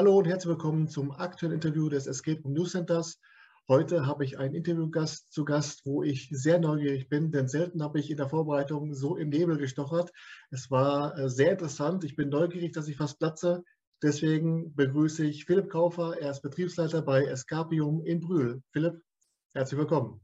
Hallo 0.00 0.16
und 0.16 0.26
herzlich 0.26 0.52
willkommen 0.52 0.88
zum 0.88 1.10
aktuellen 1.10 1.56
Interview 1.56 1.90
des 1.90 2.06
Escape 2.06 2.40
Room 2.40 2.54
News 2.54 2.72
Centers. 2.72 3.20
Heute 3.68 4.06
habe 4.06 4.24
ich 4.24 4.38
einen 4.38 4.54
Interviewgast 4.54 5.30
zu 5.30 5.44
Gast, 5.44 5.84
wo 5.84 6.02
ich 6.02 6.30
sehr 6.32 6.58
neugierig 6.58 7.10
bin, 7.10 7.30
denn 7.32 7.48
selten 7.48 7.82
habe 7.82 8.00
ich 8.00 8.10
in 8.10 8.16
der 8.16 8.30
Vorbereitung 8.30 8.94
so 8.94 9.16
im 9.18 9.28
Nebel 9.28 9.58
gestochert. 9.58 10.10
Es 10.50 10.70
war 10.70 11.18
äh, 11.18 11.28
sehr 11.28 11.52
interessant. 11.52 12.02
Ich 12.04 12.16
bin 12.16 12.30
neugierig, 12.30 12.72
dass 12.72 12.88
ich 12.88 12.96
fast 12.96 13.18
platze. 13.18 13.62
Deswegen 14.02 14.74
begrüße 14.74 15.26
ich 15.26 15.44
Philipp 15.44 15.68
Kaufer. 15.68 16.18
Er 16.18 16.30
ist 16.30 16.40
Betriebsleiter 16.40 17.02
bei 17.02 17.26
Escapium 17.26 18.02
in 18.02 18.20
Brühl. 18.20 18.62
Philipp, 18.72 19.02
herzlich 19.52 19.78
willkommen. 19.78 20.22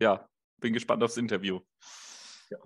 Ja, 0.00 0.28
bin 0.60 0.72
gespannt 0.72 1.04
aufs 1.04 1.16
Interview. 1.16 1.60
Ja. 2.50 2.58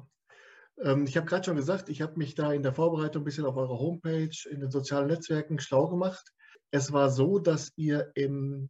Ähm, 0.79 1.05
ich 1.07 1.19
habe 1.19 1.27
gerade 1.27 1.45
schon 1.45 1.57
gesagt, 1.57 1.91
ich 1.91 2.01
habe 2.01 2.17
mich 2.17 2.35
da 2.35 2.51
in 2.51 2.63
der 2.63 2.73
Vorbereitung 2.73 3.21
ein 3.21 3.25
bisschen 3.27 3.45
auf 3.45 3.57
eurer 3.57 3.79
Homepage, 3.79 4.35
in 4.51 4.61
den 4.61 4.71
sozialen 4.71 5.09
Netzwerken 5.09 5.59
schlau 5.59 5.91
gemacht. 5.91 6.33
Es 6.71 6.93
war 6.93 7.11
so, 7.11 7.39
dass 7.39 7.73
ihr 7.77 8.11
im 8.15 8.69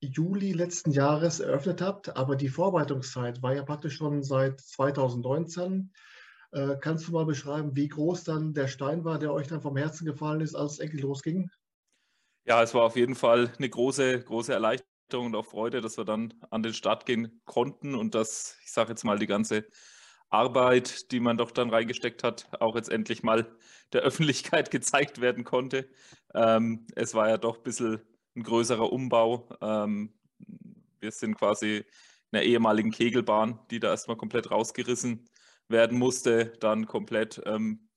Juli 0.00 0.52
letzten 0.52 0.90
Jahres 0.90 1.40
eröffnet 1.40 1.80
habt, 1.80 2.16
aber 2.16 2.36
die 2.36 2.48
Vorbereitungszeit 2.48 3.42
war 3.42 3.54
ja 3.54 3.62
praktisch 3.62 3.96
schon 3.96 4.22
seit 4.22 4.60
2019. 4.60 5.92
Äh, 6.52 6.76
kannst 6.80 7.08
du 7.08 7.12
mal 7.12 7.26
beschreiben, 7.26 7.74
wie 7.74 7.88
groß 7.88 8.24
dann 8.24 8.54
der 8.54 8.68
Stein 8.68 9.04
war, 9.04 9.18
der 9.18 9.32
euch 9.32 9.48
dann 9.48 9.62
vom 9.62 9.76
Herzen 9.76 10.04
gefallen 10.04 10.40
ist, 10.40 10.54
als 10.54 10.74
es 10.74 10.78
endlich 10.78 11.02
losging? 11.02 11.50
Ja, 12.44 12.62
es 12.62 12.74
war 12.74 12.84
auf 12.84 12.96
jeden 12.96 13.14
Fall 13.14 13.52
eine 13.56 13.68
große, 13.68 14.20
große 14.20 14.52
Erleichterung 14.52 15.26
und 15.26 15.34
auch 15.34 15.46
Freude, 15.46 15.80
dass 15.80 15.98
wir 15.98 16.04
dann 16.04 16.34
an 16.50 16.62
den 16.62 16.74
Start 16.74 17.04
gehen 17.06 17.40
konnten 17.44 17.94
und 17.94 18.14
dass, 18.14 18.58
ich 18.64 18.72
sage 18.72 18.90
jetzt 18.90 19.04
mal, 19.04 19.18
die 19.18 19.26
ganze 19.26 19.66
Arbeit, 20.28 21.10
die 21.12 21.20
man 21.20 21.36
doch 21.36 21.50
dann 21.50 21.70
reingesteckt 21.70 22.22
hat, 22.24 22.48
auch 22.60 22.76
jetzt 22.76 22.90
endlich 22.90 23.22
mal 23.22 23.56
der 23.92 24.00
Öffentlichkeit 24.02 24.70
gezeigt 24.70 25.20
werden 25.20 25.44
konnte. 25.44 25.88
Ähm, 26.36 26.86
es 26.94 27.14
war 27.14 27.28
ja 27.30 27.38
doch 27.38 27.56
ein 27.56 27.62
bisschen 27.62 28.00
ein 28.36 28.42
größerer 28.42 28.92
Umbau. 28.92 29.48
Ähm, 29.60 30.12
wir 31.00 31.10
sind 31.10 31.36
quasi 31.36 31.78
in 32.30 32.38
einer 32.38 32.42
ehemaligen 32.42 32.90
Kegelbahn, 32.90 33.58
die 33.70 33.80
da 33.80 33.88
erstmal 33.88 34.16
komplett 34.18 34.50
rausgerissen 34.50 35.28
werden 35.68 35.98
musste, 35.98 36.52
dann 36.60 36.86
komplett 36.86 37.42
ähm, 37.46 37.88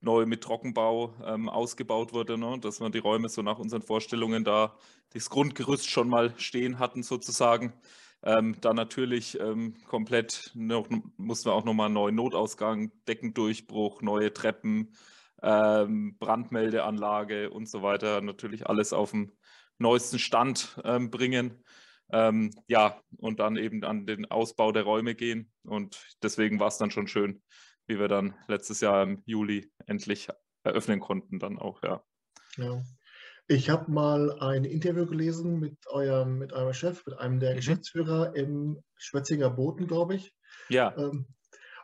neu 0.00 0.26
mit 0.26 0.42
Trockenbau 0.42 1.14
ähm, 1.24 1.48
ausgebaut 1.48 2.12
wurde, 2.12 2.38
ne? 2.38 2.58
dass 2.60 2.80
wir 2.80 2.90
die 2.90 2.98
Räume 2.98 3.28
so 3.28 3.42
nach 3.42 3.58
unseren 3.58 3.82
Vorstellungen 3.82 4.44
da 4.44 4.76
das 5.10 5.28
Grundgerüst 5.28 5.90
schon 5.90 6.08
mal 6.08 6.32
stehen 6.38 6.78
hatten 6.78 7.02
sozusagen. 7.02 7.72
Ähm, 8.24 8.56
dann 8.60 8.76
natürlich 8.76 9.38
ähm, 9.40 9.74
komplett 9.86 10.52
noch, 10.54 10.88
mussten 11.16 11.50
wir 11.50 11.54
auch 11.54 11.64
nochmal 11.64 11.86
einen 11.86 11.94
neuen 11.94 12.14
Notausgang, 12.14 12.92
Deckendurchbruch, 13.08 14.00
neue 14.02 14.32
Treppen, 14.32 14.94
ähm, 15.42 16.16
Brandmeldeanlage 16.18 17.50
und 17.50 17.68
so 17.68 17.82
weiter. 17.82 18.20
Natürlich 18.20 18.66
alles 18.66 18.92
auf 18.92 19.10
dem 19.10 19.32
neuesten 19.78 20.18
Stand 20.18 20.80
ähm, 20.84 21.10
bringen. 21.10 21.64
Ähm, 22.10 22.50
ja, 22.66 23.00
und 23.18 23.40
dann 23.40 23.56
eben 23.56 23.84
an 23.84 24.06
den 24.06 24.30
Ausbau 24.30 24.70
der 24.72 24.82
Räume 24.82 25.14
gehen. 25.14 25.50
Und 25.64 26.06
deswegen 26.22 26.60
war 26.60 26.68
es 26.68 26.78
dann 26.78 26.90
schon 26.90 27.08
schön, 27.08 27.42
wie 27.86 27.98
wir 27.98 28.08
dann 28.08 28.34
letztes 28.48 28.80
Jahr 28.80 29.02
im 29.02 29.22
Juli 29.24 29.72
endlich 29.86 30.28
eröffnen 30.62 31.00
konnten, 31.00 31.38
dann 31.38 31.58
auch, 31.58 31.82
ja. 31.82 32.02
ja. 32.56 32.82
Ich 33.48 33.70
habe 33.70 33.90
mal 33.90 34.38
ein 34.40 34.64
Interview 34.64 35.06
gelesen 35.06 35.58
mit 35.58 35.76
eurem, 35.88 36.38
mit 36.38 36.52
eurem 36.52 36.72
Chef, 36.72 37.04
mit 37.06 37.18
einem 37.18 37.40
der 37.40 37.52
mhm. 37.52 37.56
Geschäftsführer 37.56 38.36
im 38.36 38.82
Schwetzinger 38.96 39.50
Boten, 39.50 39.86
glaube 39.86 40.14
ich. 40.14 40.34
Ja. 40.68 40.96
Ähm, 40.96 41.26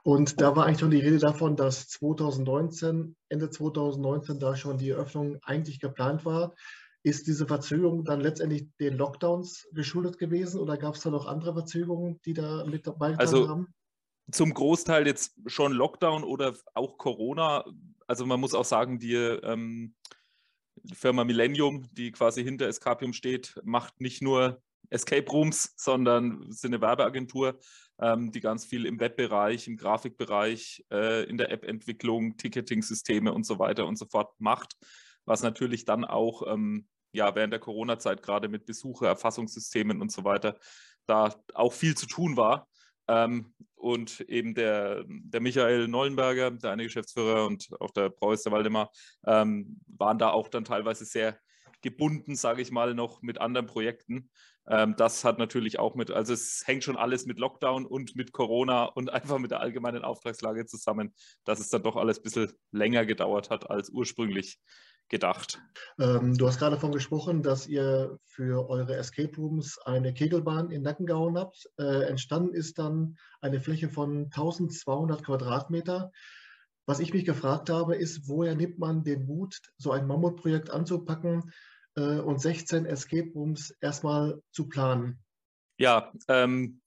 und 0.03 0.41
da 0.41 0.55
war 0.57 0.67
eigentlich 0.67 0.81
schon 0.81 0.91
die 0.91 1.01
Rede 1.01 1.19
davon, 1.19 1.57
dass 1.57 1.89
2019, 1.89 3.17
Ende 3.29 3.51
2019 3.51 4.39
da 4.39 4.57
schon 4.57 4.79
die 4.79 4.91
Eröffnung 4.91 5.39
eigentlich 5.43 5.81
geplant 5.81 6.25
war. 6.25 6.55
Ist 7.03 7.27
diese 7.27 7.47
Verzögerung 7.47 8.05
dann 8.05 8.21
letztendlich 8.21 8.69
den 8.81 8.97
Lockdowns 8.97 9.69
geschuldet 9.73 10.19
gewesen 10.19 10.61
oder 10.61 10.77
gab 10.77 10.95
es 10.95 11.03
da 11.03 11.11
noch 11.11 11.27
andere 11.27 11.55
Verzögerungen, 11.55 12.21
die 12.25 12.35
da 12.35 12.65
mit 12.65 12.87
dabei 12.87 13.17
also, 13.17 13.49
haben? 13.49 13.75
Zum 14.31 14.53
Großteil 14.53 15.07
jetzt 15.07 15.35
schon 15.47 15.73
Lockdown 15.73 16.25
oder 16.25 16.55
auch 16.75 16.99
Corona. 16.99 17.65
Also 18.07 18.27
man 18.27 18.41
muss 18.41 18.55
auch 18.55 18.65
sagen, 18.65 18.99
die, 18.99 19.15
ähm, 19.15 19.95
die 20.83 20.95
Firma 20.95 21.25
Millennium, 21.25 21.87
die 21.93 22.13
quasi 22.13 22.43
hinter 22.43 22.67
Escapium 22.67 23.13
steht, 23.13 23.59
macht 23.65 24.01
nicht 24.01 24.21
nur 24.21 24.61
Escape 24.91 25.31
Rooms, 25.31 25.75
sondern 25.77 26.43
ist 26.49 26.65
eine 26.65 26.81
Werbeagentur, 26.81 27.59
ähm, 28.01 28.33
die 28.33 28.41
ganz 28.41 28.65
viel 28.65 28.87
im 28.87 29.01
Webbereich, 29.01 29.69
im 29.69 29.77
Grafikbereich, 29.77 30.85
äh, 30.91 31.25
in 31.25 31.37
der 31.37 31.51
App-Entwicklung, 31.51 32.37
Ticketing-Systeme 32.37 33.33
und 33.33 33.45
so 33.45 33.59
weiter 33.59 33.87
und 33.87 33.97
so 33.97 34.07
fort 34.07 34.33
macht, 34.39 34.77
was 35.25 35.43
natürlich 35.43 35.85
dann 35.85 36.05
auch 36.05 36.43
ähm, 36.47 36.87
ja, 37.13 37.35
während 37.35 37.53
der 37.53 37.61
Corona-Zeit 37.61 38.23
gerade 38.23 38.49
mit 38.49 38.67
Besuchererfassungssystemen 38.67 40.01
und 40.01 40.13
so 40.13 40.25
weiter 40.25 40.59
da 41.07 41.35
auch 41.55 41.73
viel 41.73 41.97
zu 41.97 42.07
tun 42.07 42.37
war. 42.37 42.69
Ähm, 43.09 43.55
und 43.75 44.21
eben 44.23 44.55
der, 44.55 45.05
der 45.07 45.41
Michael 45.41 45.89
Nollenberger, 45.89 46.51
der 46.51 46.73
eine 46.73 46.85
Geschäftsführer 46.85 47.47
und 47.47 47.69
auch 47.81 47.91
der 47.91 48.11
Preuß, 48.11 48.45
Waldemar, 48.47 48.91
ähm, 49.27 49.81
waren 49.87 50.19
da 50.19 50.31
auch 50.31 50.49
dann 50.49 50.65
teilweise 50.65 51.05
sehr 51.05 51.39
gebunden, 51.83 52.37
sage 52.37 52.63
ich 52.63 52.71
mal, 52.71 52.95
noch 52.95 53.23
mit 53.23 53.41
anderen 53.41 53.67
Projekten. 53.67 54.31
Ähm, 54.67 54.95
das 54.97 55.25
hat 55.25 55.39
natürlich 55.39 55.79
auch 55.79 55.95
mit, 55.95 56.11
also 56.11 56.33
es 56.33 56.63
hängt 56.67 56.85
schon 56.85 56.97
alles 56.97 57.27
mit 57.27 57.39
Lockdown 57.39 57.87
und 57.87 58.17
mit 58.17 58.33
Corona 58.33 58.85
und 58.85 59.11
einfach 59.13 59.39
mit 59.39 59.51
der 59.51 59.61
allgemeinen 59.61 60.03
Auftragslage 60.03 60.67
zusammen, 60.67 61.15
dass 61.45 61.61
es 61.61 61.71
dann 61.71 61.83
doch 61.83 61.97
alles 61.97 62.19
ein 62.19 62.23
bisschen 62.23 62.53
länger 62.73 63.07
gedauert 63.07 63.51
hat 63.51 63.71
als 63.71 63.91
ursprünglich 63.91 64.61
gedacht. 65.09 65.61
Ähm, 65.99 66.37
du 66.37 66.47
hast 66.47 66.59
gerade 66.59 66.77
davon 66.77 66.93
gesprochen, 66.93 67.43
dass 67.43 67.67
ihr 67.67 68.19
für 68.25 68.69
eure 68.69 68.97
Escape 68.97 69.35
Rooms 69.37 69.79
eine 69.79 70.13
Kegelbahn 70.13 70.71
in 70.71 70.83
Nacken 70.83 71.07
gehauen 71.07 71.39
habt. 71.39 71.69
Äh, 71.79 72.05
entstanden 72.05 72.55
ist 72.55 72.79
dann 72.79 73.17
eine 73.41 73.61
Fläche 73.61 73.89
von 73.89 74.25
1200 74.25 75.25
Quadratmeter. 75.25 76.13
Was 76.89 77.01
ich 77.01 77.13
mich 77.13 77.27
gefragt 77.27 77.69
habe, 77.69 77.97
ist, 77.97 78.29
woher 78.29 78.55
nimmt 78.55 78.79
man 78.79 79.05
den 79.05 79.27
Mut, 79.27 79.61
so 79.77 79.93
ein 79.93 80.07
Mammutprojekt 80.07 80.71
anzupacken 80.71 81.53
äh, 81.97 82.19
und 82.19 82.41
16 82.41 82.87
Escape 82.87 83.31
Rooms 83.35 83.77
erstmal 83.83 84.41
zu 84.53 84.71
planen? 84.71 85.23
Ja, 85.77 86.11
ähm, 86.29 86.81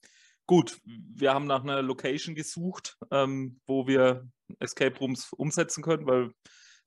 gut. 0.48 0.82
Wir 0.86 1.36
haben 1.36 1.46
nach 1.46 1.62
einer 1.62 1.84
Location 1.84 2.34
gesucht, 2.34 2.98
ähm, 3.12 3.60
wo 3.68 3.86
wir 3.86 4.28
Escape 4.58 4.98
Rooms 4.98 5.32
umsetzen 5.34 5.84
können, 5.84 6.08
weil 6.08 6.32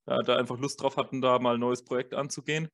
ja, 0.09 0.21
da 0.23 0.35
einfach 0.35 0.59
Lust 0.59 0.83
drauf 0.83 0.97
hatten, 0.97 1.21
da 1.21 1.39
mal 1.39 1.55
ein 1.55 1.61
neues 1.61 1.85
Projekt 1.85 2.15
anzugehen. 2.15 2.69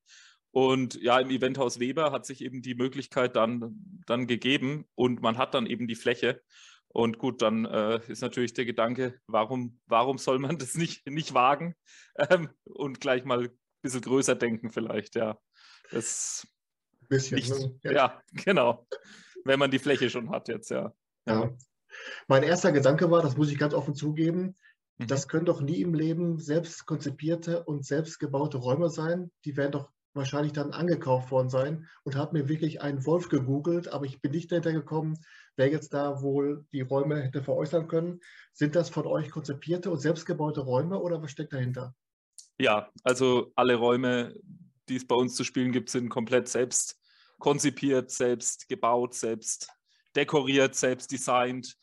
Und 0.53 0.95
ja, 1.03 1.21
im 1.21 1.29
Eventhaus 1.29 1.81
Weber 1.81 2.13
hat 2.13 2.25
sich 2.25 2.43
eben 2.43 2.63
die 2.63 2.75
Möglichkeit 2.75 3.37
dann, 3.37 4.03
dann 4.07 4.27
gegeben 4.27 4.87
und 4.95 5.21
man 5.21 5.37
hat 5.37 5.53
dann 5.53 5.67
eben 5.67 5.87
die 5.87 5.97
Fläche. 5.97 6.41
Und 6.93 7.19
gut, 7.19 7.41
dann 7.41 7.67
äh, 7.67 8.01
ist 8.09 8.21
natürlich 8.21 8.53
der 8.53 8.65
Gedanke, 8.65 9.21
warum, 9.27 9.81
warum 9.87 10.19
soll 10.19 10.39
man 10.39 10.59
das 10.59 10.75
nicht, 10.75 11.07
nicht 11.09 11.35
wagen 11.35 11.75
ähm, 12.31 12.51
und 12.65 13.01
gleich 13.01 13.25
mal 13.25 13.45
ein 13.45 13.59
bisschen 13.83 14.01
größer 14.01 14.35
denken 14.35 14.71
vielleicht, 14.71 15.15
ja. 15.15 15.39
Das 15.91 16.47
bisschen, 17.09 17.37
nicht, 17.37 17.51
ne? 17.51 17.79
ja. 17.83 17.93
ja. 17.93 18.23
genau. 18.45 18.87
Wenn 19.45 19.59
man 19.59 19.71
die 19.71 19.79
Fläche 19.79 20.11
schon 20.11 20.31
hat 20.31 20.49
jetzt, 20.49 20.71
ja. 20.71 20.93
ja. 21.27 21.51
Mein 22.29 22.43
erster 22.43 22.73
Gedanke 22.73 23.11
war, 23.11 23.23
das 23.23 23.37
muss 23.37 23.51
ich 23.51 23.59
ganz 23.59 23.75
offen 23.75 23.95
zugeben, 23.95 24.57
Mhm. 25.01 25.07
Das 25.07 25.29
können 25.29 25.47
doch 25.47 25.61
nie 25.61 25.81
im 25.81 25.95
Leben 25.95 26.39
selbst 26.39 26.87
konzipierte 26.87 27.65
und 27.65 27.85
selbst 27.85 28.19
gebaute 28.19 28.59
Räume 28.59 28.91
sein. 28.91 29.31
Die 29.45 29.57
werden 29.57 29.73
doch 29.73 29.91
wahrscheinlich 30.15 30.53
dann 30.53 30.73
angekauft 30.73 31.31
worden 31.31 31.49
sein 31.49 31.89
und 32.05 32.17
habe 32.17 32.39
mir 32.39 32.49
wirklich 32.49 32.83
einen 32.83 33.07
Wolf 33.07 33.29
gegoogelt, 33.29 33.89
aber 33.89 34.07
ich 34.07 34.21
bin 34.21 34.33
nicht 34.33 34.51
dahinter 34.51 34.73
gekommen, 34.73 35.19
wer 35.57 35.69
jetzt 35.69 35.95
da 35.95 36.23
wohl 36.23 36.67
die 36.73 36.81
Räume 36.81 37.23
hätte 37.23 37.43
veräußern 37.43 37.89
können. 37.89 38.21
Sind 38.53 38.75
das 38.75 38.91
von 38.91 39.07
euch 39.07 39.31
konzipierte 39.31 39.91
und 39.91 39.99
selbstgebaute 39.99 40.61
Räume 40.61 40.99
oder 41.01 41.23
was 41.23 41.31
steckt 41.31 41.53
dahinter? 41.53 41.95
Ja, 42.59 42.91
also 43.05 43.53
alle 43.55 43.77
Räume, 43.77 44.35
die 44.89 44.97
es 44.97 45.07
bei 45.07 45.15
uns 45.15 45.35
zu 45.35 45.45
spielen 45.45 45.73
gibt, 45.73 45.91
sind 45.91 46.09
komplett 46.09 46.49
selbst 46.49 46.99
konzipiert, 47.39 48.11
selbst 48.11 48.69
gebaut, 48.69 49.15
selbst 49.15 49.69
dekoriert, 50.15 50.75
selbst 50.75 51.11
designt. 51.11 51.77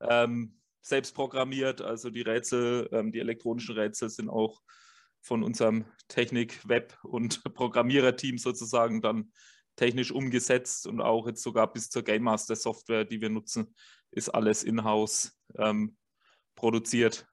Ähm, 0.00 0.56
selbst 0.82 1.14
programmiert. 1.14 1.80
Also 1.80 2.10
die 2.10 2.22
Rätsel, 2.22 2.88
ähm, 2.92 3.12
die 3.12 3.20
elektronischen 3.20 3.76
Rätsel 3.76 4.10
sind 4.10 4.28
auch 4.28 4.60
von 5.22 5.42
unserem 5.42 5.86
Technik-, 6.08 6.68
Web- 6.68 6.98
und 7.02 7.42
Programmiererteam 7.54 8.38
sozusagen 8.38 9.00
dann 9.00 9.32
technisch 9.76 10.12
umgesetzt 10.12 10.86
und 10.86 11.00
auch 11.00 11.26
jetzt 11.26 11.42
sogar 11.42 11.72
bis 11.72 11.88
zur 11.88 12.02
Game 12.02 12.24
Master 12.24 12.56
Software, 12.56 13.04
die 13.04 13.20
wir 13.20 13.30
nutzen, 13.30 13.74
ist 14.10 14.28
alles 14.28 14.64
in-house 14.64 15.38
ähm, 15.56 15.96
produziert. 16.54 17.26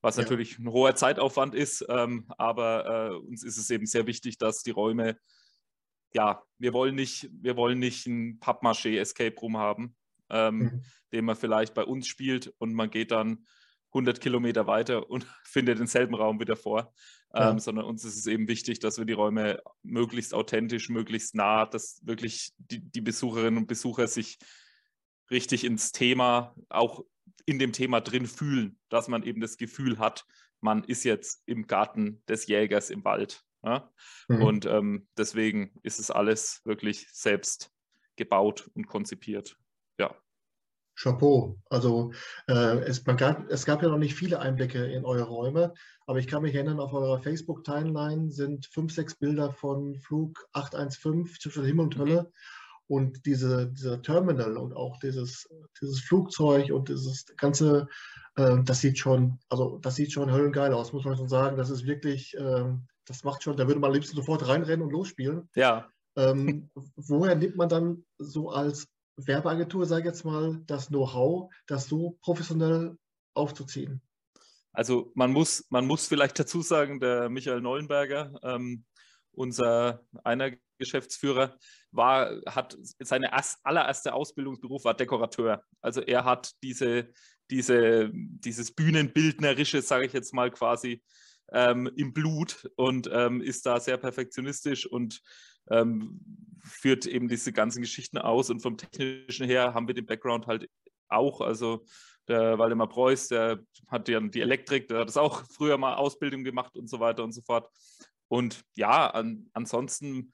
Was 0.00 0.16
ja. 0.16 0.22
natürlich 0.22 0.58
ein 0.58 0.68
hoher 0.68 0.96
Zeitaufwand 0.96 1.54
ist, 1.54 1.84
ähm, 1.88 2.26
aber 2.36 3.12
äh, 3.12 3.14
uns 3.14 3.44
ist 3.44 3.56
es 3.56 3.70
eben 3.70 3.86
sehr 3.86 4.08
wichtig, 4.08 4.36
dass 4.36 4.64
die 4.64 4.72
Räume, 4.72 5.16
ja, 6.12 6.42
wir 6.58 6.72
wollen 6.72 6.96
nicht, 6.96 7.30
wir 7.32 7.56
wollen 7.56 7.78
nicht 7.78 8.06
ein 8.06 8.40
Pappmaché 8.40 8.98
Escape 8.98 9.38
Room 9.40 9.58
haben, 9.58 9.94
ähm, 10.28 10.58
mhm. 10.58 10.84
den 11.12 11.24
man 11.24 11.36
vielleicht 11.36 11.74
bei 11.74 11.84
uns 11.84 12.08
spielt 12.08 12.52
und 12.58 12.74
man 12.74 12.90
geht 12.90 13.12
dann 13.12 13.46
100 13.92 14.20
Kilometer 14.20 14.66
weiter 14.66 15.10
und 15.10 15.26
finde 15.44 15.74
denselben 15.74 16.14
Raum 16.14 16.40
wieder 16.40 16.56
vor, 16.56 16.92
ja. 17.34 17.50
ähm, 17.50 17.58
sondern 17.58 17.84
uns 17.84 18.04
ist 18.04 18.16
es 18.16 18.26
eben 18.26 18.48
wichtig, 18.48 18.80
dass 18.80 18.98
wir 18.98 19.04
die 19.04 19.12
Räume 19.12 19.62
möglichst 19.82 20.34
authentisch, 20.34 20.88
möglichst 20.88 21.34
nah, 21.34 21.66
dass 21.66 22.00
wirklich 22.04 22.52
die, 22.58 22.80
die 22.80 23.00
Besucherinnen 23.00 23.58
und 23.58 23.66
Besucher 23.66 24.06
sich 24.06 24.38
richtig 25.30 25.64
ins 25.64 25.92
Thema, 25.92 26.54
auch 26.68 27.04
in 27.46 27.58
dem 27.58 27.72
Thema 27.72 28.00
drin 28.00 28.26
fühlen, 28.26 28.78
dass 28.88 29.08
man 29.08 29.22
eben 29.22 29.40
das 29.40 29.56
Gefühl 29.56 29.98
hat, 29.98 30.24
man 30.60 30.84
ist 30.84 31.04
jetzt 31.04 31.42
im 31.46 31.66
Garten 31.66 32.22
des 32.28 32.46
Jägers 32.46 32.90
im 32.90 33.04
Wald. 33.04 33.42
Ja? 33.64 33.90
Mhm. 34.28 34.42
Und 34.42 34.66
ähm, 34.66 35.08
deswegen 35.16 35.72
ist 35.82 35.98
es 35.98 36.10
alles 36.10 36.60
wirklich 36.64 37.08
selbst 37.12 37.72
gebaut 38.16 38.70
und 38.74 38.86
konzipiert. 38.86 39.56
Ja. 39.98 40.14
Chapeau. 40.94 41.58
Also 41.70 42.12
äh, 42.48 42.78
es, 42.80 43.04
gab, 43.04 43.50
es, 43.50 43.64
gab, 43.64 43.82
ja 43.82 43.88
noch 43.88 43.98
nicht 43.98 44.14
viele 44.14 44.40
Einblicke 44.40 44.84
in 44.84 45.04
eure 45.04 45.24
Räume, 45.24 45.74
aber 46.06 46.18
ich 46.18 46.26
kann 46.26 46.42
mich 46.42 46.54
erinnern, 46.54 46.80
auf 46.80 46.92
eurer 46.92 47.20
Facebook-Timeline 47.20 48.30
sind 48.30 48.66
fünf, 48.66 48.92
sechs 48.92 49.14
Bilder 49.14 49.52
von 49.52 49.98
Flug 50.00 50.46
815 50.52 51.50
zwischen 51.50 51.64
Himmel 51.64 51.86
und 51.86 51.98
Hölle. 51.98 52.22
Mhm. 52.22 52.28
Und 52.88 53.24
diese, 53.24 53.68
dieser 53.68 54.02
Terminal 54.02 54.58
und 54.58 54.74
auch 54.74 54.98
dieses, 54.98 55.48
dieses 55.80 56.00
Flugzeug 56.00 56.70
und 56.72 56.88
dieses 56.88 57.24
ganze, 57.36 57.88
äh, 58.36 58.58
das 58.64 58.80
sieht 58.80 58.98
schon, 58.98 59.38
also 59.48 59.78
das 59.78 59.94
sieht 59.94 60.12
schon 60.12 60.30
höllengeil 60.30 60.74
aus, 60.74 60.92
muss 60.92 61.04
man 61.04 61.16
schon 61.16 61.28
sagen. 61.28 61.56
Das 61.56 61.70
ist 61.70 61.86
wirklich, 61.86 62.36
äh, 62.36 62.64
das 63.06 63.24
macht 63.24 63.42
schon, 63.42 63.56
da 63.56 63.66
würde 63.66 63.80
man 63.80 63.88
am 63.88 63.94
liebsten 63.94 64.16
sofort 64.16 64.46
reinrennen 64.46 64.82
und 64.82 64.92
losspielen. 64.92 65.48
Ja. 65.54 65.88
Ähm, 66.16 66.70
woher 66.96 67.34
nimmt 67.34 67.56
man 67.56 67.70
dann 67.70 68.04
so 68.18 68.50
als 68.50 68.88
Werbeagentur, 69.16 69.86
sage 69.86 70.02
ich 70.02 70.06
jetzt 70.06 70.24
mal, 70.24 70.60
das 70.66 70.88
Know-how, 70.88 71.52
das 71.66 71.88
so 71.88 72.18
professionell 72.22 72.96
aufzuziehen? 73.34 74.02
Also 74.72 75.12
man 75.14 75.32
muss, 75.32 75.66
man 75.68 75.86
muss 75.86 76.06
vielleicht 76.06 76.38
dazu 76.38 76.62
sagen, 76.62 76.98
der 76.98 77.28
Michael 77.28 77.60
Neuenberger, 77.60 78.32
ähm, 78.42 78.84
unser 79.32 80.02
einer 80.24 80.52
Geschäftsführer, 80.78 81.56
war, 81.90 82.40
hat 82.46 82.76
seine 82.98 83.30
allererste 83.64 84.14
Ausbildungsberuf 84.14 84.84
war 84.84 84.94
Dekorateur. 84.94 85.62
Also 85.80 86.00
er 86.00 86.24
hat 86.24 86.52
diese, 86.62 87.12
diese, 87.50 88.10
dieses 88.12 88.72
Bühnenbildnerische, 88.74 89.82
sage 89.82 90.06
ich 90.06 90.12
jetzt 90.12 90.32
mal 90.32 90.50
quasi, 90.50 91.02
ähm, 91.52 91.90
im 91.96 92.14
Blut 92.14 92.70
und 92.76 93.10
ähm, 93.12 93.42
ist 93.42 93.66
da 93.66 93.78
sehr 93.78 93.98
perfektionistisch 93.98 94.86
und 94.86 95.20
ähm, 95.70 96.20
führt 96.62 97.06
eben 97.06 97.28
diese 97.28 97.52
ganzen 97.52 97.82
Geschichten 97.82 98.18
aus. 98.18 98.50
Und 98.50 98.60
vom 98.60 98.76
Technischen 98.76 99.46
her 99.46 99.74
haben 99.74 99.86
wir 99.86 99.94
den 99.94 100.06
Background 100.06 100.46
halt 100.46 100.68
auch. 101.08 101.40
Also 101.40 101.84
der 102.28 102.58
Waldemar 102.58 102.88
Preuß, 102.88 103.28
der 103.28 103.60
hat 103.88 104.08
ja 104.08 104.20
die 104.20 104.40
Elektrik, 104.40 104.88
der 104.88 105.00
hat 105.00 105.08
das 105.08 105.16
auch 105.16 105.44
früher 105.50 105.78
mal 105.78 105.94
Ausbildung 105.94 106.44
gemacht 106.44 106.76
und 106.76 106.88
so 106.88 107.00
weiter 107.00 107.24
und 107.24 107.32
so 107.32 107.42
fort. 107.42 107.68
Und 108.28 108.62
ja, 108.76 109.08
an, 109.08 109.50
ansonsten 109.52 110.32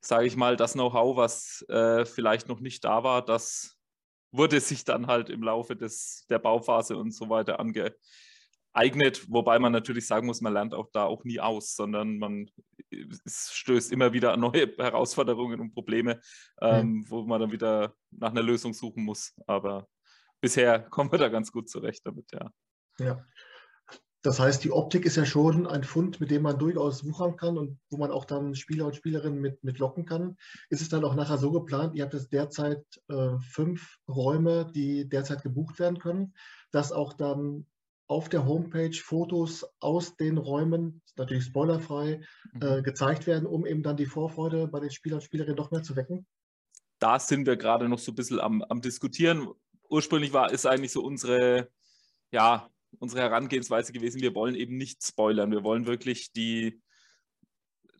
sage 0.00 0.26
ich 0.26 0.36
mal, 0.36 0.56
das 0.56 0.72
Know-how, 0.72 1.16
was 1.16 1.64
äh, 1.68 2.04
vielleicht 2.04 2.48
noch 2.48 2.60
nicht 2.60 2.84
da 2.84 3.04
war, 3.04 3.24
das 3.24 3.76
wurde 4.32 4.60
sich 4.60 4.84
dann 4.84 5.06
halt 5.06 5.30
im 5.30 5.42
Laufe 5.42 5.76
des, 5.76 6.26
der 6.28 6.38
Bauphase 6.38 6.96
und 6.96 7.12
so 7.12 7.28
weiter 7.28 7.60
ange, 7.60 7.94
eignet, 8.72 9.30
wobei 9.30 9.58
man 9.58 9.72
natürlich 9.72 10.06
sagen 10.06 10.26
muss, 10.26 10.40
man 10.40 10.52
lernt 10.52 10.74
auch 10.74 10.88
da 10.92 11.04
auch 11.04 11.24
nie 11.24 11.40
aus, 11.40 11.74
sondern 11.74 12.18
man 12.18 12.50
stößt 13.26 13.92
immer 13.92 14.12
wieder 14.12 14.32
an 14.32 14.40
neue 14.40 14.74
Herausforderungen 14.78 15.60
und 15.60 15.74
Probleme, 15.74 16.20
ähm, 16.60 16.86
mhm. 16.86 17.10
wo 17.10 17.22
man 17.22 17.40
dann 17.40 17.52
wieder 17.52 17.94
nach 18.10 18.30
einer 18.30 18.42
Lösung 18.42 18.72
suchen 18.72 19.04
muss. 19.04 19.34
Aber 19.46 19.88
bisher 20.40 20.80
kommen 20.90 21.12
wir 21.12 21.18
da 21.18 21.28
ganz 21.28 21.52
gut 21.52 21.68
zurecht 21.68 22.02
damit, 22.04 22.30
ja. 22.32 22.50
Ja. 22.98 23.24
Das 24.24 24.38
heißt, 24.38 24.62
die 24.62 24.70
Optik 24.70 25.04
ist 25.04 25.16
ja 25.16 25.26
schon 25.26 25.66
ein 25.66 25.82
Fund, 25.82 26.20
mit 26.20 26.30
dem 26.30 26.42
man 26.42 26.56
durchaus 26.56 27.04
wuchern 27.04 27.36
kann 27.36 27.58
und 27.58 27.80
wo 27.90 27.96
man 27.96 28.12
auch 28.12 28.24
dann 28.24 28.54
Spieler 28.54 28.86
und 28.86 28.94
Spielerinnen 28.94 29.40
mit, 29.40 29.64
mit 29.64 29.80
locken 29.80 30.06
kann. 30.06 30.36
Ist 30.70 30.80
es 30.80 30.88
dann 30.88 31.04
auch 31.04 31.16
nachher 31.16 31.38
so 31.38 31.50
geplant, 31.50 31.96
ihr 31.96 32.04
habt 32.04 32.14
jetzt 32.14 32.32
derzeit 32.32 32.84
äh, 33.08 33.36
fünf 33.40 33.96
Räume, 34.08 34.70
die 34.72 35.08
derzeit 35.08 35.42
gebucht 35.42 35.80
werden 35.80 35.98
können, 35.98 36.34
dass 36.70 36.92
auch 36.92 37.14
dann 37.14 37.66
auf 38.12 38.28
der 38.28 38.44
Homepage 38.44 38.94
Fotos 38.94 39.66
aus 39.80 40.16
den 40.16 40.36
Räumen, 40.36 41.00
natürlich 41.16 41.44
spoilerfrei, 41.44 42.20
mhm. 42.52 42.62
äh, 42.62 42.82
gezeigt 42.82 43.26
werden, 43.26 43.46
um 43.46 43.64
eben 43.64 43.82
dann 43.82 43.96
die 43.96 44.06
Vorfreude 44.06 44.68
bei 44.68 44.80
den 44.80 44.90
Spielern 44.90 45.18
und 45.18 45.24
Spielerinnen 45.24 45.56
noch 45.56 45.70
mehr 45.70 45.82
zu 45.82 45.96
wecken? 45.96 46.26
Da 46.98 47.18
sind 47.18 47.46
wir 47.46 47.56
gerade 47.56 47.88
noch 47.88 47.98
so 47.98 48.12
ein 48.12 48.14
bisschen 48.14 48.38
am, 48.38 48.62
am 48.62 48.82
Diskutieren. 48.82 49.48
Ursprünglich 49.88 50.34
war 50.34 50.52
ist 50.52 50.66
eigentlich 50.66 50.92
so 50.92 51.02
unsere, 51.02 51.70
ja, 52.30 52.68
unsere 52.98 53.22
Herangehensweise 53.22 53.94
gewesen, 53.94 54.20
wir 54.20 54.34
wollen 54.34 54.54
eben 54.56 54.76
nicht 54.76 55.02
spoilern. 55.02 55.50
Wir 55.50 55.64
wollen 55.64 55.86
wirklich 55.86 56.32
die 56.32 56.82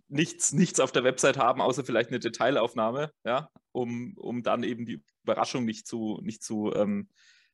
nichts, 0.09 0.53
nichts 0.53 0.79
auf 0.79 0.93
der 0.93 1.05
Website 1.05 1.39
haben, 1.39 1.63
außer 1.63 1.85
vielleicht 1.85 2.11
eine 2.11 2.21
Detailaufnahme, 2.21 3.11
ja, 3.25 3.49
um, 3.73 4.13
um 4.19 4.43
dann 4.43 4.63
eben 4.63 4.85
die 4.85 5.03
Überraschung 5.23 5.65
nicht 5.65 5.87
zu, 5.87 6.21
nicht 6.23 6.43
zu 6.43 6.71
ähm, 6.75 7.09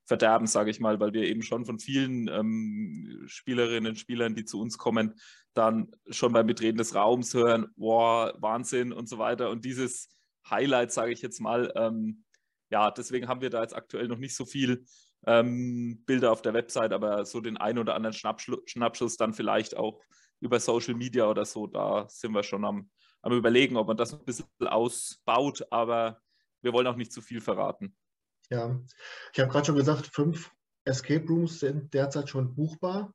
verderben, 0.08 0.46
sage 0.46 0.70
ich 0.70 0.80
mal, 0.80 0.98
weil 0.98 1.12
wir 1.12 1.24
eben 1.24 1.42
schon 1.42 1.66
von 1.66 1.78
vielen 1.78 2.28
ähm, 2.28 3.24
Spielerinnen 3.26 3.90
und 3.90 3.98
Spielern, 3.98 4.34
die 4.34 4.46
zu 4.46 4.58
uns 4.58 4.78
kommen, 4.78 5.14
dann 5.52 5.90
schon 6.08 6.32
beim 6.32 6.46
Betreten 6.46 6.78
des 6.78 6.94
Raums 6.94 7.34
hören, 7.34 7.66
wow, 7.76 8.32
Wahnsinn 8.38 8.92
und 8.92 9.08
so 9.08 9.18
weiter. 9.18 9.50
Und 9.50 9.66
dieses 9.66 10.08
Highlight, 10.48 10.92
sage 10.92 11.12
ich 11.12 11.20
jetzt 11.20 11.40
mal, 11.40 11.70
ähm, 11.76 12.24
ja, 12.70 12.90
deswegen 12.90 13.28
haben 13.28 13.42
wir 13.42 13.50
da 13.50 13.60
jetzt 13.60 13.76
aktuell 13.76 14.08
noch 14.08 14.16
nicht 14.16 14.34
so 14.34 14.46
viel 14.46 14.86
ähm, 15.26 16.02
Bilder 16.06 16.32
auf 16.32 16.40
der 16.40 16.54
Website, 16.54 16.92
aber 16.92 17.26
so 17.26 17.40
den 17.40 17.58
einen 17.58 17.78
oder 17.78 17.94
anderen 17.94 18.14
Schnappschlu 18.14 18.58
Schnappschuss 18.64 19.18
dann 19.18 19.34
vielleicht 19.34 19.76
auch 19.76 20.00
über 20.40 20.58
Social 20.58 20.94
Media 20.94 21.28
oder 21.28 21.44
so, 21.44 21.66
da 21.66 22.08
sind 22.08 22.32
wir 22.32 22.42
schon 22.42 22.64
am, 22.64 22.88
am 23.20 23.32
überlegen, 23.32 23.76
ob 23.76 23.88
man 23.88 23.96
das 23.96 24.14
ein 24.14 24.24
bisschen 24.24 24.46
ausbaut, 24.60 25.66
aber 25.70 26.20
wir 26.62 26.72
wollen 26.72 26.86
auch 26.86 26.96
nicht 26.96 27.12
zu 27.12 27.20
viel 27.20 27.40
verraten. 27.40 27.94
Ja, 28.50 28.80
ich 29.32 29.40
habe 29.40 29.50
gerade 29.50 29.66
schon 29.66 29.76
gesagt, 29.76 30.06
fünf 30.06 30.50
Escape 30.84 31.26
Rooms 31.26 31.60
sind 31.60 31.92
derzeit 31.92 32.28
schon 32.28 32.54
buchbar. 32.54 33.12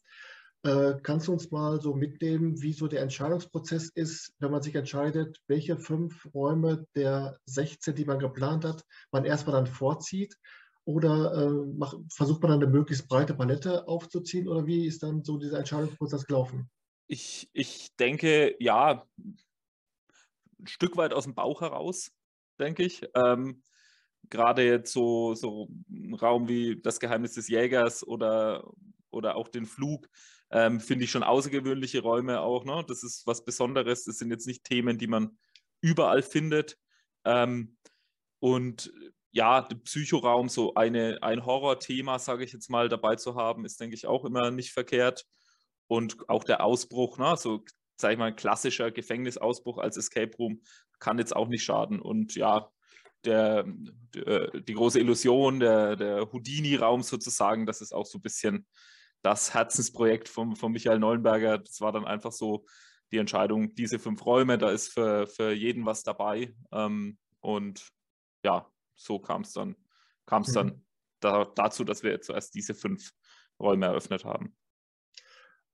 Äh, 0.65 0.94
kannst 1.03 1.27
du 1.27 1.33
uns 1.33 1.51
mal 1.51 1.81
so 1.81 1.94
mitnehmen, 1.94 2.62
wie 2.62 2.71
so 2.71 2.88
der 2.88 3.01
Entscheidungsprozess 3.01 3.89
ist, 3.95 4.33
wenn 4.39 4.51
man 4.51 4.62
sich 4.62 4.75
entscheidet, 4.75 5.41
welche 5.47 5.77
fünf 5.77 6.27
Räume 6.33 6.88
der 6.95 7.38
16, 7.45 7.95
die 7.95 8.06
man 8.06 8.19
geplant 8.19 8.63
hat, 8.63 8.85
man 9.12 9.25
erstmal 9.25 9.56
dann 9.56 9.68
vorzieht? 9.68 10.38
Oder 10.85 11.33
äh, 11.33 11.65
mach, 11.77 11.95
versucht 12.09 12.41
man 12.41 12.51
dann 12.51 12.63
eine 12.63 12.71
möglichst 12.71 13.07
breite 13.07 13.33
Palette 13.33 13.88
aufzuziehen? 13.88 14.47
Oder 14.47 14.65
wie 14.65 14.86
ist 14.86 15.03
dann 15.03 15.24
so 15.24 15.38
dieser 15.38 15.60
Entscheidungsprozess 15.60 16.25
gelaufen? 16.25 16.69
Ich, 17.07 17.50
ich 17.53 17.93
denke, 17.98 18.55
ja, 18.60 19.05
ein 19.17 20.67
Stück 20.67 20.96
weit 20.96 21.13
aus 21.13 21.25
dem 21.25 21.36
Bauch 21.36 21.62
heraus, 21.62 22.12
denke 22.57 22.84
ich. 22.84 23.05
Ähm, 23.15 23.63
gerade 24.30 24.65
jetzt 24.65 24.92
so, 24.94 25.36
so 25.36 25.70
ein 25.89 26.13
Raum 26.13 26.48
wie 26.48 26.80
das 26.82 27.00
Geheimnis 27.00 27.34
des 27.34 27.48
Jägers 27.48 28.06
oder, 28.06 28.63
oder 29.12 29.36
auch 29.36 29.48
den 29.48 29.65
Flug, 29.65 30.10
ähm, 30.51 30.80
finde 30.80 31.06
ich 31.06 31.12
schon 31.12 31.24
außergewöhnliche 31.24 32.01
Räume 32.01 32.42
auch. 32.42 32.65
Ne? 32.65 32.84
Das 32.88 33.03
ist 33.03 33.25
was 33.25 33.44
Besonderes. 33.46 34.06
Das 34.06 34.18
sind 34.18 34.30
jetzt 34.30 34.48
nicht 34.48 34.63
Themen, 34.63 34.98
die 34.98 35.08
man 35.08 35.38
überall 35.82 36.22
findet. 36.22 36.77
Ähm, 37.25 37.77
und 38.39 38.94
ja, 39.32 39.62
der 39.62 39.77
Psychoraum, 39.77 40.48
so 40.48 40.75
eine, 40.75 41.18
ein 41.24 41.46
Horrorthema, 41.46 42.20
sage 42.20 42.44
ich 42.44 42.53
jetzt 42.53 42.70
mal, 42.70 42.88
dabei 42.88 43.15
zu 43.15 43.36
haben, 43.36 43.65
ist, 43.65 43.80
denke 43.80 43.96
ich, 43.96 44.06
auch 44.06 44.25
immer 44.25 44.51
nicht 44.51 44.72
verkehrt. 44.74 45.25
Und 45.88 46.30
auch 46.30 46.44
der 46.44 46.63
Ausbruch, 46.63 47.18
ne? 47.18 47.36
so, 47.36 47.63
sage 47.96 48.13
ich 48.13 48.20
mal, 48.20 48.36
klassischer 48.36 48.92
Gefängnisausbruch 48.92 49.80
als 49.80 49.98
Escape 49.98 50.36
Room 50.38 50.62
kann 51.00 51.18
jetzt 51.18 51.36
auch 51.36 51.48
nicht 51.48 51.63
schaden. 51.63 52.00
Und 52.00 52.36
ja, 52.36 52.70
der, 53.25 53.65
der, 54.13 54.51
die 54.62 54.74
große 54.74 55.00
Illusion, 55.00 55.60
der, 55.60 55.96
der 55.96 56.32
Houdini-Raum 56.32 57.03
sozusagen, 57.03 57.65
das 57.65 57.82
ist 57.82 57.94
auch 57.94 58.06
so 58.06 58.18
ein 58.18 58.22
bisschen 58.22 58.65
das 59.22 59.53
Herzensprojekt 59.53 60.30
von, 60.30 60.56
von 60.56 60.72
Michael 60.72 61.00
Neuenberger. 61.00 61.58
Das 61.58 61.82
war 61.82 61.92
dann 61.92 62.06
einfach 62.06 62.32
so 62.32 62.65
die 63.12 63.18
Entscheidung, 63.18 63.74
diese 63.75 64.00
fünf 64.00 64.25
Räume, 64.25 64.58
da 64.58 64.70
ist 64.70 64.89
für, 64.89 65.27
für 65.27 65.51
jeden 65.53 65.86
was 65.86 66.03
dabei. 66.03 66.53
Ähm, 66.72 67.18
und 67.39 67.88
ja, 68.44 68.70
so 68.96 69.20
kam 69.20 69.42
es 69.42 69.53
dann, 69.53 69.75
kam's 70.25 70.50
mhm. 70.50 70.53
dann 70.53 70.86
da, 71.20 71.46
dazu, 71.46 71.84
dass 71.84 72.03
wir 72.03 72.20
zuerst 72.22 72.53
diese 72.53 72.74
fünf 72.74 73.12
Räume 73.60 73.86
eröffnet 73.86 74.25
haben. 74.25 74.56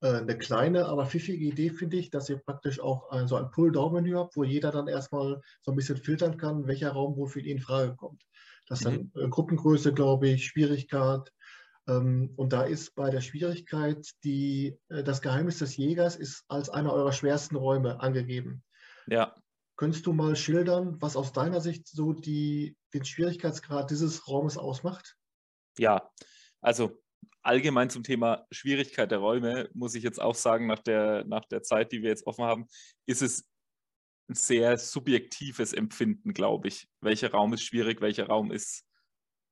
Äh, 0.02 0.18
eine 0.18 0.38
kleine, 0.38 0.86
aber 0.86 1.06
pfiffige 1.06 1.46
Idee 1.46 1.70
finde 1.70 1.98
ich, 1.98 2.10
dass 2.10 2.30
ihr 2.30 2.38
praktisch 2.38 2.80
auch 2.80 3.12
so 3.28 3.36
ein 3.36 3.52
Pull-Down-Menü 3.52 4.14
habt, 4.16 4.36
wo 4.36 4.44
jeder 4.44 4.72
dann 4.72 4.88
erstmal 4.88 5.42
so 5.62 5.72
ein 5.72 5.76
bisschen 5.76 5.98
filtern 5.98 6.38
kann, 6.38 6.68
welcher 6.68 6.92
Raum 6.92 7.16
wohl 7.18 7.28
für 7.28 7.42
ihn 7.42 7.58
in 7.58 7.62
Frage 7.62 7.96
kommt. 7.96 8.24
Das 8.70 8.82
ist 8.82 8.88
mhm. 8.88 9.12
dann 9.14 9.26
äh, 9.26 9.30
Gruppengröße, 9.30 9.94
glaube 9.94 10.30
ich, 10.30 10.46
Schwierigkeit. 10.46 11.34
Ähm, 11.88 12.32
und 12.38 12.54
da 12.54 12.64
ist 12.64 12.96
bei 12.96 13.10
der 13.10 13.22
Schwierigkeit 13.22 14.08
die, 14.24 14.78
äh, 14.90 15.04
das 15.04 15.22
Geheimnis 15.22 15.58
des 15.58 15.76
Jägers 15.76 16.16
ist 16.16 16.46
als 16.48 16.70
einer 16.70 16.94
eurer 16.94 17.12
schwersten 17.12 17.56
Räume 17.56 18.00
angegeben. 18.00 18.64
Ja. 19.08 19.36
Könntest 19.76 20.06
du 20.06 20.14
mal 20.14 20.36
schildern, 20.36 21.02
was 21.02 21.16
aus 21.16 21.34
deiner 21.34 21.62
Sicht 21.62 21.88
so 21.88 22.14
die, 22.14 22.78
den 22.94 23.06
Schwierigkeitsgrad 23.06 23.90
dieses 23.90 24.28
Raumes 24.28 24.58
ausmacht? 24.58 25.18
Ja, 25.78 26.12
also 26.62 27.02
allgemein 27.42 27.90
zum 27.90 28.04
Thema 28.04 28.46
Schwierigkeit 28.52 29.12
der 29.12 29.20
Räume 29.20 29.70
muss 29.74 29.96
ich 29.96 30.04
jetzt 30.04 30.22
auch 30.22 30.36
sagen, 30.36 30.68
nach 30.68 30.80
der, 30.80 31.24
nach 31.26 31.46
der 31.46 31.64
Zeit, 31.64 31.92
die 31.92 32.02
wir 32.02 32.10
jetzt 32.10 32.28
offen 32.28 32.46
haben, 32.46 32.68
ist 33.06 33.22
es 33.22 33.46
ein 34.30 34.36
sehr 34.36 34.78
subjektives 34.78 35.74
Empfinden, 35.74 36.34
glaube 36.34 36.68
ich. 36.68 36.88
Welcher 37.02 37.32
Raum 37.32 37.54
ist 37.54 37.64
schwierig, 37.64 38.02
welcher 38.02 38.28
Raum 38.28 38.52
ist 38.52 38.86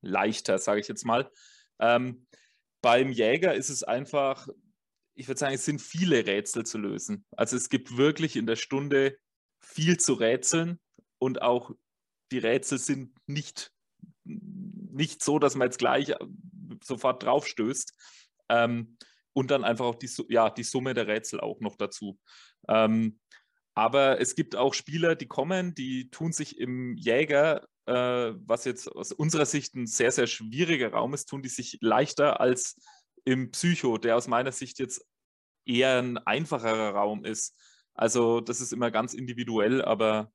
leichter, 0.01 0.59
sage 0.59 0.79
ich 0.79 0.87
jetzt 0.87 1.05
mal. 1.05 1.31
Ähm, 1.79 2.27
beim 2.83 3.11
Jäger 3.11 3.55
ist 3.55 3.69
es 3.69 3.83
einfach, 3.83 4.47
ich 5.15 5.27
würde 5.27 5.39
sagen, 5.39 5.55
es 5.55 5.65
sind 5.65 5.81
viele 5.81 6.25
Rätsel 6.27 6.65
zu 6.65 6.77
lösen. 6.77 7.25
Also 7.31 7.55
es 7.55 7.69
gibt 7.69 7.97
wirklich 7.97 8.35
in 8.35 8.45
der 8.45 8.55
Stunde 8.55 9.17
viel 9.59 9.97
zu 9.97 10.13
rätseln 10.13 10.79
und 11.19 11.41
auch 11.41 11.71
die 12.31 12.37
Rätsel 12.37 12.77
sind 12.77 13.15
nicht, 13.25 13.71
nicht 14.23 15.23
so, 15.23 15.39
dass 15.39 15.55
man 15.55 15.67
jetzt 15.67 15.79
gleich 15.79 16.13
sofort 16.83 17.23
draufstößt. 17.23 17.93
Ähm, 18.49 18.97
und 19.33 19.51
dann 19.51 19.63
einfach 19.63 19.85
auch 19.85 19.95
die, 19.95 20.09
ja, 20.29 20.49
die 20.49 20.63
Summe 20.63 20.95
der 20.95 21.05
Rätsel 21.07 21.39
auch 21.39 21.59
noch 21.59 21.75
dazu. 21.75 22.17
Ähm, 22.67 23.19
aber 23.75 24.19
es 24.19 24.33
gibt 24.33 24.55
auch 24.55 24.73
Spieler, 24.73 25.15
die 25.15 25.27
kommen, 25.27 25.75
die 25.75 26.09
tun 26.09 26.31
sich 26.31 26.57
im 26.57 26.95
Jäger, 26.95 27.67
äh, 27.85 28.33
was 28.35 28.65
jetzt 28.65 28.91
aus 28.91 29.11
unserer 29.11 29.45
Sicht 29.45 29.75
ein 29.75 29.85
sehr, 29.85 30.11
sehr 30.11 30.25
schwieriger 30.25 30.91
Raum 30.91 31.13
ist, 31.13 31.27
tun 31.27 31.43
die 31.43 31.49
sich 31.49 31.77
leichter 31.81 32.41
als 32.41 32.81
im 33.25 33.51
Psycho, 33.51 33.99
der 33.99 34.17
aus 34.17 34.27
meiner 34.27 34.51
Sicht 34.51 34.79
jetzt 34.79 35.05
eher 35.65 35.99
ein 35.99 36.17
einfacherer 36.17 36.95
Raum 36.95 37.23
ist. 37.23 37.55
Also 37.93 38.41
das 38.41 38.61
ist 38.61 38.73
immer 38.73 38.89
ganz 38.89 39.13
individuell, 39.13 39.83
aber 39.83 40.31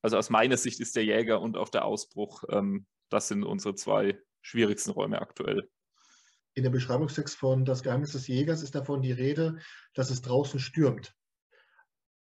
also 0.00 0.16
aus 0.16 0.30
meiner 0.30 0.56
Sicht 0.56 0.80
ist 0.80 0.96
der 0.96 1.04
Jäger 1.04 1.42
und 1.42 1.58
auch 1.58 1.68
der 1.68 1.84
Ausbruch, 1.84 2.44
ähm, 2.48 2.86
das 3.10 3.28
sind 3.28 3.44
unsere 3.44 3.74
zwei 3.74 4.18
schwierigsten 4.46 4.92
Räume 4.92 5.20
aktuell. 5.20 5.68
In 6.54 6.62
der 6.62 6.70
Beschreibungstext 6.70 7.36
von 7.36 7.64
Das 7.64 7.82
Geheimnis 7.82 8.12
des 8.12 8.28
Jägers 8.28 8.62
ist 8.62 8.74
davon 8.74 9.02
die 9.02 9.12
Rede, 9.12 9.58
dass 9.94 10.10
es 10.10 10.22
draußen 10.22 10.58
stürmt 10.58 11.14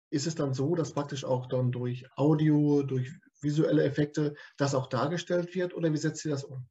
ist 0.10 0.28
es 0.28 0.36
dann 0.36 0.54
so, 0.54 0.76
dass 0.76 0.94
praktisch 0.94 1.26
auch 1.26 1.48
dann 1.48 1.72
durch 1.72 2.06
Audio, 2.16 2.84
durch 2.84 3.12
visuelle 3.42 3.84
Effekte 3.84 4.36
das 4.58 4.74
auch 4.74 4.88
dargestellt 4.88 5.54
wird 5.56 5.74
oder 5.74 5.92
wie 5.92 5.98
setzt 5.98 6.26
ihr 6.26 6.32
das 6.32 6.44
um? 6.44 6.68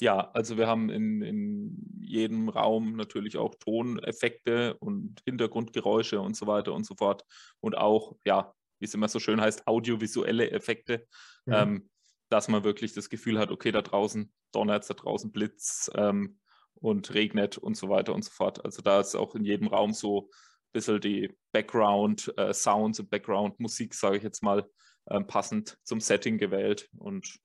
Ja, 0.00 0.30
also 0.32 0.56
wir 0.56 0.66
haben 0.66 0.90
in, 0.90 1.22
in 1.22 2.00
jedem 2.00 2.48
Raum 2.48 2.96
natürlich 2.96 3.36
auch 3.36 3.54
Toneffekte 3.54 4.76
und 4.78 5.20
Hintergrundgeräusche 5.24 6.20
und 6.20 6.36
so 6.36 6.46
weiter 6.48 6.72
und 6.72 6.84
so 6.84 6.96
fort. 6.96 7.24
Und 7.60 7.76
auch, 7.76 8.16
ja, 8.24 8.52
wie 8.80 8.86
es 8.86 8.94
immer 8.94 9.06
so 9.06 9.20
schön 9.20 9.40
heißt, 9.40 9.68
audiovisuelle 9.68 10.50
Effekte, 10.50 11.06
mhm. 11.46 11.52
ähm, 11.52 11.90
dass 12.32 12.48
man 12.48 12.64
wirklich 12.64 12.94
das 12.94 13.10
Gefühl 13.10 13.38
hat, 13.38 13.50
okay, 13.50 13.72
da 13.72 13.82
draußen 13.82 14.32
donnert 14.52 14.82
es, 14.82 14.88
da 14.88 14.94
draußen 14.94 15.30
blitzt 15.32 15.90
ähm, 15.94 16.38
und 16.74 17.12
regnet 17.12 17.58
und 17.58 17.76
so 17.76 17.88
weiter 17.90 18.14
und 18.14 18.24
so 18.24 18.30
fort. 18.30 18.64
Also 18.64 18.80
da 18.80 19.00
ist 19.00 19.14
auch 19.14 19.34
in 19.34 19.44
jedem 19.44 19.68
Raum 19.68 19.92
so 19.92 20.30
bisschen 20.72 21.00
die 21.00 21.36
Background-Sounds 21.52 22.98
äh, 22.98 23.02
und 23.02 23.10
Background-Musik, 23.10 23.94
sage 23.94 24.16
ich 24.16 24.22
jetzt 24.22 24.42
mal, 24.42 24.68
äh, 25.06 25.20
passend 25.20 25.78
zum 25.84 26.00
Setting 26.00 26.38
gewählt. 26.38 26.88
Und 26.96 27.38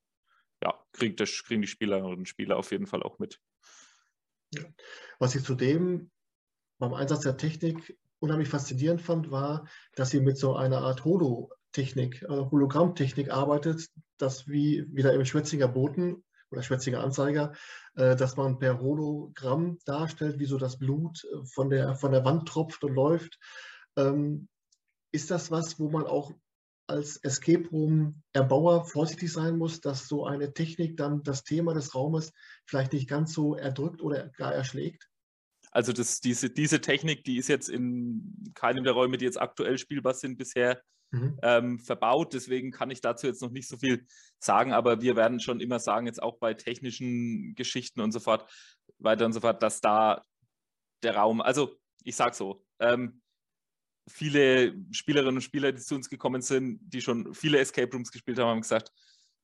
ja, 0.63 0.73
kriegt 0.93 1.19
das, 1.19 1.43
kriegen 1.43 1.61
die 1.61 1.67
Spielerinnen 1.67 2.19
und 2.19 2.29
Spieler 2.29 2.57
auf 2.57 2.71
jeden 2.71 2.87
Fall 2.87 3.03
auch 3.03 3.19
mit. 3.19 3.41
Ja. 4.53 4.63
Was 5.19 5.35
ich 5.35 5.43
zudem 5.43 6.09
beim 6.79 6.93
Einsatz 6.93 7.21
der 7.21 7.35
Technik 7.35 7.97
unheimlich 8.19 8.47
faszinierend 8.47 9.01
fand, 9.01 9.29
war, 9.31 9.67
dass 9.95 10.11
sie 10.11 10.21
mit 10.21 10.37
so 10.37 10.55
einer 10.55 10.79
Art 10.79 11.03
Holo-Technik, 11.67 12.23
also 12.29 12.51
Hologrammtechnik 12.51 13.31
arbeitet, 13.31 13.89
das 14.17 14.47
wie 14.47 14.85
wieder 14.93 15.13
im 15.13 15.25
Schwetzinger 15.25 15.67
Boten 15.67 16.23
oder 16.51 16.63
Schwätziger 16.63 17.03
Anzeiger, 17.03 17.53
äh, 17.95 18.15
dass 18.15 18.37
man 18.37 18.57
per 18.57 18.79
Hologramm 18.79 19.79
darstellt, 19.85 20.39
wie 20.39 20.45
so 20.45 20.57
das 20.57 20.79
Blut 20.79 21.23
äh, 21.25 21.45
von 21.45 21.69
der, 21.69 21.95
von 21.95 22.11
der 22.11 22.23
Wand 22.23 22.47
tropft 22.47 22.83
und 22.83 22.93
läuft. 22.93 23.37
Ähm, 23.97 24.47
ist 25.11 25.29
das 25.31 25.51
was, 25.51 25.79
wo 25.79 25.89
man 25.89 26.05
auch 26.05 26.31
als 26.89 27.17
Escape 27.17 27.67
Room 27.69 28.23
Erbauer 28.31 28.85
vorsichtig 28.85 29.31
sein 29.31 29.57
muss, 29.57 29.81
dass 29.81 30.07
so 30.07 30.25
eine 30.25 30.53
Technik 30.53 30.95
dann 30.95 31.21
das 31.23 31.43
Thema 31.43 31.73
des 31.73 31.93
Raumes 31.93 32.31
vielleicht 32.65 32.93
nicht 32.93 33.09
ganz 33.09 33.33
so 33.33 33.55
erdrückt 33.55 34.01
oder 34.01 34.29
gar 34.29 34.53
erschlägt? 34.53 35.09
Also 35.71 35.91
das, 35.91 36.21
diese, 36.21 36.49
diese 36.49 36.79
Technik, 36.79 37.25
die 37.25 37.37
ist 37.37 37.49
jetzt 37.49 37.67
in 37.67 38.51
keinem 38.53 38.85
der 38.85 38.93
Räume, 38.93 39.17
die 39.17 39.25
jetzt 39.25 39.39
aktuell 39.39 39.77
spielbar 39.77 40.13
sind, 40.13 40.37
bisher 40.37 40.81
mhm. 41.11 41.39
ähm, 41.41 41.79
verbaut. 41.79 42.33
Deswegen 42.33 42.71
kann 42.71 42.91
ich 42.91 43.01
dazu 43.01 43.27
jetzt 43.27 43.41
noch 43.41 43.51
nicht 43.51 43.67
so 43.67 43.77
viel 43.77 44.05
sagen, 44.39 44.73
aber 44.73 45.01
wir 45.01 45.15
werden 45.15 45.39
schon 45.39 45.59
immer 45.59 45.79
sagen, 45.79 46.07
jetzt 46.07 46.21
auch 46.21 46.37
bei 46.37 46.53
technischen 46.53 47.55
Geschichten 47.55 48.01
und 48.01 48.11
so 48.11 48.19
fort, 48.19 48.49
weiter 48.99 49.25
und 49.25 49.33
so 49.33 49.39
fort, 49.39 49.61
dass 49.63 49.81
da 49.81 50.21
der 51.03 51.15
Raum, 51.15 51.41
also 51.41 51.77
ich 52.03 52.15
sage 52.15 52.35
so, 52.35 52.65
ähm, 52.79 53.21
viele 54.07 54.75
Spielerinnen 54.91 55.35
und 55.35 55.41
Spieler, 55.41 55.71
die 55.71 55.81
zu 55.81 55.95
uns 55.95 56.09
gekommen 56.09 56.41
sind, 56.41 56.79
die 56.81 57.01
schon 57.01 57.33
viele 57.33 57.59
Escape 57.59 57.91
Rooms 57.91 58.11
gespielt 58.11 58.39
haben, 58.39 58.47
haben 58.47 58.61
gesagt, 58.61 58.91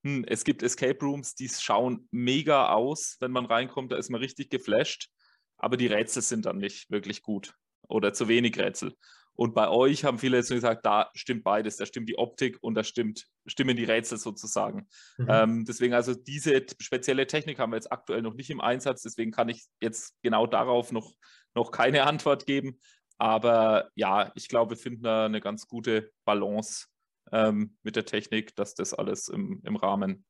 hm, 0.04 0.26
es 0.28 0.44
gibt 0.44 0.64
Escape 0.64 1.00
Rooms, 1.02 1.36
die 1.36 1.50
schauen 1.50 2.08
mega 2.12 2.70
aus, 2.70 3.18
wenn 3.20 3.32
man 3.32 3.46
reinkommt, 3.46 3.92
da 3.92 3.98
ist 3.98 4.10
man 4.10 4.22
richtig 4.22 4.50
geflasht, 4.50 5.10
aber 5.58 5.78
die 5.78 5.88
Rätsel 5.88 6.22
sind 6.22 6.46
dann 6.46 6.58
nicht 6.58 6.90
wirklich 6.90 7.22
gut 7.22 7.54
oder 7.88 8.14
zu 8.14 8.28
wenig 8.28 8.58
Rätsel. 8.58 8.96
Und 9.36 9.56
bei 9.56 9.68
euch 9.68 10.06
haben 10.06 10.20
viele 10.20 10.38
jetzt 10.38 10.50
gesagt, 10.50 10.86
da 10.86 11.10
stimmt 11.16 11.44
beides, 11.44 11.78
da 11.78 11.86
stimmt 11.86 12.08
die 12.08 12.18
Optik 12.18 12.58
und 12.62 12.76
da 12.76 12.84
stimmt, 12.84 13.28
stimmen 13.48 13.76
die 13.76 13.84
Rätsel 13.84 14.18
sozusagen. 14.18 14.88
Mhm. 15.18 15.28
Ähm, 15.30 15.66
deswegen 15.66 15.94
also 15.94 16.14
diese 16.14 16.66
spezielle 16.80 17.26
Technik 17.26 17.58
haben 17.60 17.72
wir 17.72 17.78
jetzt 17.78 17.92
aktuell 17.92 18.22
noch 18.22 18.36
nicht 18.36 18.52
im 18.52 18.62
Einsatz, 18.62 19.02
deswegen 19.02 19.32
kann 19.32 19.50
ich 19.50 19.66
jetzt 19.82 20.16
genau 20.22 20.46
darauf 20.46 20.92
noch, 20.92 21.14
noch 21.56 21.72
keine 21.72 22.04
Antwort 22.08 22.46
geben. 22.46 22.80
Aber 23.18 23.90
ja, 23.96 24.32
ich 24.36 24.48
glaube, 24.50 24.72
wir 24.72 24.78
finden 24.78 25.04
da 25.04 25.26
eine 25.26 25.42
ganz 25.42 25.68
gute 25.68 26.12
Balance 26.26 26.88
ähm, 27.32 27.78
mit 27.82 27.96
der 27.96 28.06
Technik, 28.06 28.56
dass 28.56 28.76
das 28.76 28.94
alles 28.94 29.30
im, 29.30 29.62
im 29.64 29.76
Rahmen 29.76 30.26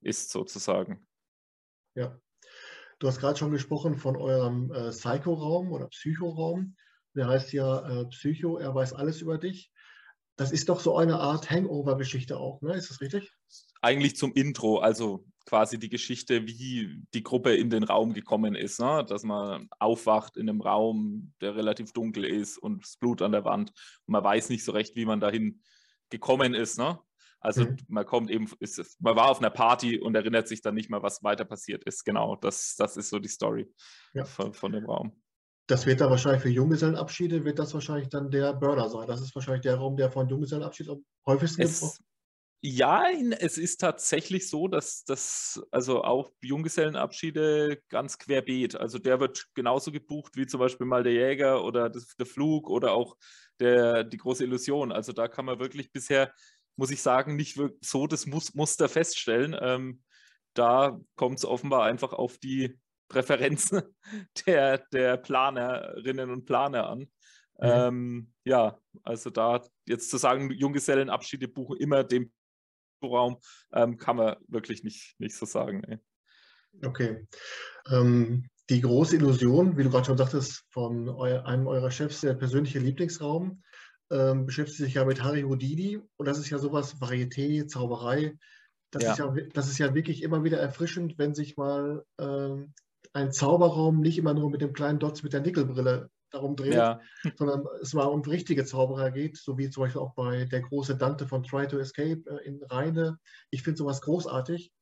ist 0.00 0.30
sozusagen. 0.30 1.06
Ja. 1.94 2.18
Du 2.98 3.08
hast 3.08 3.18
gerade 3.18 3.38
schon 3.38 3.50
gesprochen 3.50 3.96
von 3.96 4.16
eurem 4.16 4.72
äh, 4.72 4.90
Psycho-Raum 4.90 5.72
oder 5.72 5.88
Psychoraum 5.88 6.76
der 7.16 7.28
heißt 7.28 7.52
ja 7.52 7.88
äh, 7.88 8.04
Psycho, 8.06 8.58
er 8.58 8.74
weiß 8.74 8.92
alles 8.92 9.20
über 9.20 9.38
dich. 9.38 9.72
Das 10.36 10.52
ist 10.52 10.68
doch 10.68 10.80
so 10.80 10.96
eine 10.96 11.18
Art 11.18 11.50
Hangover-Geschichte 11.50 12.36
auch, 12.36 12.60
ne? 12.60 12.74
Ist 12.74 12.90
das 12.90 13.00
richtig? 13.00 13.32
Eigentlich 13.80 14.16
zum 14.16 14.34
Intro, 14.34 14.78
also 14.78 15.24
quasi 15.46 15.78
die 15.78 15.88
Geschichte, 15.88 16.46
wie 16.46 17.02
die 17.14 17.22
Gruppe 17.22 17.54
in 17.54 17.70
den 17.70 17.84
Raum 17.84 18.12
gekommen 18.12 18.54
ist, 18.54 18.80
ne? 18.80 19.04
dass 19.08 19.22
man 19.22 19.68
aufwacht 19.78 20.36
in 20.36 20.48
einem 20.48 20.60
Raum, 20.60 21.32
der 21.40 21.56
relativ 21.56 21.92
dunkel 21.92 22.24
ist 22.24 22.58
und 22.58 22.82
das 22.82 22.96
Blut 22.96 23.22
an 23.22 23.32
der 23.32 23.44
Wand 23.44 23.70
und 23.70 24.12
man 24.12 24.24
weiß 24.24 24.48
nicht 24.48 24.64
so 24.64 24.72
recht, 24.72 24.96
wie 24.96 25.06
man 25.06 25.20
dahin 25.20 25.62
gekommen 26.10 26.52
ist. 26.52 26.78
Ne? 26.78 26.98
Also 27.38 27.64
mhm. 27.64 27.76
man 27.88 28.04
kommt 28.04 28.30
eben, 28.30 28.50
ist, 28.58 29.00
man 29.00 29.14
war 29.14 29.30
auf 29.30 29.38
einer 29.38 29.50
Party 29.50 30.00
und 30.00 30.16
erinnert 30.16 30.48
sich 30.48 30.62
dann 30.62 30.74
nicht 30.74 30.90
mehr, 30.90 31.02
was 31.02 31.22
weiter 31.22 31.44
passiert 31.44 31.84
ist. 31.84 32.04
Genau, 32.04 32.34
das, 32.34 32.74
das 32.76 32.96
ist 32.96 33.08
so 33.08 33.20
die 33.20 33.28
Story 33.28 33.72
ja. 34.14 34.24
von, 34.24 34.52
von 34.52 34.72
dem 34.72 34.84
Raum. 34.84 35.12
Das 35.66 35.84
wird 35.84 36.00
dann 36.00 36.10
wahrscheinlich 36.10 36.42
für 36.42 36.48
Junggesellenabschiede, 36.48 37.44
wird 37.44 37.58
das 37.58 37.74
wahrscheinlich 37.74 38.08
dann 38.08 38.30
der 38.30 38.54
Burner 38.54 38.88
sein. 38.88 39.08
Das 39.08 39.20
ist 39.20 39.34
wahrscheinlich 39.34 39.62
der 39.62 39.76
Raum, 39.76 39.96
der 39.96 40.10
von 40.10 40.28
Junggesellenabschied 40.28 40.88
am 40.88 41.04
häufigsten 41.26 41.62
es, 41.62 42.00
Ja, 42.62 43.04
es 43.40 43.58
ist 43.58 43.80
tatsächlich 43.80 44.48
so, 44.48 44.68
dass 44.68 45.04
das 45.04 45.60
also 45.72 46.04
auch 46.04 46.30
Junggesellenabschiede 46.40 47.82
ganz 47.88 48.18
querbeet. 48.18 48.76
Also 48.76 48.98
der 48.98 49.18
wird 49.18 49.46
genauso 49.54 49.90
gebucht 49.90 50.36
wie 50.36 50.46
zum 50.46 50.60
Beispiel 50.60 50.86
mal 50.86 51.02
der 51.02 51.14
Jäger 51.14 51.64
oder 51.64 51.90
das, 51.90 52.14
der 52.16 52.26
Flug 52.26 52.70
oder 52.70 52.92
auch 52.92 53.16
der, 53.58 54.04
die 54.04 54.18
große 54.18 54.44
Illusion. 54.44 54.92
Also 54.92 55.12
da 55.12 55.26
kann 55.26 55.44
man 55.46 55.58
wirklich 55.58 55.90
bisher, 55.90 56.32
muss 56.76 56.92
ich 56.92 57.02
sagen, 57.02 57.34
nicht 57.34 57.58
so 57.80 58.06
das 58.06 58.26
Muster 58.26 58.88
feststellen. 58.88 59.56
Ähm, 59.60 60.02
da 60.54 60.98
kommt 61.16 61.38
es 61.38 61.44
offenbar 61.44 61.84
einfach 61.84 62.12
auf 62.12 62.38
die 62.38 62.78
Präferenzen 63.08 63.82
der, 64.46 64.78
der 64.92 65.16
Planerinnen 65.16 66.30
und 66.30 66.44
Planer 66.44 66.88
an. 66.88 66.98
Mhm. 66.98 67.08
Ähm, 67.60 68.32
ja, 68.44 68.78
also 69.02 69.30
da 69.30 69.62
jetzt 69.86 70.10
zu 70.10 70.18
sagen, 70.18 70.50
Junggesellenabschiede 70.50 71.48
buchen 71.48 71.78
immer 71.78 72.04
den 72.04 72.32
Raum, 73.02 73.38
ähm, 73.72 73.96
kann 73.98 74.16
man 74.16 74.36
wirklich 74.48 74.82
nicht, 74.82 75.14
nicht 75.18 75.36
so 75.36 75.46
sagen. 75.46 75.82
Nee. 75.86 75.98
Okay. 76.84 77.26
Ähm, 77.90 78.48
die 78.68 78.80
große 78.80 79.16
Illusion, 79.16 79.76
wie 79.76 79.84
du 79.84 79.90
gerade 79.90 80.06
schon 80.06 80.18
sagtest, 80.18 80.64
von 80.70 81.08
eu 81.08 81.40
einem 81.42 81.66
eurer 81.66 81.90
Chefs, 81.90 82.20
der 82.20 82.34
persönliche 82.34 82.80
Lieblingsraum, 82.80 83.62
ähm, 84.10 84.46
beschäftigt 84.46 84.78
sich 84.78 84.94
ja 84.94 85.04
mit 85.04 85.22
Harry 85.22 85.42
Houdini 85.42 86.00
und 86.16 86.26
das 86.26 86.38
ist 86.38 86.50
ja 86.50 86.58
sowas 86.58 87.00
Varieté, 87.00 87.66
Zauberei. 87.66 88.36
Das, 88.90 89.02
ja. 89.02 89.12
Ist 89.12 89.18
ja, 89.18 89.34
das 89.52 89.68
ist 89.68 89.78
ja 89.78 89.94
wirklich 89.94 90.22
immer 90.22 90.44
wieder 90.44 90.58
erfrischend, 90.58 91.18
wenn 91.18 91.34
sich 91.34 91.56
mal 91.56 92.04
ähm, 92.18 92.72
ein 93.12 93.32
Zauberraum 93.32 94.00
nicht 94.00 94.18
immer 94.18 94.34
nur 94.34 94.50
mit 94.50 94.60
dem 94.60 94.72
kleinen 94.72 94.98
Dots 94.98 95.22
mit 95.22 95.32
der 95.32 95.40
Nickelbrille 95.40 96.10
darum 96.30 96.56
dreht, 96.56 96.74
ja. 96.74 97.00
sondern 97.36 97.64
es 97.80 97.94
mal 97.94 98.04
um 98.04 98.20
richtige 98.22 98.64
Zauberer 98.64 99.10
geht, 99.10 99.36
so 99.36 99.58
wie 99.58 99.70
zum 99.70 99.84
Beispiel 99.84 100.00
auch 100.00 100.14
bei 100.14 100.44
der 100.44 100.60
große 100.60 100.96
Dante 100.96 101.26
von 101.26 101.42
Try 101.42 101.66
to 101.66 101.78
Escape 101.78 102.22
äh, 102.26 102.46
in 102.46 102.62
Rheine. 102.64 103.18
Ich 103.50 103.62
finde 103.62 103.78
sowas 103.78 104.00
großartig. 104.00 104.72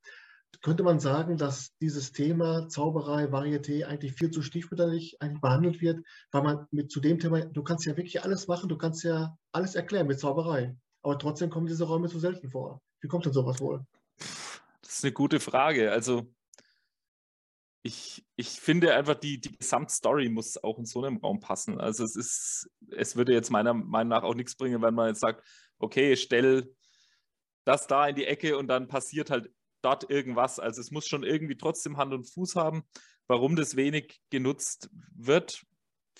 könnte 0.62 0.82
man 0.82 1.00
sagen, 1.00 1.36
dass 1.36 1.76
dieses 1.80 2.12
Thema 2.12 2.68
Zauberei, 2.68 3.24
Varieté 3.24 3.84
eigentlich 3.84 4.14
viel 4.14 4.30
zu 4.30 4.42
stiefmütterlich 4.42 5.16
eigentlich 5.20 5.40
behandelt 5.40 5.80
wird, 5.80 6.04
weil 6.32 6.42
man 6.42 6.66
mit 6.70 6.90
zu 6.90 7.00
dem 7.00 7.18
Thema, 7.18 7.44
du 7.44 7.62
kannst 7.62 7.86
ja 7.86 7.96
wirklich 7.96 8.22
alles 8.22 8.48
machen, 8.48 8.68
du 8.68 8.76
kannst 8.76 9.04
ja 9.04 9.36
alles 9.52 9.74
erklären 9.74 10.06
mit 10.06 10.20
Zauberei, 10.20 10.76
aber 11.02 11.18
trotzdem 11.18 11.50
kommen 11.50 11.66
diese 11.66 11.84
Räume 11.84 12.08
zu 12.08 12.18
selten 12.18 12.50
vor. 12.50 12.80
Wie 13.00 13.08
kommt 13.08 13.26
denn 13.26 13.32
sowas 13.32 13.60
wohl? 13.60 13.84
Das 14.80 14.98
ist 14.98 15.04
eine 15.04 15.12
gute 15.12 15.40
Frage. 15.40 15.92
Also 15.92 16.26
ich, 17.86 18.24
ich 18.36 18.48
finde 18.48 18.94
einfach, 18.94 19.14
die, 19.14 19.38
die 19.38 19.52
Gesamtstory 19.52 20.30
muss 20.30 20.56
auch 20.56 20.78
in 20.78 20.86
so 20.86 21.04
einem 21.04 21.18
Raum 21.18 21.38
passen. 21.40 21.78
Also 21.78 22.02
es 22.02 22.16
ist, 22.16 22.70
es 22.90 23.14
würde 23.14 23.34
jetzt 23.34 23.50
meiner 23.50 23.74
Meinung 23.74 24.08
nach 24.08 24.22
auch 24.22 24.34
nichts 24.34 24.56
bringen, 24.56 24.80
wenn 24.80 24.94
man 24.94 25.08
jetzt 25.08 25.20
sagt, 25.20 25.46
okay, 25.78 26.16
stell 26.16 26.74
das 27.64 27.86
da 27.86 28.08
in 28.08 28.16
die 28.16 28.24
Ecke 28.24 28.56
und 28.56 28.68
dann 28.68 28.88
passiert 28.88 29.28
halt 29.28 29.50
dort 29.82 30.08
irgendwas. 30.10 30.58
Also 30.58 30.80
es 30.80 30.92
muss 30.92 31.06
schon 31.06 31.24
irgendwie 31.24 31.58
trotzdem 31.58 31.98
Hand 31.98 32.14
und 32.14 32.24
Fuß 32.24 32.56
haben. 32.56 32.84
Warum 33.26 33.54
das 33.54 33.76
wenig 33.76 34.18
genutzt 34.30 34.88
wird, 35.14 35.62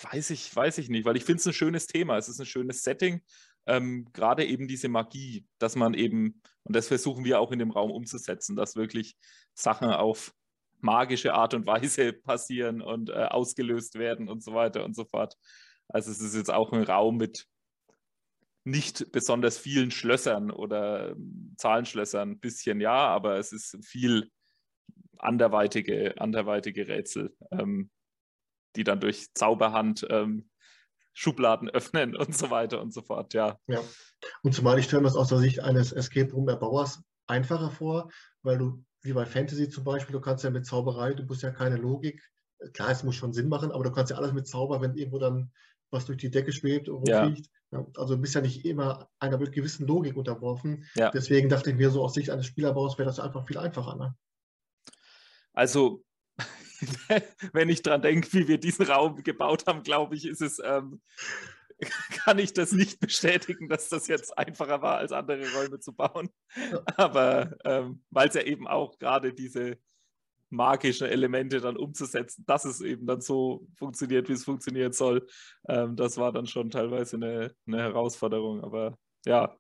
weiß 0.03 0.31
ich, 0.31 0.55
weiß 0.55 0.77
ich 0.77 0.91
nicht, 0.91 1.07
weil 1.07 1.17
ich 1.17 1.25
finde 1.25 1.41
es 1.41 1.47
ein 1.47 1.55
schönes 1.55 1.87
Thema. 1.87 2.19
Es 2.19 2.29
ist 2.29 2.41
ein 2.41 2.47
schönes 2.47 2.83
Setting. 2.83 3.23
Ähm, 3.65 4.07
Gerade 4.13 4.45
eben 4.45 4.69
diese 4.69 4.91
Magie, 4.91 5.47
dass 5.59 5.77
man 5.77 5.95
eben, 5.95 6.43
und 6.65 6.77
das 6.77 6.89
versuchen 6.89 7.25
wir 7.25 7.41
auch 7.41 7.53
in 7.53 7.59
dem 7.59 7.71
Raum 7.71 7.91
umzusetzen, 7.91 8.55
dass 8.55 8.77
wirklich 8.77 9.17
Sachen 9.55 9.89
auf 9.89 10.35
magische 10.85 11.35
Art 11.35 11.55
und 11.55 11.67
Weise 11.67 12.13
passieren 12.25 12.81
und 12.83 13.11
äh, 13.11 13.25
ausgelöst 13.25 13.99
werden 13.99 14.29
und 14.29 14.45
so 14.45 14.55
weiter 14.55 14.85
und 14.85 14.95
so 14.95 15.05
fort. 15.05 15.37
Also 15.89 16.11
es 16.11 16.21
ist 16.21 16.37
jetzt 16.37 16.53
auch 16.53 16.73
ein 16.73 16.85
Raum 16.85 17.17
mit 17.17 17.47
nicht 18.65 19.13
besonders 19.13 19.59
vielen 19.59 19.91
Schlössern 19.91 20.51
oder 20.51 21.11
ähm, 21.11 21.55
Zahlenschlössern, 21.59 22.33
ein 22.33 22.41
bisschen 22.41 22.81
ja, 22.81 23.09
aber 23.09 23.39
es 23.39 23.53
ist 23.53 23.79
viel 23.85 24.31
anderweitige, 25.19 26.15
anderweitige 26.19 26.89
Rätsel, 26.89 27.37
ähm, 27.51 27.91
die 28.77 28.85
dann 28.85 29.01
durch 29.01 29.33
Zauberhand 29.35 30.07
ähm, 30.11 30.49
Schubladen 31.13 31.69
öffnen 31.71 32.17
und 32.17 32.37
so 32.37 32.51
weiter 32.51 32.81
und 32.81 32.93
so 32.93 33.03
fort, 33.03 33.35
ja. 33.35 33.59
Ja, 33.67 33.81
und 34.43 34.55
zumal 34.55 34.79
ich 34.79 34.87
stelle 34.87 35.03
mir 35.03 35.09
das 35.09 35.17
aus 35.17 35.29
der 35.29 35.39
Sicht 35.39 35.61
eines 35.61 35.93
Escape 35.93 36.33
Room 36.33 36.49
Erbauers 36.49 37.03
einfacher 37.27 37.71
vor, 37.71 38.11
weil 38.43 38.59
du, 38.59 38.85
wie 39.05 39.13
bei 39.13 39.27
Fantasy 39.27 39.69
zum 39.69 39.85
Beispiel, 39.85 40.15
du 40.15 40.21
kannst 40.21 40.45
ja 40.45 40.51
mit 40.51 40.67
Zauberei, 40.67 41.13
du 41.15 41.23
musst 41.25 41.43
ja 41.43 41.51
keine 41.51 41.77
Logik, 41.77 42.23
klar, 42.73 42.91
es 42.91 43.05
muss 43.05 43.15
schon 43.15 43.33
Sinn 43.33 43.49
machen, 43.49 43.71
aber 43.71 43.85
du 43.85 43.93
kannst 43.93 44.11
ja 44.11 44.17
alles 44.17 44.33
mit 44.33 44.49
Zauber, 44.49 44.81
wenn 44.81 44.97
irgendwo 44.97 45.19
dann 45.19 45.53
was 45.91 46.07
durch 46.07 46.19
die 46.19 46.31
Decke 46.31 46.53
schwebt 46.53 46.89
und 46.89 47.09
rumfliegt. 47.09 47.47
Ja. 47.47 47.53
Ja, 47.73 47.87
also 47.97 48.15
du 48.15 48.21
bist 48.21 48.35
ja 48.35 48.41
nicht 48.41 48.65
immer 48.65 49.11
einer 49.19 49.37
gewissen 49.39 49.87
Logik 49.87 50.17
unterworfen. 50.17 50.87
Ja. 50.95 51.11
Deswegen 51.11 51.49
dachte 51.49 51.71
ich 51.71 51.77
mir 51.77 51.91
so 51.91 52.05
aus 52.05 52.15
Sicht 52.15 52.31
eines 52.31 52.47
Spielerbaus 52.47 52.99
wäre 52.99 53.07
das 53.09 53.19
einfach 53.19 53.47
viel 53.47 53.59
einfacher. 53.59 53.97
Ne? 53.97 54.15
Also 55.53 56.05
wenn 57.53 57.69
ich 57.69 57.83
daran 57.83 58.03
denke, 58.03 58.33
wie 58.33 58.49
wir 58.49 58.59
diesen 58.59 58.87
Raum 58.87 59.23
gebaut 59.23 59.67
haben, 59.67 59.83
glaube 59.83 60.15
ich, 60.15 60.25
ist 60.25 60.41
es, 60.41 60.61
ähm, 60.65 61.01
kann 62.25 62.39
ich 62.39 62.53
das 62.53 62.73
nicht 62.73 63.01
bestätigen, 63.01 63.69
dass 63.69 63.89
das 63.89 64.07
jetzt 64.07 64.37
einfacher 64.37 64.83
war, 64.83 64.99
als 64.99 65.13
andere 65.13 65.45
Räume 65.55 65.81
zu 65.81 65.93
bauen. 65.95 66.31
Aber 66.97 67.57
ähm, 67.65 68.03
weil 68.11 68.29
es 68.29 68.35
ja 68.35 68.43
eben 68.43 68.67
auch 68.67 68.99
gerade 68.99 69.33
diese 69.33 69.79
magischen 70.51 71.09
Elemente 71.09 71.61
dann 71.61 71.77
umzusetzen, 71.77 72.45
dass 72.47 72.65
es 72.65 72.81
eben 72.81 73.07
dann 73.07 73.21
so 73.21 73.67
funktioniert, 73.75 74.29
wie 74.29 74.35
es 74.35 74.45
funktionieren 74.45 74.93
soll. 74.93 75.27
Ähm, 75.69 75.97
das 75.97 76.17
war 76.17 76.33
dann 76.33 76.47
schon 76.47 76.71
teilweise 76.71 77.17
eine, 77.17 77.55
eine 77.67 77.79
Herausforderung, 77.79 78.63
aber 78.63 78.97
ja. 79.27 79.57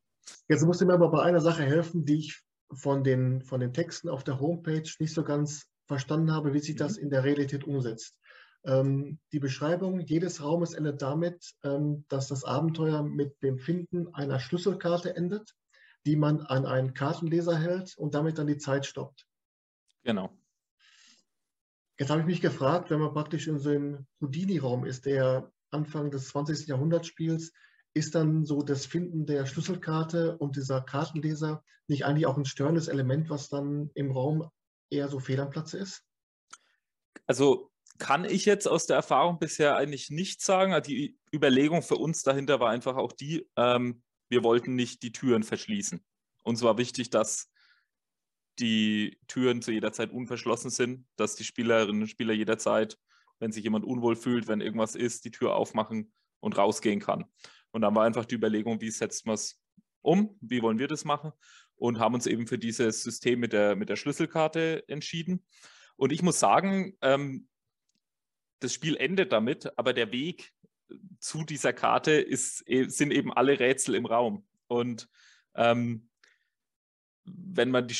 Jetzt 0.48 0.64
musst 0.64 0.80
du 0.80 0.86
mir 0.86 0.94
aber 0.94 1.10
bei 1.10 1.22
einer 1.22 1.40
Sache 1.40 1.64
helfen, 1.64 2.04
die 2.04 2.18
ich 2.18 2.42
von 2.72 3.04
den, 3.04 3.42
von 3.42 3.60
den 3.60 3.72
Texten 3.72 4.08
auf 4.08 4.24
der 4.24 4.40
Homepage 4.40 4.88
nicht 4.98 5.14
so 5.14 5.24
ganz 5.24 5.68
verstanden 5.86 6.32
habe, 6.32 6.54
wie 6.54 6.60
sich 6.60 6.76
das 6.76 6.96
mhm. 6.96 7.04
in 7.04 7.10
der 7.10 7.24
Realität 7.24 7.64
umsetzt. 7.64 8.16
Ähm, 8.64 9.18
die 9.32 9.40
Beschreibung 9.40 10.00
jedes 10.00 10.42
Raumes 10.42 10.72
endet 10.72 11.02
damit, 11.02 11.54
ähm, 11.62 12.04
dass 12.08 12.28
das 12.28 12.44
Abenteuer 12.44 13.02
mit 13.02 13.42
dem 13.42 13.58
Finden 13.58 14.14
einer 14.14 14.40
Schlüsselkarte 14.40 15.14
endet, 15.14 15.54
die 16.06 16.16
man 16.16 16.40
an 16.40 16.66
einen 16.66 16.94
Kartenleser 16.94 17.58
hält 17.58 17.96
und 17.96 18.14
damit 18.14 18.38
dann 18.38 18.46
die 18.46 18.58
Zeit 18.58 18.86
stoppt. 18.86 19.26
Genau. 20.02 20.30
Jetzt 21.98 22.10
habe 22.10 22.20
ich 22.20 22.26
mich 22.26 22.40
gefragt, 22.40 22.90
wenn 22.90 23.00
man 23.00 23.12
praktisch 23.12 23.46
in 23.46 23.58
so 23.58 23.70
einem 23.70 24.06
Houdini-Raum 24.20 24.84
ist, 24.84 25.06
der 25.06 25.52
Anfang 25.70 26.10
des 26.10 26.28
20. 26.28 26.66
Jahrhunderts 26.66 27.06
spielt, 27.06 27.52
ist 27.94 28.14
dann 28.14 28.44
so 28.44 28.62
das 28.62 28.86
Finden 28.86 29.26
der 29.26 29.46
Schlüsselkarte 29.46 30.36
und 30.38 30.56
dieser 30.56 30.80
Kartenleser 30.80 31.62
nicht 31.86 32.04
eigentlich 32.04 32.26
auch 32.26 32.36
ein 32.36 32.44
störendes 32.44 32.88
Element, 32.88 33.30
was 33.30 33.48
dann 33.48 33.90
im 33.94 34.10
Raum 34.10 34.50
eher 34.90 35.08
so 35.08 35.20
fehl 35.20 35.40
am 35.40 35.50
Platze 35.50 35.78
ist? 35.78 36.02
Also 37.26 37.70
kann 37.98 38.24
ich 38.24 38.44
jetzt 38.44 38.66
aus 38.66 38.86
der 38.86 38.96
Erfahrung 38.96 39.38
bisher 39.38 39.76
eigentlich 39.76 40.10
nicht 40.10 40.42
sagen. 40.42 40.72
Also 40.72 40.88
die 40.88 41.16
Überlegung 41.32 41.82
für 41.82 41.96
uns 41.96 42.22
dahinter 42.22 42.60
war 42.60 42.70
einfach 42.70 42.96
auch 42.96 43.12
die, 43.12 43.48
ähm, 43.56 44.02
wir 44.28 44.42
wollten 44.42 44.74
nicht 44.74 45.02
die 45.02 45.12
Türen 45.12 45.42
verschließen. 45.42 46.04
Uns 46.42 46.62
war 46.62 46.76
wichtig, 46.78 47.10
dass 47.10 47.50
die 48.58 49.18
Türen 49.26 49.62
zu 49.62 49.72
jeder 49.72 49.92
Zeit 49.92 50.10
unverschlossen 50.10 50.70
sind, 50.70 51.06
dass 51.16 51.36
die 51.36 51.44
Spielerinnen 51.44 52.02
und 52.02 52.08
Spieler 52.08 52.34
jederzeit, 52.34 52.98
wenn 53.38 53.52
sich 53.52 53.64
jemand 53.64 53.84
unwohl 53.84 54.16
fühlt, 54.16 54.46
wenn 54.46 54.60
irgendwas 54.60 54.94
ist, 54.94 55.24
die 55.24 55.30
Tür 55.30 55.54
aufmachen 55.56 56.12
und 56.40 56.56
rausgehen 56.56 57.00
kann. 57.00 57.24
Und 57.72 57.82
dann 57.82 57.94
war 57.94 58.04
einfach 58.04 58.24
die 58.24 58.36
Überlegung, 58.36 58.80
wie 58.80 58.90
setzt 58.90 59.26
man 59.26 59.34
es 59.34 59.60
um, 60.02 60.36
wie 60.40 60.62
wollen 60.62 60.78
wir 60.78 60.86
das 60.86 61.04
machen 61.04 61.32
und 61.76 61.98
haben 61.98 62.14
uns 62.14 62.26
eben 62.26 62.46
für 62.46 62.58
dieses 62.58 63.02
System 63.02 63.40
mit 63.40 63.52
der, 63.52 63.74
mit 63.74 63.88
der 63.88 63.96
Schlüsselkarte 63.96 64.84
entschieden. 64.88 65.44
Und 65.96 66.12
ich 66.12 66.22
muss 66.22 66.38
sagen, 66.38 66.96
ähm, 67.02 67.48
das 68.64 68.74
Spiel 68.74 68.96
endet 68.96 69.32
damit, 69.32 69.78
aber 69.78 69.92
der 69.92 70.10
Weg 70.10 70.52
zu 71.18 71.44
dieser 71.44 71.72
Karte 71.72 72.12
ist, 72.12 72.62
e, 72.66 72.88
sind 72.88 73.12
eben 73.12 73.32
alle 73.32 73.58
Rätsel 73.58 73.94
im 73.94 74.06
Raum. 74.06 74.46
Und 74.66 75.08
ähm, 75.54 76.08
wenn 77.24 77.70
man 77.70 77.86
die, 77.88 77.96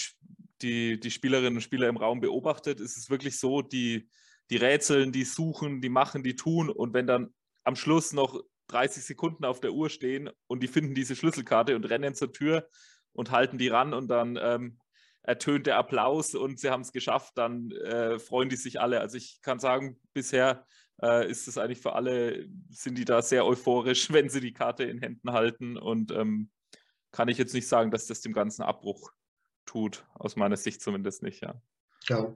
die, 0.62 1.00
die 1.00 1.10
Spielerinnen 1.10 1.56
und 1.56 1.62
Spieler 1.62 1.88
im 1.88 1.96
Raum 1.96 2.20
beobachtet, 2.20 2.80
ist 2.80 2.96
es 2.96 3.10
wirklich 3.10 3.38
so, 3.38 3.62
die, 3.62 4.08
die 4.50 4.56
rätseln, 4.56 5.12
die 5.12 5.24
suchen, 5.24 5.80
die 5.80 5.88
machen, 5.88 6.22
die 6.22 6.36
tun. 6.36 6.68
Und 6.70 6.94
wenn 6.94 7.06
dann 7.06 7.32
am 7.62 7.76
Schluss 7.76 8.12
noch 8.12 8.42
30 8.68 9.04
Sekunden 9.04 9.44
auf 9.44 9.60
der 9.60 9.72
Uhr 9.72 9.90
stehen 9.90 10.30
und 10.46 10.62
die 10.62 10.68
finden 10.68 10.94
diese 10.94 11.16
Schlüsselkarte 11.16 11.76
und 11.76 11.84
rennen 11.84 12.14
zur 12.14 12.32
Tür 12.32 12.68
und 13.12 13.30
halten 13.30 13.58
die 13.58 13.68
ran 13.68 13.94
und 13.94 14.08
dann 14.08 14.38
ähm, 14.40 14.78
ertönt 15.24 15.66
der 15.66 15.78
Applaus 15.78 16.34
und 16.34 16.60
sie 16.60 16.70
haben 16.70 16.82
es 16.82 16.92
geschafft, 16.92 17.32
dann 17.36 17.70
äh, 17.72 18.18
freuen 18.18 18.50
die 18.50 18.56
sich 18.56 18.80
alle. 18.80 19.00
Also 19.00 19.16
ich 19.16 19.40
kann 19.42 19.58
sagen, 19.58 19.98
bisher 20.12 20.66
äh, 21.02 21.28
ist 21.28 21.48
es 21.48 21.58
eigentlich 21.58 21.80
für 21.80 21.94
alle, 21.94 22.46
sind 22.70 22.98
die 22.98 23.06
da 23.06 23.22
sehr 23.22 23.46
euphorisch, 23.46 24.10
wenn 24.12 24.28
sie 24.28 24.40
die 24.40 24.52
Karte 24.52 24.84
in 24.84 24.98
Händen 24.98 25.32
halten 25.32 25.76
und 25.76 26.12
ähm, 26.12 26.50
kann 27.10 27.28
ich 27.28 27.38
jetzt 27.38 27.54
nicht 27.54 27.68
sagen, 27.68 27.90
dass 27.90 28.06
das 28.06 28.20
dem 28.20 28.32
ganzen 28.32 28.62
Abbruch 28.62 29.12
tut, 29.64 30.04
aus 30.14 30.36
meiner 30.36 30.56
Sicht 30.56 30.82
zumindest 30.82 31.22
nicht, 31.22 31.42
ja. 31.42 31.60
Ja, 32.06 32.34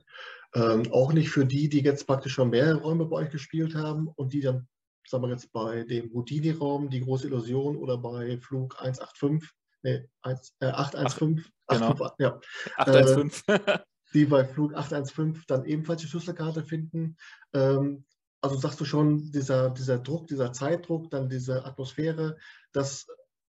ähm, 0.54 0.90
auch 0.92 1.12
nicht 1.12 1.28
für 1.28 1.44
die, 1.44 1.68
die 1.68 1.82
jetzt 1.82 2.06
praktisch 2.06 2.32
schon 2.32 2.48
mehrere 2.50 2.80
Räume 2.80 3.04
bei 3.04 3.16
euch 3.16 3.30
gespielt 3.30 3.74
haben 3.74 4.08
und 4.08 4.32
die 4.32 4.40
dann, 4.40 4.66
sagen 5.06 5.24
wir 5.24 5.30
jetzt 5.30 5.52
bei 5.52 5.82
dem 5.82 6.10
Houdini-Raum, 6.14 6.88
die 6.88 7.00
große 7.00 7.26
Illusion 7.26 7.76
oder 7.76 7.98
bei 7.98 8.38
Flug 8.38 8.80
185, 8.80 9.57
nee, 9.82 10.08
1, 10.22 10.54
äh, 10.60 10.66
815, 10.66 11.44
Ach, 11.66 11.74
genau. 11.74 12.04
8, 12.04 12.14
ja, 12.18 12.40
815. 12.76 13.54
Äh, 13.54 13.78
die 14.14 14.24
bei 14.24 14.44
Flug 14.44 14.74
815 14.74 15.44
dann 15.46 15.64
ebenfalls 15.64 16.00
die 16.00 16.08
Schlüsselkarte 16.08 16.64
finden. 16.64 17.16
Ähm, 17.52 18.04
also 18.40 18.56
sagst 18.56 18.80
du 18.80 18.84
schon, 18.84 19.30
dieser, 19.32 19.70
dieser 19.70 19.98
Druck, 19.98 20.28
dieser 20.28 20.52
Zeitdruck, 20.52 21.10
dann 21.10 21.28
diese 21.28 21.64
Atmosphäre, 21.64 22.36
das 22.72 23.06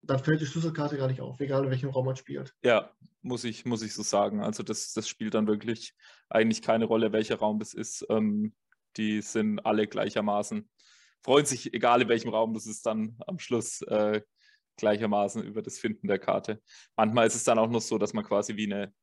dann 0.04 0.20
fällt 0.20 0.42
die 0.42 0.46
Schlüsselkarte 0.46 0.98
gar 0.98 1.08
nicht 1.08 1.22
auf, 1.22 1.40
egal 1.40 1.64
in 1.64 1.70
welchem 1.70 1.90
Raum 1.90 2.06
man 2.06 2.16
spielt. 2.16 2.56
Ja, 2.64 2.92
muss 3.22 3.44
ich, 3.44 3.66
muss 3.66 3.84
ich 3.84 3.94
so 3.94 4.02
sagen. 4.02 4.42
Also 4.42 4.64
das, 4.64 4.94
das 4.94 5.08
spielt 5.08 5.36
dann 5.36 5.48
wirklich 5.48 5.94
eigentlich 6.30 6.62
keine 6.62 6.86
Rolle, 6.86 7.12
welcher 7.12 7.38
Raum 7.38 7.60
das 7.60 7.74
ist. 7.74 8.06
Ähm, 8.10 8.54
die 8.98 9.22
sind 9.22 9.60
alle 9.60 9.88
gleichermaßen, 9.88 10.68
freuen 11.22 11.46
sich, 11.46 11.74
egal 11.74 12.02
in 12.02 12.10
welchem 12.10 12.30
Raum 12.30 12.54
das 12.54 12.66
ist, 12.66 12.86
dann 12.86 13.16
am 13.28 13.40
Schluss 13.40 13.82
äh, 13.84 14.22
gleichermaßen 14.82 15.41
über 15.44 15.62
das 15.62 15.80
Finden 15.80 16.08
der 16.08 16.20
Karte. 16.20 16.62
Manchmal 16.98 17.28
ist 17.28 17.36
es 17.36 17.46
dann 17.46 17.60
auch 17.60 17.70
noch 17.70 17.82
so, 17.82 17.98
dass 17.98 18.13
man 18.13 18.26
quasi 18.26 18.58
wie 18.58 18.72
eine 18.72 18.94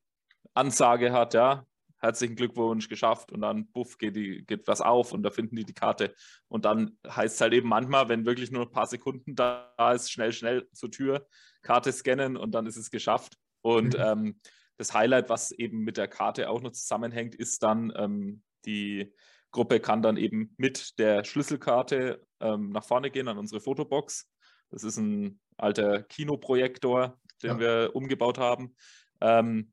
Ansage 0.54 1.12
hat, 1.12 1.34
ja, 1.34 1.66
herzlichen 2.00 2.36
Glückwunsch 2.36 2.88
geschafft 2.88 3.32
und 3.32 3.40
dann 3.40 3.66
buff 3.72 3.98
geht, 3.98 4.16
die, 4.16 4.44
geht 4.44 4.68
was 4.68 4.80
auf 4.80 5.12
und 5.12 5.22
da 5.22 5.30
finden 5.30 5.56
die 5.56 5.64
die 5.64 5.74
Karte. 5.74 6.14
Und 6.48 6.64
dann 6.64 6.98
heißt 7.06 7.36
es 7.36 7.40
halt 7.40 7.52
eben 7.52 7.68
manchmal, 7.68 8.08
wenn 8.08 8.26
wirklich 8.26 8.50
nur 8.50 8.62
ein 8.62 8.70
paar 8.70 8.86
Sekunden 8.86 9.34
da 9.34 9.72
ist, 9.94 10.10
schnell, 10.12 10.32
schnell 10.32 10.68
zur 10.72 10.90
Tür, 10.90 11.26
Karte 11.62 11.92
scannen 11.92 12.36
und 12.36 12.52
dann 12.52 12.66
ist 12.66 12.76
es 12.76 12.90
geschafft. 12.90 13.36
Und 13.62 13.94
mhm. 13.94 14.04
ähm, 14.04 14.40
das 14.76 14.94
Highlight, 14.94 15.28
was 15.28 15.50
eben 15.50 15.80
mit 15.80 15.96
der 15.96 16.08
Karte 16.08 16.50
auch 16.50 16.60
noch 16.60 16.72
zusammenhängt, 16.72 17.34
ist 17.34 17.62
dann, 17.62 17.92
ähm, 17.96 18.42
die 18.64 19.12
Gruppe 19.50 19.80
kann 19.80 20.02
dann 20.02 20.16
eben 20.16 20.54
mit 20.56 20.98
der 20.98 21.24
Schlüsselkarte 21.24 22.24
ähm, 22.40 22.70
nach 22.70 22.84
vorne 22.84 23.10
gehen 23.10 23.28
an 23.28 23.38
unsere 23.38 23.60
Fotobox. 23.60 24.30
Das 24.70 24.84
ist 24.84 24.98
ein 24.98 25.40
alter 25.58 26.02
Kinoprojektor, 26.02 27.18
den 27.42 27.50
ja. 27.50 27.58
wir 27.58 27.90
umgebaut 27.94 28.38
haben. 28.38 28.74
Ähm, 29.20 29.72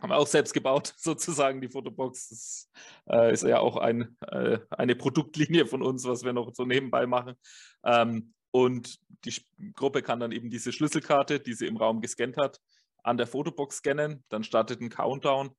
haben 0.00 0.10
wir 0.10 0.18
auch 0.18 0.26
selbst 0.26 0.52
gebaut, 0.52 0.94
sozusagen, 0.98 1.60
die 1.60 1.68
Fotobox. 1.68 2.28
Das 2.28 2.70
äh, 3.10 3.32
ist 3.32 3.42
ja 3.42 3.60
auch 3.60 3.76
ein, 3.76 4.16
äh, 4.20 4.58
eine 4.70 4.94
Produktlinie 4.94 5.66
von 5.66 5.82
uns, 5.82 6.04
was 6.04 6.24
wir 6.24 6.32
noch 6.32 6.52
so 6.54 6.64
nebenbei 6.64 7.06
machen. 7.06 7.34
Ähm, 7.84 8.34
und 8.50 8.98
die 9.24 9.34
Gruppe 9.74 10.02
kann 10.02 10.20
dann 10.20 10.32
eben 10.32 10.50
diese 10.50 10.72
Schlüsselkarte, 10.72 11.40
die 11.40 11.54
sie 11.54 11.66
im 11.66 11.76
Raum 11.76 12.00
gescannt 12.00 12.36
hat, 12.36 12.60
an 13.02 13.16
der 13.16 13.26
Fotobox 13.26 13.78
scannen. 13.78 14.24
Dann 14.28 14.44
startet 14.44 14.80
ein 14.80 14.90
Countdown. 14.90 15.50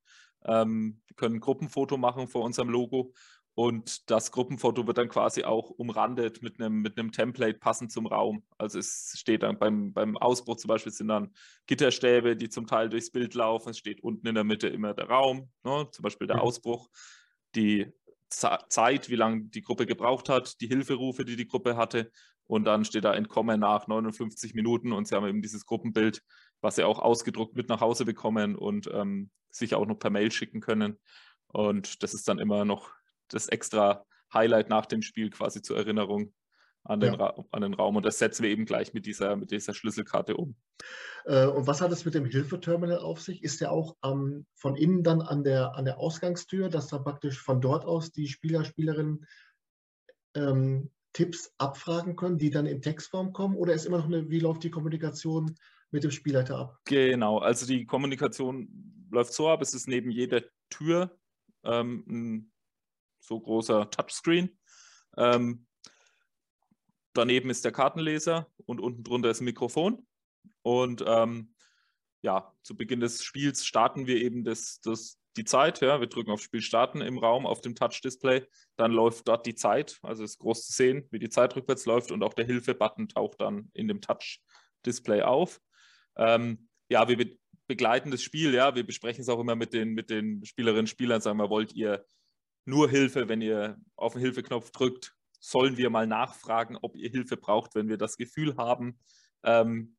Ähm, 0.46 1.02
wir 1.08 1.16
können 1.16 1.36
ein 1.36 1.42
Gruppenfoto 1.42 1.98
machen 1.98 2.28
vor 2.28 2.44
unserem 2.44 2.70
Logo 2.70 3.14
und 3.60 4.12
das 4.12 4.32
Gruppenfoto 4.32 4.86
wird 4.86 5.00
dann 5.00 5.10
quasi 5.10 5.44
auch 5.44 5.72
umrandet 5.72 6.44
mit 6.44 6.62
einem, 6.62 6.84
mit 6.84 7.00
einem 7.00 7.12
Template 7.12 7.58
passend 7.58 7.92
zum 7.92 8.06
Raum. 8.06 8.44
Also 8.60 8.78
es 8.78 9.16
steht 9.18 9.42
dann 9.42 9.58
beim, 9.58 9.94
beim 9.94 10.16
Ausbruch 10.16 10.58
zum 10.58 10.68
Beispiel 10.68 10.92
sind 10.92 11.08
dann 11.08 11.34
Gitterstäbe, 11.66 12.36
die 12.36 12.50
zum 12.50 12.68
Teil 12.68 12.88
durchs 12.88 13.10
Bild 13.10 13.34
laufen. 13.34 13.70
Es 13.70 13.80
steht 13.80 14.04
unten 14.04 14.28
in 14.28 14.36
der 14.36 14.44
Mitte 14.44 14.68
immer 14.68 14.94
der 14.94 15.10
Raum, 15.10 15.50
ne? 15.64 15.88
zum 15.92 16.04
Beispiel 16.04 16.28
der 16.28 16.36
mhm. 16.36 16.44
Ausbruch, 16.44 16.88
die 17.56 17.92
Zeit, 18.30 19.10
wie 19.10 19.16
lange 19.16 19.46
die 19.46 19.64
Gruppe 19.64 19.88
gebraucht 19.88 20.30
hat, 20.30 20.62
die 20.62 20.68
Hilferufe, 20.68 21.26
die 21.26 21.36
die 21.36 21.48
Gruppe 21.48 21.78
hatte. 21.78 22.12
Und 22.46 22.66
dann 22.66 22.86
steht 22.86 23.06
da 23.06 23.16
Entkommen 23.16 23.60
nach 23.60 23.88
59 23.88 24.54
Minuten 24.54 24.92
und 24.92 25.08
sie 25.08 25.16
haben 25.16 25.26
eben 25.26 25.42
dieses 25.42 25.66
Gruppenbild, 25.66 26.22
was 26.62 26.76
sie 26.76 26.84
auch 26.84 27.00
ausgedruckt 27.00 27.56
mit 27.56 27.70
nach 27.70 27.82
Hause 27.82 28.06
bekommen 28.06 28.56
und 28.56 28.88
ähm, 28.94 29.32
sich 29.50 29.74
auch 29.74 29.88
noch 29.88 29.98
per 29.98 30.12
Mail 30.12 30.32
schicken 30.32 30.62
können. 30.62 31.00
Und 31.48 32.04
das 32.04 32.14
ist 32.14 32.28
dann 32.28 32.38
immer 32.38 32.64
noch 32.64 32.92
das 33.30 33.48
extra 33.48 34.06
Highlight 34.34 34.70
nach 34.70 34.86
dem 34.86 35.02
Spiel 35.02 35.30
quasi 35.30 35.62
zur 35.62 35.78
Erinnerung 35.78 36.34
an 36.84 37.00
den, 37.00 37.14
ja. 37.14 37.46
an 37.52 37.62
den 37.62 37.74
Raum. 37.74 37.96
Und 37.96 38.06
das 38.06 38.18
setzen 38.18 38.44
wir 38.44 38.50
eben 38.50 38.66
gleich 38.66 38.94
mit 38.94 39.06
dieser, 39.06 39.36
mit 39.36 39.52
dieser 39.52 39.74
Schlüsselkarte 39.74 40.36
um. 40.36 40.56
Äh, 41.26 41.46
und 41.48 41.68
was 41.68 41.82
hat 41.82 41.92
es 41.92 42.06
mit 42.06 42.14
dem 42.14 42.26
Hilfeterminal 42.26 43.00
auf 43.00 43.22
sich? 43.22 43.44
Ist 43.44 43.62
der 43.62 43.72
auch 43.72 43.96
ähm, 44.04 44.46
von 44.56 44.76
innen 44.76 45.04
dann 45.04 45.22
an 45.22 45.44
der, 45.44 45.76
an 45.76 45.86
der 45.86 46.00
Ausgangstür, 46.00 46.70
dass 46.70 46.88
da 46.88 46.98
praktisch 47.00 47.40
von 47.42 47.62
dort 47.62 47.86
aus 47.86 48.12
die 48.12 48.28
Spieler, 48.28 48.64
Spielerinnen 48.64 49.26
ähm, 50.36 50.92
Tipps 51.14 51.52
abfragen 51.58 52.16
können, 52.16 52.38
die 52.38 52.52
dann 52.52 52.66
in 52.66 52.82
Textform 52.82 53.34
kommen? 53.34 53.56
Oder 53.56 53.74
ist 53.74 53.86
immer 53.86 53.98
noch 53.98 54.06
eine, 54.06 54.30
wie 54.30 54.40
läuft 54.40 54.64
die 54.64 54.72
Kommunikation 54.72 55.56
mit 55.92 56.04
dem 56.04 56.12
Spielleiter 56.12 56.58
ab? 56.58 56.80
Genau, 56.86 57.40
also 57.40 57.66
die 57.66 57.86
Kommunikation 57.86 59.08
läuft 59.10 59.34
so 59.34 59.50
ab, 59.50 59.62
es 59.62 59.74
ist 59.74 59.88
neben 59.88 60.12
jeder 60.12 60.44
Tür 60.70 61.18
ähm, 61.64 62.04
ein 62.08 62.52
so 63.28 63.40
großer 63.40 63.90
Touchscreen. 63.90 64.58
Ähm, 65.18 65.66
daneben 67.14 67.50
ist 67.50 67.66
der 67.66 67.72
Kartenleser 67.72 68.48
und 68.66 68.80
unten 68.80 69.04
drunter 69.04 69.30
ist 69.30 69.42
ein 69.42 69.46
Mikrofon. 69.46 70.08
Und 70.62 71.04
ähm, 71.06 71.54
ja, 72.22 72.54
zu 72.64 72.76
Beginn 72.76 73.00
des 73.00 73.24
Spiels 73.24 73.66
starten 73.66 74.08
wir 74.08 74.18
eben 74.18 74.44
das, 74.44 74.80
das, 74.82 75.20
die 75.36 75.44
Zeit. 75.44 75.82
Ja. 75.82 76.00
Wir 76.00 76.08
drücken 76.08 76.32
auf 76.32 76.42
Spiel 76.42 76.62
starten 76.62 77.02
im 77.02 77.18
Raum 77.18 77.46
auf 77.46 77.62
dem 77.62 77.76
Touch-Display. 77.76 78.46
Dann 78.76 78.92
läuft 78.92 79.28
dort 79.28 79.46
die 79.46 79.56
Zeit. 79.56 80.00
Also 80.02 80.24
ist 80.24 80.40
groß 80.40 80.68
zu 80.68 80.74
sehen, 80.74 81.08
wie 81.12 81.20
die 81.20 81.30
Zeit 81.30 81.56
rückwärts 81.56 81.86
läuft. 81.86 82.12
Und 82.12 82.24
auch 82.24 82.34
der 82.34 82.46
Hilfe-Button 82.46 83.10
taucht 83.10 83.42
dann 83.42 83.70
in 83.74 83.88
dem 83.88 84.02
Touch-Display 84.02 85.24
auf. 85.24 85.60
Ähm, 86.16 86.70
ja, 86.90 87.08
wir 87.08 87.18
be 87.18 87.38
begleiten 87.70 88.12
das 88.12 88.24
Spiel. 88.24 88.54
Ja. 88.54 88.76
Wir 88.76 88.86
besprechen 88.86 89.22
es 89.22 89.28
auch 89.28 89.42
immer 89.42 89.56
mit 89.58 89.74
den, 89.74 89.90
mit 89.90 90.10
den 90.10 90.46
Spielerinnen 90.46 90.84
und 90.84 90.90
Spielern. 90.90 91.20
Sagen 91.20 91.38
wir, 91.38 91.50
wollt 91.50 91.74
ihr 91.74 92.06
nur 92.68 92.90
Hilfe, 92.90 93.30
wenn 93.30 93.42
ihr 93.42 93.78
auf 93.96 94.14
den 94.14 94.22
Hilfeknopf 94.22 94.72
drückt. 94.72 95.16
Sollen 95.40 95.78
wir 95.78 95.90
mal 95.90 96.08
nachfragen, 96.08 96.78
ob 96.82 96.96
ihr 96.96 97.10
Hilfe 97.10 97.38
braucht, 97.38 97.76
wenn 97.76 97.88
wir 97.88 97.98
das 97.98 98.18
Gefühl 98.18 98.58
haben, 98.58 99.00
ähm, 99.44 99.96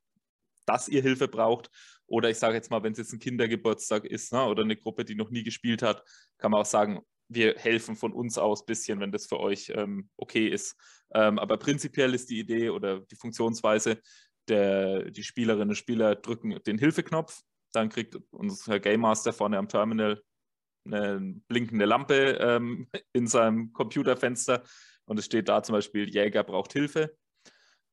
dass 0.67 0.89
ihr 0.89 1.01
Hilfe 1.01 1.29
braucht. 1.29 1.71
Oder 2.07 2.29
ich 2.31 2.39
sage 2.39 2.55
jetzt 2.55 2.71
mal, 2.71 2.83
wenn 2.83 2.93
es 2.93 2.99
jetzt 2.99 3.13
ein 3.13 3.21
Kindergeburtstag 3.21 4.05
ist 4.05 4.33
ne, 4.33 4.45
oder 4.45 4.63
eine 4.63 4.77
Gruppe, 4.77 5.05
die 5.05 5.15
noch 5.15 5.31
nie 5.31 5.43
gespielt 5.43 5.83
hat, 5.83 6.03
kann 6.37 6.51
man 6.51 6.61
auch 6.61 6.67
sagen, 6.67 7.01
wir 7.29 7.55
helfen 7.57 7.97
von 7.97 8.13
uns 8.13 8.39
aus 8.39 8.63
ein 8.63 8.67
bisschen, 8.67 9.01
wenn 9.01 9.13
das 9.13 9.27
für 9.27 9.39
euch 9.39 9.71
ähm, 9.75 10.09
okay 10.17 10.49
ist. 10.49 10.77
Ähm, 11.13 11.39
aber 11.39 11.57
prinzipiell 11.59 12.15
ist 12.15 12.29
die 12.31 12.39
Idee 12.39 12.71
oder 12.71 13.01
die 13.01 13.17
Funktionsweise, 13.17 14.01
der, 14.49 15.11
die 15.11 15.23
Spielerinnen 15.23 15.71
und 15.71 15.77
Spieler 15.77 16.17
drücken 16.17 16.59
den 16.67 16.79
Hilfeknopf, 16.79 17.43
dann 17.73 17.91
kriegt 17.91 18.19
unser 18.31 18.81
Game 18.81 19.01
Master 19.01 19.33
vorne 19.33 19.59
am 19.59 19.69
Terminal 19.69 20.23
eine 20.93 21.41
blinkende 21.49 21.85
Lampe 21.85 22.39
ähm, 22.41 22.89
in 23.13 23.27
seinem 23.27 23.73
Computerfenster 23.73 24.63
und 25.05 25.19
es 25.19 25.25
steht 25.25 25.49
da 25.49 25.63
zum 25.63 25.75
Beispiel, 25.75 26.09
Jäger 26.09 26.45
braucht 26.45 26.73
Hilfe. 26.73 27.17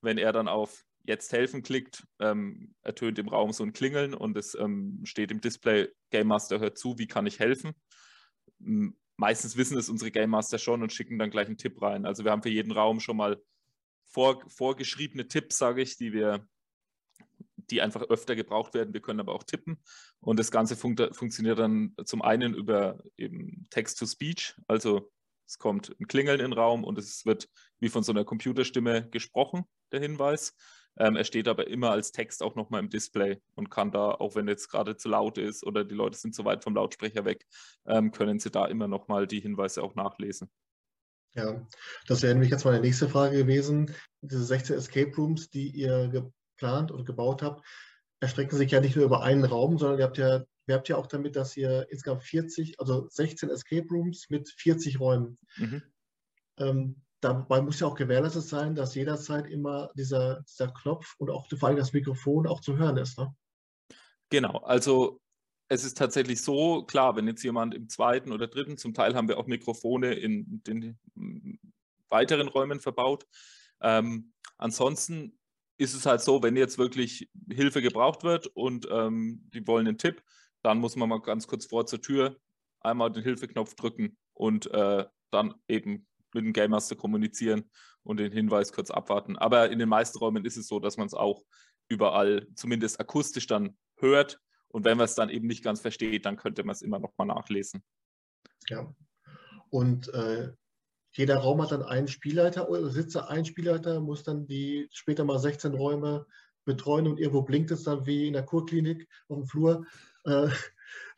Wenn 0.02 0.18
er 0.18 0.34
dann 0.34 0.48
auf 0.48 0.84
Jetzt 1.08 1.32
helfen 1.34 1.62
klickt, 1.62 2.04
ähm, 2.20 2.74
ertönt 2.82 3.20
im 3.20 3.28
Raum 3.28 3.54
so 3.54 3.64
ein 3.64 3.74
Klingeln 3.74 4.16
und 4.16 4.36
es 4.38 4.56
ähm, 4.56 5.02
steht 5.04 5.30
im 5.30 5.40
Display, 5.40 5.90
Game 6.10 6.28
Master 6.28 6.60
hört 6.60 6.80
zu, 6.80 6.98
wie 6.98 7.08
kann 7.08 7.28
ich 7.28 7.40
helfen? 7.40 7.74
Meistens 9.16 9.56
wissen 9.56 9.78
es 9.78 9.88
unsere 9.88 10.10
Game 10.10 10.32
Master 10.32 10.58
schon 10.58 10.82
und 10.82 10.92
schicken 10.92 11.20
dann 11.20 11.30
gleich 11.30 11.48
einen 11.48 11.58
Tipp 11.58 11.82
rein. 11.82 12.06
Also 12.06 12.24
wir 12.24 12.32
haben 12.32 12.42
für 12.42 12.50
jeden 12.50 12.72
Raum 12.72 13.00
schon 13.00 13.18
mal 13.18 13.40
vor, 14.08 14.44
vorgeschriebene 14.50 15.28
Tipps, 15.28 15.58
sage 15.58 15.84
ich, 15.84 15.96
die 15.98 16.12
wir 16.12 16.48
die 17.72 17.82
einfach 17.82 18.04
öfter 18.04 18.36
gebraucht 18.36 18.74
werden. 18.74 18.94
Wir 18.94 19.02
können 19.02 19.20
aber 19.20 19.34
auch 19.34 19.44
tippen. 19.44 19.82
Und 20.20 20.40
das 20.40 20.52
Ganze 20.52 20.76
fun 20.76 20.96
funktioniert 21.12 21.60
dann 21.60 21.96
zum 22.06 22.22
einen 22.22 22.54
über 22.54 23.04
eben 23.18 23.68
Text-to-Speech, 23.70 24.56
also 24.68 25.12
es 25.48 25.60
kommt 25.60 25.96
ein 26.00 26.08
Klingeln 26.08 26.40
in 26.40 26.52
den 26.52 26.54
Raum 26.54 26.84
und 26.84 26.98
es 26.98 27.26
wird 27.26 27.48
wie 27.80 27.90
von 27.90 28.04
so 28.04 28.12
einer 28.12 28.26
Computerstimme 28.26 29.10
gesprochen, 29.10 29.66
der 29.92 30.00
Hinweis. 30.00 30.56
Ähm, 30.98 31.16
er 31.16 31.26
steht 31.26 31.48
aber 31.48 31.68
immer 31.68 31.92
als 31.92 32.12
Text 32.12 32.42
auch 32.42 32.56
nochmal 32.56 32.80
im 32.80 32.90
Display 32.90 33.42
und 33.56 33.70
kann 33.70 33.92
da, 33.92 34.12
auch 34.12 34.36
wenn 34.36 34.48
jetzt 34.48 34.70
gerade 34.70 34.96
zu 34.96 35.10
laut 35.10 35.38
ist 35.38 35.66
oder 35.66 35.84
die 35.84 35.96
Leute 35.96 36.18
sind 36.18 36.34
zu 36.34 36.46
weit 36.46 36.64
vom 36.64 36.76
Lautsprecher 36.76 37.26
weg, 37.26 37.46
ähm, 37.86 38.12
können 38.12 38.40
sie 38.40 38.50
da 38.50 38.66
immer 38.66 38.88
nochmal 38.88 39.28
die 39.28 39.42
Hinweise 39.42 39.84
auch 39.84 39.96
nachlesen. 39.96 40.50
Ja, 41.36 41.68
das 42.08 42.22
wäre 42.22 42.34
nämlich 42.34 42.50
jetzt 42.50 42.64
meine 42.64 42.80
nächste 42.80 43.10
Frage 43.10 43.38
gewesen. 43.38 43.94
Diese 44.22 44.46
16 44.46 44.78
Escape 44.78 45.14
Rooms, 45.18 45.50
die 45.50 45.68
ihr 45.68 46.32
geplant 46.56 46.92
und 46.92 47.06
gebaut 47.06 47.42
habt, 47.42 47.66
erstrecken 48.20 48.58
sich 48.58 48.72
ja 48.72 48.82
nicht 48.82 48.96
nur 48.96 49.06
über 49.06 49.24
einen 49.24 49.46
Raum, 49.46 49.78
sondern 49.78 50.00
ihr 50.00 50.06
habt 50.06 50.18
ja, 50.18 50.44
ihr 50.68 50.76
habt 50.76 50.90
ja 50.90 50.98
auch 50.98 51.08
damit, 51.08 51.36
dass 51.36 51.56
ihr 51.58 51.88
insgesamt 51.90 52.24
40, 52.24 52.80
also 52.80 53.08
16 53.10 53.50
Escape 53.50 53.88
Rooms 53.90 54.30
mit 54.30 54.50
40 54.50 55.00
Räumen. 55.00 55.38
Mhm. 55.58 55.84
Ähm, 56.58 57.02
dabei 57.22 57.62
muss 57.62 57.80
ja 57.80 57.88
auch 57.88 57.96
gewährleistet 57.96 58.44
sein, 58.44 58.76
dass 58.76 58.96
jederzeit 58.96 59.48
immer 59.48 59.92
dieser, 59.96 60.42
dieser 60.44 60.70
Knopf 60.70 61.16
und 61.18 61.30
auch 61.30 61.48
vor 61.50 61.70
allem 61.70 61.78
das 61.78 61.94
Mikrofon 61.94 62.48
auch 62.48 62.62
zu 62.62 62.78
hören 62.78 62.98
ist. 62.98 63.18
Ne? 63.18 63.36
Genau, 64.30 64.58
also 64.60 65.20
es 65.68 65.84
ist 65.84 65.98
tatsächlich 65.98 66.42
so, 66.42 66.84
klar, 66.84 67.16
wenn 67.16 67.28
jetzt 67.28 67.44
jemand 67.44 67.74
im 67.74 67.90
zweiten 67.90 68.32
oder 68.32 68.48
dritten, 68.48 68.78
zum 68.78 68.94
Teil 68.94 69.16
haben 69.16 69.28
wir 69.28 69.38
auch 69.38 69.48
Mikrofone 69.48 70.14
in 70.14 70.62
den 70.66 70.98
weiteren 72.10 72.48
Räumen 72.48 72.80
verbaut. 72.80 73.26
Ähm, 73.82 74.34
ansonsten 74.58 75.38
ist 75.78 75.94
es 75.94 76.06
halt 76.06 76.22
so, 76.22 76.42
wenn 76.42 76.56
jetzt 76.56 76.78
wirklich 76.78 77.30
Hilfe 77.50 77.82
gebraucht 77.82 78.24
wird 78.24 78.48
und 78.48 78.88
ähm, 78.90 79.50
die 79.54 79.66
wollen 79.68 79.88
einen 79.88 79.98
Tipp, 79.98 80.24
dann 80.64 80.80
muss 80.80 80.96
man 80.96 81.10
mal 81.10 81.22
ganz 81.22 81.48
kurz 81.48 81.66
vor 81.66 81.86
zur 81.86 82.02
Tür 82.02 82.38
einmal 82.80 83.12
den 83.12 83.24
Hilfeknopf 83.24 83.76
drücken 83.76 84.18
und 84.34 84.72
äh, 84.72 85.06
dann 85.32 85.56
eben 85.68 86.08
mit 86.34 86.46
dem 86.46 86.54
Game 86.54 86.72
Master 86.72 86.96
kommunizieren 86.96 87.70
und 88.04 88.18
den 88.18 88.32
Hinweis 88.32 88.72
kurz 88.72 88.92
abwarten. 88.92 89.38
Aber 89.38 89.70
in 89.70 89.80
den 89.80 89.90
meisten 89.90 90.18
Räumen 90.18 90.46
ist 90.46 90.58
es 90.58 90.68
so, 90.68 90.80
dass 90.80 90.98
man 90.98 91.08
es 91.08 91.14
auch 91.14 91.44
überall 91.88 92.48
zumindest 92.56 93.00
akustisch 93.00 93.48
dann 93.48 93.78
hört. 93.98 94.40
Und 94.68 94.86
wenn 94.86 94.98
man 94.98 95.06
es 95.06 95.16
dann 95.16 95.30
eben 95.30 95.48
nicht 95.48 95.64
ganz 95.64 95.82
versteht, 95.82 96.26
dann 96.26 96.38
könnte 96.38 96.64
man 96.64 96.74
es 96.74 96.82
immer 96.82 97.00
noch 97.00 97.14
mal 97.18 97.26
nachlesen. 97.26 97.84
Ja. 98.70 98.94
Und 99.70 100.14
äh, 100.14 100.52
jeder 101.18 101.38
Raum 101.38 101.62
hat 101.62 101.72
dann 101.72 101.84
einen 101.84 102.08
Spielleiter 102.08 102.70
oder 102.70 102.90
Sitzer, 102.90 103.30
ein 103.30 103.46
Spielleiter, 103.46 104.02
muss 104.02 104.24
dann 104.24 104.48
die 104.48 104.88
später 104.92 105.24
mal 105.24 105.40
16 105.40 105.74
Räume 105.74 106.26
betreuen 106.66 107.08
und 107.08 107.20
irgendwo 107.20 107.42
blinkt 107.42 107.72
es 107.72 107.84
dann 107.84 108.06
wie 108.06 108.28
in 108.28 108.34
der 108.34 108.44
Kurklinik 108.44 109.08
auf 109.30 109.38
dem 109.38 109.48
Flur. 109.48 109.86
Äh, 110.26 110.50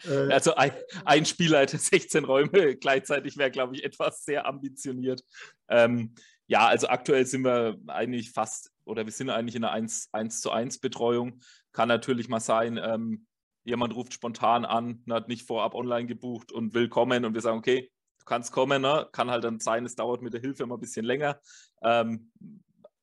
äh, 0.05 0.31
also 0.31 0.53
ein, 0.55 0.71
ein, 1.05 1.25
Spielleiter, 1.25 1.77
16 1.79 2.25
Räume 2.25 2.75
gleichzeitig 2.75 3.38
wäre, 3.38 3.49
glaube 3.51 3.75
ich, 3.75 3.83
etwas 3.83 4.23
sehr 4.23 4.45
ambitioniert. 4.45 5.23
Ähm, 5.67 6.13
ja, 6.47 6.67
also 6.67 6.88
aktuell 6.88 7.25
sind 7.25 7.43
wir 7.43 7.77
eigentlich 7.88 8.31
fast 8.31 8.71
oder 8.86 9.05
wir 9.05 9.12
sind 9.12 9.29
eigentlich 9.29 9.55
in 9.55 9.63
einer 9.63 9.73
1, 9.73 10.10
1 10.12 10.41
zu 10.41 10.51
1 10.51 10.79
Betreuung. 10.79 11.39
Kann 11.73 11.88
natürlich 11.88 12.29
mal 12.29 12.39
sein, 12.39 12.79
ähm, 12.81 13.25
jemand 13.63 13.95
ruft 13.95 14.13
spontan 14.13 14.63
an, 14.63 15.03
hat 15.10 15.27
nicht 15.27 15.45
vorab 15.45 15.73
online 15.73 16.07
gebucht 16.07 16.51
und 16.51 16.73
will 16.73 16.88
kommen 16.88 17.25
und 17.25 17.33
wir 17.33 17.41
sagen, 17.41 17.57
okay, 17.57 17.91
kannst 18.27 18.51
kommen, 18.51 18.81
ne? 18.81 19.07
kann 19.11 19.31
halt 19.31 19.43
dann 19.43 19.59
sein, 19.59 19.85
es 19.85 19.95
dauert 19.95 20.21
mit 20.21 20.33
der 20.33 20.41
Hilfe 20.41 20.63
immer 20.63 20.77
ein 20.77 20.81
bisschen 20.81 21.05
länger. 21.05 21.39
Ähm, 21.81 22.31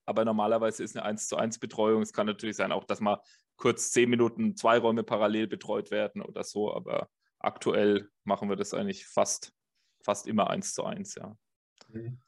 aber 0.07 0.25
normalerweise 0.25 0.85
ist 0.85 0.97
eine 0.97 1.05
1 1.05 1.29
zu 1.29 1.37
1 1.37 1.59
Betreuung. 1.59 2.03
Es 2.03 2.13
kann 2.13 2.27
natürlich 2.27 2.57
sein, 2.57 2.73
auch 2.73 2.85
dass 2.85 3.01
mal 3.01 3.21
kurz 3.57 3.91
zehn 3.91 4.11
Minuten 4.11 4.57
zwei 4.57 4.79
Räume 4.79 5.03
parallel 5.03 5.47
betreut 5.47 5.91
werden 5.91 6.23
oder 6.23 6.45
so, 6.45 6.75
aber 6.75 7.09
aktuell 7.39 8.09
machen 8.25 8.49
wir 8.49 8.57
das 8.57 8.75
eigentlich 8.75 9.07
fast, 9.07 9.53
fast 10.03 10.27
immer 10.27 10.51
1 10.51 10.75
zu 10.75 10.85
1, 10.85 11.15
ja. 11.17 11.37
Mhm. 11.89 12.21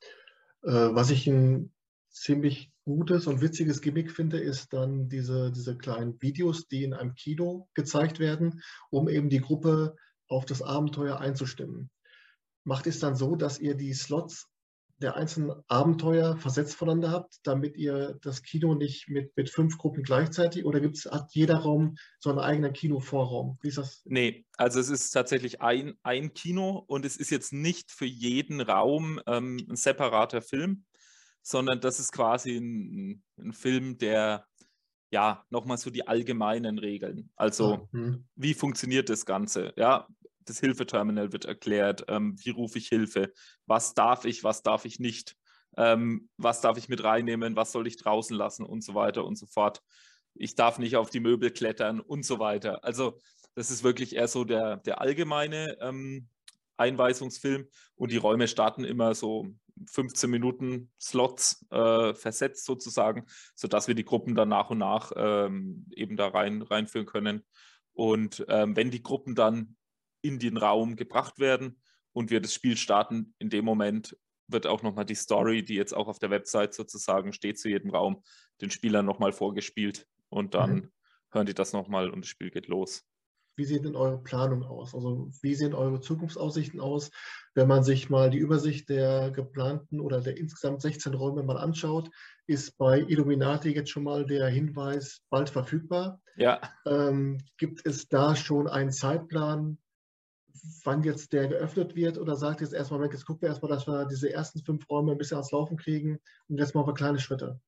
Äh, 0.63 0.95
was 0.95 1.11
ich 1.11 1.27
ein 1.27 1.73
ziemlich 2.11 2.73
gutes 2.85 3.27
und 3.27 3.41
witziges 3.41 3.83
Gimmick 3.83 4.11
finde, 4.11 4.39
ist 4.39 4.73
dann 4.73 5.09
diese, 5.09 5.53
diese 5.53 5.77
kleinen 5.77 6.21
Videos, 6.23 6.69
die 6.69 6.85
in 6.85 6.95
einem 6.95 7.15
Kino 7.15 7.69
gezeigt 7.75 8.21
werden, 8.21 8.63
um 8.91 9.09
eben 9.09 9.29
die 9.29 9.41
Gruppe 9.41 9.97
auf 10.29 10.45
das 10.45 10.63
Abenteuer 10.63 11.21
einzustimmen. 11.21 11.91
Macht 12.67 12.87
es 12.89 12.99
dann 12.99 13.15
so, 13.15 13.37
dass 13.37 13.61
ihr 13.61 13.77
die 13.77 13.95
Slots 13.95 14.49
der 14.99 15.15
einzelnen 15.15 15.53
Abenteuer 15.69 16.37
versetzt 16.37 16.75
voneinander 16.75 17.11
habt, 17.11 17.37
damit 17.45 17.77
ihr 17.77 18.19
das 18.23 18.43
Kino 18.43 18.75
nicht 18.75 19.09
mit, 19.09 19.37
mit 19.37 19.51
fünf 19.51 19.77
Gruppen 19.79 20.03
gleichzeitig 20.03 20.65
oder 20.65 20.81
gibt's, 20.81 21.05
hat 21.05 21.29
jeder 21.33 21.59
Raum 21.59 21.97
so 22.19 22.31
einen 22.31 22.39
eigenen 22.39 22.73
Kinovorraum? 22.73 23.59
Wie 23.61 23.69
ist 23.69 23.79
das? 23.79 24.03
Nee, 24.05 24.47
also 24.57 24.81
es 24.81 24.89
ist 24.89 25.11
tatsächlich 25.11 25.61
ein, 25.61 25.95
ein 26.03 26.33
Kino 26.33 26.83
und 26.89 27.05
es 27.05 27.17
ist 27.17 27.31
jetzt 27.31 27.53
nicht 27.53 27.93
für 27.93 28.07
jeden 28.07 28.61
Raum 28.61 29.21
ähm, 29.27 29.59
ein 29.69 29.77
separater 29.77 30.41
Film, 30.41 30.87
sondern 31.43 31.81
das 31.81 32.01
ist 32.01 32.11
quasi 32.11 32.57
ein, 32.57 33.23
ein 33.39 33.53
Film, 33.53 33.99
der 33.99 34.47
ja 35.11 35.45
nochmal 35.51 35.79
so 35.79 35.91
die 35.91 36.09
allgemeinen 36.09 36.79
Regeln. 36.79 37.31
Also, 37.37 37.89
mhm. 37.93 38.27
wie 38.35 38.55
funktioniert 38.55 39.09
das 39.09 39.25
Ganze? 39.25 39.73
Ja, 39.77 40.09
das 40.47 40.61
Hilfeterminal 40.61 41.33
wird 41.33 41.45
erklärt, 41.45 42.05
ähm, 42.09 42.37
wie 42.43 42.51
rufe 42.51 42.79
ich 42.79 42.89
Hilfe, 42.89 43.33
was 43.67 43.95
darf 43.95 44.25
ich, 44.25 44.45
was 44.45 44.63
darf 44.63 44.85
ich 44.85 44.99
nicht, 44.99 45.37
ähm, 45.77 46.29
was 46.37 46.61
darf 46.61 46.79
ich 46.79 46.89
mit 46.89 47.05
reinnehmen, 47.05 47.57
was 47.57 47.73
soll 47.73 47.87
ich 47.87 47.97
draußen 47.97 48.37
lassen 48.37 48.65
und 48.65 48.83
so 48.83 48.95
weiter 48.95 49.25
und 49.25 49.37
so 49.37 49.47
fort. 49.47 49.83
Ich 50.35 50.55
darf 50.55 50.79
nicht 50.79 50.97
auf 50.97 51.11
die 51.11 51.21
Möbel 51.21 51.51
klettern 51.51 52.01
und 52.01 52.25
so 52.25 52.39
weiter. 52.39 52.85
Also 52.85 53.19
das 53.55 53.71
ist 53.71 53.85
wirklich 53.85 54.17
eher 54.17 54.29
so 54.29 54.45
der, 54.45 54.79
der 54.79 55.01
allgemeine 55.01 55.77
ähm, 55.81 56.29
Einweisungsfilm 56.77 57.69
und 57.97 58.13
die 58.13 58.19
Räume 58.19 58.49
starten 58.49 58.85
immer 58.85 59.15
so 59.15 59.47
15 59.91 60.31
Minuten 60.31 60.91
Slots 61.01 61.67
äh, 61.71 62.15
versetzt 62.15 62.65
sozusagen, 62.65 63.27
sodass 63.55 63.89
wir 63.89 63.95
die 63.95 64.05
Gruppen 64.05 64.35
dann 64.35 64.49
nach 64.49 64.71
und 64.71 64.79
nach 64.79 65.13
ähm, 65.17 65.87
eben 65.95 66.17
da 66.17 66.29
rein, 66.29 66.63
reinführen 66.63 67.07
können. 67.07 67.45
Und 67.93 68.45
ähm, 68.49 68.77
wenn 68.77 68.91
die 68.91 69.03
Gruppen 69.03 69.35
dann 69.35 69.77
in 70.27 70.39
den 70.39 70.57
Raum 70.57 70.97
gebracht 70.97 71.39
werden 71.39 71.81
und 72.13 72.31
wir 72.31 72.41
das 72.41 72.55
Spiel 72.55 72.77
starten. 72.77 73.35
In 73.39 73.51
dem 73.51 73.65
Moment 73.65 74.17
wird 74.49 74.67
auch 74.67 74.83
nochmal 74.83 75.05
die 75.05 75.15
Story, 75.15 75.65
die 75.65 75.75
jetzt 75.75 75.95
auch 75.95 76.09
auf 76.09 76.19
der 76.19 76.31
Website 76.31 76.75
sozusagen 76.75 77.33
steht 77.33 77.59
zu 77.59 77.69
jedem 77.69 77.91
Raum, 77.91 78.23
den 78.61 78.71
Spielern 78.71 79.07
nochmal 79.07 79.33
vorgespielt 79.33 80.07
und 80.29 80.55
dann 80.55 80.75
mhm. 80.75 80.93
hören 81.31 81.47
die 81.47 81.55
das 81.55 81.73
nochmal 81.73 82.11
und 82.11 82.23
das 82.25 82.29
Spiel 82.29 82.51
geht 82.51 82.69
los. 82.69 83.05
Wie 83.59 83.65
sieht 83.65 83.87
denn 83.87 83.97
eure 83.97 84.23
Planung 84.23 84.65
aus? 84.65 84.95
Also 84.95 85.31
wie 85.41 85.55
sehen 85.55 85.73
eure 85.73 86.01
Zukunftsaussichten 86.01 86.79
aus, 86.79 87.11
wenn 87.55 87.67
man 87.67 87.83
sich 87.85 88.11
mal 88.11 88.29
die 88.29 88.39
Übersicht 88.39 88.91
der 88.91 89.31
geplanten 89.31 89.99
oder 89.99 90.21
der 90.21 90.37
insgesamt 90.37 90.83
16 90.83 91.15
Räume 91.15 91.43
mal 91.43 91.57
anschaut? 91.57 92.11
Ist 92.47 92.77
bei 92.77 93.01
Illuminati 93.01 93.71
jetzt 93.71 93.91
schon 93.91 94.05
mal 94.05 94.27
der 94.27 94.49
Hinweis 94.49 95.23
bald 95.31 95.49
verfügbar? 95.49 96.21
Ja. 96.37 96.61
Ähm, 96.85 97.39
gibt 97.57 97.87
es 97.87 98.09
da 98.09 98.37
schon 98.37 98.69
einen 98.69 98.93
Zeitplan, 98.93 99.79
wann 100.85 101.03
jetzt 101.03 101.33
der 101.33 101.49
geöffnet 101.49 101.95
wird 101.95 102.19
oder 102.19 102.37
sagt 102.37 102.61
jetzt 102.61 102.73
erstmal, 102.73 103.03
jetzt 103.05 103.27
gucken 103.27 103.43
wir 103.43 103.49
erstmal, 103.49 103.71
dass 103.71 103.87
wir 103.87 104.07
diese 104.07 104.33
ersten 104.33 104.65
fünf 104.65 104.89
Räume 104.89 105.13
ein 105.13 105.19
bisschen 105.19 105.37
ans 105.37 105.53
Laufen 105.53 105.77
kriegen 105.77 106.19
und 106.49 106.59
jetzt 106.59 106.75
machen 106.75 106.89
wir 106.89 106.95
kleine 106.95 107.19
Schritte. 107.19 107.61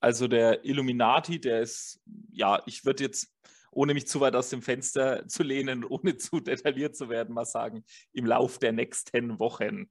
Also 0.00 0.26
der 0.26 0.64
Illuminati, 0.64 1.40
der 1.40 1.60
ist, 1.60 2.00
ja, 2.32 2.60
ich 2.66 2.84
würde 2.84 3.04
jetzt, 3.04 3.32
ohne 3.70 3.94
mich 3.94 4.08
zu 4.08 4.20
weit 4.20 4.34
aus 4.34 4.50
dem 4.50 4.60
Fenster 4.60 5.26
zu 5.28 5.42
lehnen, 5.42 5.84
ohne 5.88 6.16
zu 6.16 6.40
detailliert 6.40 6.96
zu 6.96 7.08
werden, 7.08 7.34
mal 7.34 7.44
sagen, 7.44 7.84
im 8.12 8.26
Lauf 8.26 8.58
der 8.58 8.72
nächsten 8.72 9.38
Wochen. 9.38 9.90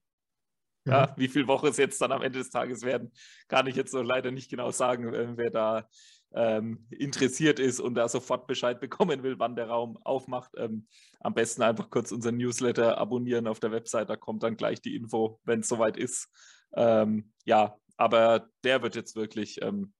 Ja, 0.86 1.08
mhm. 1.08 1.22
wie 1.22 1.28
viele 1.28 1.48
Wochen 1.48 1.68
es 1.68 1.78
jetzt 1.78 2.02
dann 2.02 2.12
am 2.12 2.24
Ende 2.24 2.40
des 2.40 2.50
Tages 2.50 2.82
werden, 2.82 3.12
kann 3.48 3.68
ich 3.68 3.76
jetzt 3.76 3.92
so 3.92 4.02
leider 4.02 4.32
nicht 4.32 4.50
genau 4.50 4.72
sagen, 4.72 5.38
wer 5.38 5.50
da 5.52 5.88
ähm, 6.34 6.88
interessiert 6.90 7.60
ist 7.60 7.80
und 7.80 7.96
da 7.96 8.08
sofort 8.08 8.48
Bescheid 8.48 8.80
bekommen 8.80 9.24
will, 9.24 9.40
wann 9.40 9.56
der 9.56 9.68
Raum 9.68 9.98
aufmacht, 10.04 10.52
ähm, 10.58 10.88
am 11.20 11.34
besten 11.34 11.62
einfach 11.62 11.90
kurz 11.90 12.12
unseren 12.12 12.38
Newsletter 12.38 12.98
abonnieren 12.98 13.48
auf 13.48 13.60
der 13.60 13.72
Website, 13.72 14.10
da 14.10 14.16
kommt 14.16 14.44
dann 14.44 14.58
gleich 14.58 14.82
die 14.82 14.96
Info, 14.96 15.40
wenn 15.44 15.62
es 15.62 15.68
soweit 15.68 15.98
ist. 15.98 16.30
Ähm, 16.74 17.34
ja, 17.46 17.78
aber 17.98 18.50
der 18.64 18.82
wird 18.82 18.96
jetzt 18.96 19.16
wirklich 19.16 19.62
ähm, 19.62 19.94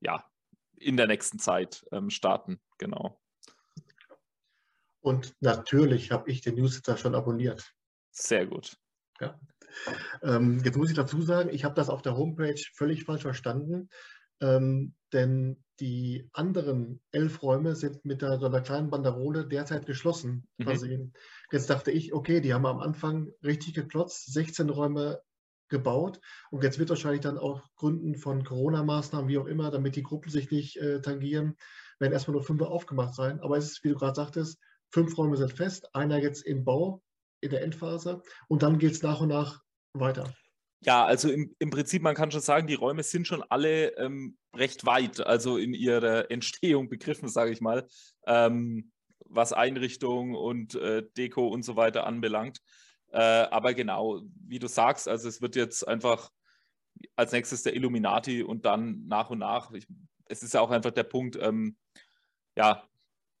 ja, 0.00 0.24
in 0.76 0.96
der 0.96 1.06
nächsten 1.06 1.38
Zeit 1.38 1.84
ähm, 1.90 2.10
starten, 2.10 2.60
genau. 2.78 3.20
Und 5.00 5.34
natürlich 5.40 6.10
habe 6.10 6.30
ich 6.30 6.40
den 6.40 6.56
Newsletter 6.56 6.96
schon 6.96 7.14
abonniert. 7.14 7.72
Sehr 8.10 8.46
gut. 8.46 8.76
Ja. 9.20 9.38
Ähm, 10.22 10.60
jetzt 10.64 10.76
muss 10.76 10.90
ich 10.90 10.96
dazu 10.96 11.22
sagen, 11.22 11.50
ich 11.50 11.64
habe 11.64 11.74
das 11.74 11.88
auf 11.88 12.02
der 12.02 12.16
Homepage 12.16 12.60
völlig 12.74 13.04
falsch 13.04 13.22
verstanden. 13.22 13.88
Ähm, 14.40 14.94
denn 15.12 15.62
die 15.80 16.28
anderen 16.32 17.00
elf 17.10 17.42
Räume 17.42 17.76
sind 17.76 18.04
mit 18.04 18.22
einer, 18.24 18.38
so 18.38 18.46
einer 18.46 18.60
kleinen 18.60 18.90
Banderole 18.90 19.46
derzeit 19.46 19.86
geschlossen 19.86 20.48
mhm. 20.56 20.64
versehen. 20.64 21.12
Jetzt 21.52 21.70
dachte 21.70 21.90
ich, 21.90 22.12
okay, 22.12 22.40
die 22.40 22.54
haben 22.54 22.66
am 22.66 22.80
Anfang 22.80 23.30
richtig 23.42 23.74
geklotzt, 23.74 24.32
16 24.32 24.70
Räume 24.70 25.20
gebaut 25.68 26.20
und 26.50 26.62
jetzt 26.62 26.78
wird 26.78 26.90
wahrscheinlich 26.90 27.22
dann 27.22 27.38
auch 27.38 27.62
Gründen 27.74 28.16
von 28.16 28.44
Corona-Maßnahmen, 28.44 29.28
wie 29.28 29.38
auch 29.38 29.46
immer, 29.46 29.70
damit 29.70 29.96
die 29.96 30.02
Gruppen 30.02 30.30
sich 30.30 30.50
nicht 30.50 30.76
äh, 30.76 31.00
tangieren, 31.00 31.56
werden 31.98 32.12
erstmal 32.12 32.36
nur 32.36 32.44
fünf 32.44 32.62
aufgemacht 32.62 33.14
sein. 33.14 33.40
Aber 33.40 33.56
es 33.56 33.72
ist, 33.72 33.84
wie 33.84 33.88
du 33.88 33.96
gerade 33.96 34.14
sagtest, 34.14 34.58
fünf 34.90 35.16
Räume 35.18 35.36
sind 35.36 35.52
fest, 35.52 35.94
einer 35.94 36.18
jetzt 36.18 36.46
im 36.46 36.64
Bau, 36.64 37.02
in 37.40 37.50
der 37.50 37.62
Endphase 37.62 38.22
und 38.48 38.62
dann 38.62 38.78
geht 38.78 38.92
es 38.92 39.02
nach 39.02 39.20
und 39.20 39.28
nach 39.28 39.62
weiter. 39.92 40.32
Ja, 40.80 41.04
also 41.04 41.30
im, 41.30 41.54
im 41.58 41.70
Prinzip, 41.70 42.02
man 42.02 42.14
kann 42.14 42.30
schon 42.30 42.40
sagen, 42.40 42.66
die 42.66 42.74
Räume 42.74 43.02
sind 43.02 43.26
schon 43.26 43.42
alle 43.48 43.96
ähm, 43.96 44.36
recht 44.54 44.84
weit, 44.86 45.20
also 45.20 45.56
in 45.56 45.74
ihrer 45.74 46.30
Entstehung 46.30 46.88
begriffen, 46.88 47.28
sage 47.28 47.50
ich 47.50 47.60
mal, 47.60 47.86
ähm, 48.26 48.92
was 49.20 49.52
Einrichtung 49.52 50.34
und 50.34 50.74
äh, 50.74 51.02
Deko 51.16 51.48
und 51.48 51.64
so 51.64 51.76
weiter 51.76 52.06
anbelangt. 52.06 52.60
Äh, 53.10 53.20
aber 53.20 53.74
genau, 53.74 54.22
wie 54.46 54.58
du 54.58 54.68
sagst, 54.68 55.08
also 55.08 55.28
es 55.28 55.40
wird 55.40 55.56
jetzt 55.56 55.86
einfach 55.86 56.30
als 57.16 57.32
nächstes 57.32 57.62
der 57.62 57.74
Illuminati 57.74 58.42
und 58.42 58.64
dann 58.64 59.06
nach 59.06 59.30
und 59.30 59.38
nach, 59.38 59.72
ich, 59.72 59.86
es 60.26 60.42
ist 60.42 60.54
ja 60.54 60.60
auch 60.60 60.70
einfach 60.70 60.90
der 60.90 61.04
Punkt, 61.04 61.36
ähm, 61.40 61.76
ja, 62.56 62.86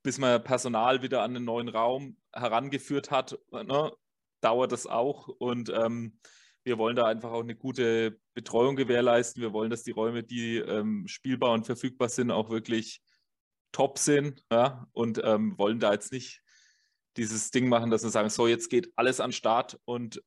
bis 0.02 0.18
man 0.18 0.42
Personal 0.42 1.02
wieder 1.02 1.22
an 1.22 1.34
den 1.34 1.44
neuen 1.44 1.68
Raum 1.68 2.16
herangeführt 2.32 3.10
hat, 3.10 3.38
ne, 3.50 3.92
dauert 4.40 4.72
das 4.72 4.86
auch 4.86 5.28
und 5.28 5.70
ähm, 5.70 6.18
wir 6.66 6.78
wollen 6.78 6.96
da 6.96 7.04
einfach 7.04 7.30
auch 7.30 7.44
eine 7.44 7.54
gute 7.54 8.18
Betreuung 8.34 8.74
gewährleisten. 8.74 9.40
Wir 9.40 9.52
wollen, 9.52 9.70
dass 9.70 9.84
die 9.84 9.92
Räume, 9.92 10.24
die 10.24 10.56
ähm, 10.56 11.06
spielbar 11.06 11.52
und 11.52 11.64
verfügbar 11.64 12.08
sind, 12.08 12.32
auch 12.32 12.50
wirklich 12.50 13.00
top 13.70 13.98
sind. 13.98 14.44
Ja? 14.50 14.88
Und 14.90 15.20
ähm, 15.22 15.56
wollen 15.58 15.78
da 15.78 15.92
jetzt 15.92 16.10
nicht 16.10 16.42
dieses 17.16 17.52
Ding 17.52 17.68
machen, 17.68 17.92
dass 17.92 18.02
wir 18.02 18.10
sagen, 18.10 18.30
so, 18.30 18.48
jetzt 18.48 18.68
geht 18.68 18.92
alles 18.96 19.20
an 19.20 19.30
Start 19.30 19.78
und 19.84 20.20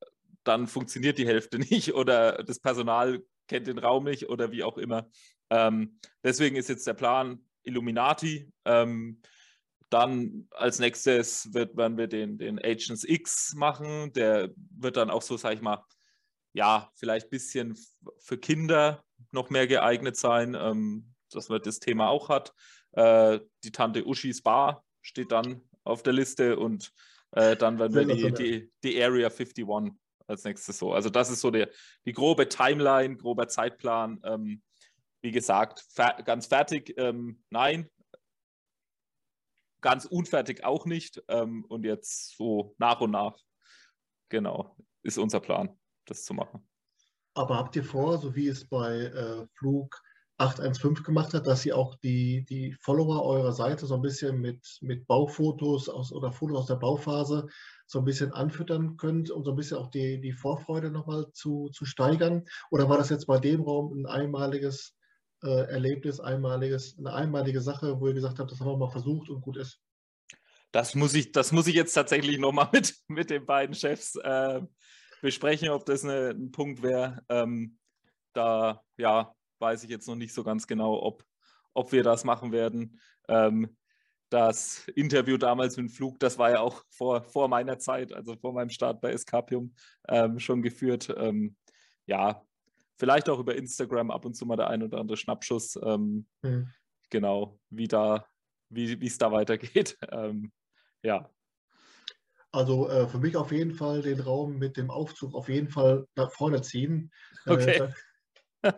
dann 0.45 0.67
funktioniert 0.67 1.17
die 1.17 1.28
Hälfte 1.28 1.60
nicht 1.69 1.93
oder 1.93 2.41
das 2.41 2.62
Personal 2.62 3.21
kennt 3.49 3.67
den 3.67 3.78
Raum 3.78 4.06
nicht 4.06 4.30
oder 4.30 4.49
wie 4.54 4.63
auch 4.63 4.78
immer. 4.78 5.10
Ähm, 5.49 5.99
deswegen 6.23 6.56
ist 6.56 6.69
jetzt 6.69 6.88
der 6.88 6.93
Plan 6.93 7.43
Illuminati. 7.63 8.49
Ähm, 8.63 9.21
dann 9.89 10.47
als 10.52 10.80
nächstes 10.80 11.54
wird, 11.54 11.75
werden 11.75 11.97
wir 11.97 12.08
den, 12.08 12.38
den 12.38 12.60
Agents 12.60 13.04
X 13.04 13.56
machen. 13.56 14.13
Der 14.13 14.52
wird 14.56 14.95
dann 14.95 15.10
auch 15.10 15.21
so, 15.21 15.36
sag 15.36 15.56
ich 15.56 15.62
mal, 15.62 15.84
ja, 16.53 16.91
vielleicht 16.95 17.27
ein 17.27 17.31
bisschen 17.31 17.77
für 18.19 18.38
Kinder 18.38 19.03
noch 19.31 19.49
mehr 19.49 19.67
geeignet 19.67 20.17
sein, 20.17 20.55
ähm, 20.55 21.13
dass 21.31 21.49
man 21.49 21.62
das 21.62 21.79
Thema 21.79 22.09
auch 22.09 22.29
hat. 22.29 22.53
Äh, 22.91 23.39
die 23.63 23.71
Tante 23.71 24.05
Uschis 24.05 24.41
Bar 24.41 24.83
steht 25.01 25.31
dann 25.31 25.62
auf 25.83 26.03
der 26.03 26.13
Liste 26.13 26.57
und 26.57 26.91
äh, 27.31 27.55
dann 27.55 27.77
werden 27.77 27.95
wir 27.95 28.05
die, 28.05 28.33
die, 28.33 28.71
die, 28.83 29.03
Area 29.03 29.29
51 29.29 29.65
als 30.27 30.43
nächstes 30.43 30.77
so. 30.77 30.93
Also 30.93 31.09
das 31.09 31.29
ist 31.29 31.41
so 31.41 31.51
der, 31.51 31.69
die 32.05 32.13
grobe 32.13 32.49
Timeline, 32.49 33.17
grober 33.17 33.47
Zeitplan. 33.47 34.19
Ähm, 34.23 34.62
wie 35.21 35.31
gesagt, 35.31 35.85
fer 35.89 36.21
ganz 36.23 36.47
fertig, 36.47 36.93
ähm, 36.97 37.43
nein. 37.49 37.89
Ganz 39.81 40.05
unfertig 40.05 40.63
auch 40.63 40.85
nicht. 40.85 41.21
Ähm, 41.27 41.65
und 41.65 41.85
jetzt 41.85 42.35
so 42.35 42.75
nach 42.79 43.01
und 43.01 43.12
nach, 43.12 43.38
genau, 44.29 44.75
ist 45.03 45.17
unser 45.17 45.39
Plan 45.39 45.79
das 46.10 46.24
zu 46.24 46.34
machen. 46.34 46.67
Aber 47.34 47.58
habt 47.58 47.76
ihr 47.76 47.84
vor, 47.84 48.17
so 48.17 48.36
wie 48.36 48.48
es 48.48 48.67
bei 48.67 48.95
äh, 48.95 49.45
Flug 49.54 50.02
815 50.39 51.04
gemacht 51.04 51.34
hat, 51.34 51.48
dass 51.48 51.65
ihr 51.65 51.78
auch 51.78 51.95
die, 51.95 52.45
die 52.45 52.74
Follower 52.82 53.24
eurer 53.24 53.52
Seite 53.52 53.86
so 53.86 53.95
ein 53.95 54.02
bisschen 54.02 54.39
mit, 54.39 54.78
mit 54.82 55.06
Baufotos 55.06 55.89
aus, 55.89 56.13
oder 56.13 56.32
Fotos 56.32 56.60
aus 56.60 56.65
der 56.67 56.76
Bauphase 56.76 57.48
so 57.86 58.00
ein 58.00 58.06
bisschen 58.06 58.32
anfüttern 58.32 58.95
könnt, 58.98 59.32
um 59.32 59.43
so 59.43 59.52
ein 59.52 59.58
bisschen 59.58 59.78
auch 59.78 59.89
die, 59.89 60.22
die 60.22 60.32
Vorfreude 60.32 60.91
nochmal 60.91 61.26
zu, 61.34 61.69
zu 61.74 61.86
steigern? 61.86 62.45
Oder 62.72 62.88
war 62.88 62.98
das 62.98 63.10
jetzt 63.10 63.28
bei 63.28 63.38
dem 63.38 63.62
Raum 63.62 63.91
ein 63.93 64.06
einmaliges 64.06 64.95
äh, 65.43 65.65
Erlebnis, 65.69 66.19
einmaliges, 66.22 66.98
eine 66.98 67.13
einmalige 67.13 67.62
Sache, 67.62 68.00
wo 68.00 68.08
ihr 68.08 68.13
gesagt 68.13 68.39
habt, 68.39 68.52
das 68.52 68.60
haben 68.62 68.67
wir 68.67 68.78
mal 68.78 68.91
versucht 68.91 69.30
und 69.30 69.41
gut 69.41 69.58
ist? 69.58 69.82
Das 70.72 70.95
muss 70.95 71.15
ich, 71.15 71.32
das 71.32 71.52
muss 71.52 71.67
ich 71.67 71.76
jetzt 71.76 71.93
tatsächlich 71.93 72.38
nochmal 72.38 72.69
mit, 72.72 72.95
mit 73.08 73.30
den 73.30 73.45
beiden 73.45 73.76
Chefs 73.76 74.15
äh, 74.15 74.62
besprechen, 75.21 75.69
ob 75.69 75.86
das 75.86 76.03
eine, 76.03 76.29
ein 76.29 76.51
Punkt 76.51 76.82
wäre, 76.82 77.23
ähm, 77.29 77.77
da 78.34 78.84
ja 78.97 79.34
weiß 79.60 79.84
ich 79.84 79.89
jetzt 79.89 80.08
noch 80.08 80.15
nicht 80.15 80.34
so 80.34 80.43
ganz 80.43 80.67
genau, 80.67 81.01
ob, 81.01 81.23
ob 81.73 81.91
wir 81.91 82.03
das 82.03 82.23
machen 82.23 82.51
werden. 82.51 82.99
Ähm, 83.27 83.75
das 84.29 84.88
Interview 84.89 85.38
damals 85.38 85.75
mit 85.77 85.88
dem 85.88 85.89
Flug, 85.89 86.19
das 86.19 86.38
war 86.38 86.51
ja 86.51 86.60
auch 86.60 86.84
vor, 86.89 87.23
vor 87.23 87.47
meiner 87.47 87.79
Zeit, 87.79 88.13
also 88.13 88.36
vor 88.36 88.53
meinem 88.53 88.69
Start 88.69 89.01
bei 89.01 89.12
Escapium 89.12 89.73
ähm, 90.08 90.39
schon 90.39 90.62
geführt. 90.62 91.13
Ähm, 91.17 91.55
ja, 92.05 92.43
vielleicht 92.97 93.27
auch 93.29 93.39
über 93.39 93.55
Instagram 93.55 94.12
ab 94.12 94.25
und 94.25 94.36
zu 94.36 94.45
mal 94.45 94.55
der 94.55 94.69
ein 94.69 94.84
oder 94.84 94.99
andere 94.99 95.17
Schnappschuss. 95.17 95.79
Ähm, 95.84 96.27
mhm. 96.43 96.71
Genau, 97.10 97.60
wie 97.69 97.88
da, 97.88 98.25
wie 98.69 99.05
es 99.05 99.17
da 99.17 99.32
weitergeht. 99.32 99.97
Ähm, 100.12 100.51
ja. 101.01 101.29
Also 102.51 102.89
äh, 102.89 103.07
für 103.07 103.19
mich 103.19 103.35
auf 103.35 103.51
jeden 103.51 103.73
Fall 103.73 104.01
den 104.01 104.19
Raum 104.19 104.57
mit 104.57 104.75
dem 104.77 104.89
Aufzug 104.89 105.35
auf 105.35 105.49
jeden 105.49 105.69
Fall 105.69 106.07
nach 106.15 106.31
vorne 106.31 106.62
ziehen. 106.62 107.12
Äh, 107.45 107.51
okay. 107.51 107.77
Äh, 107.77 107.89
da, 108.62 108.77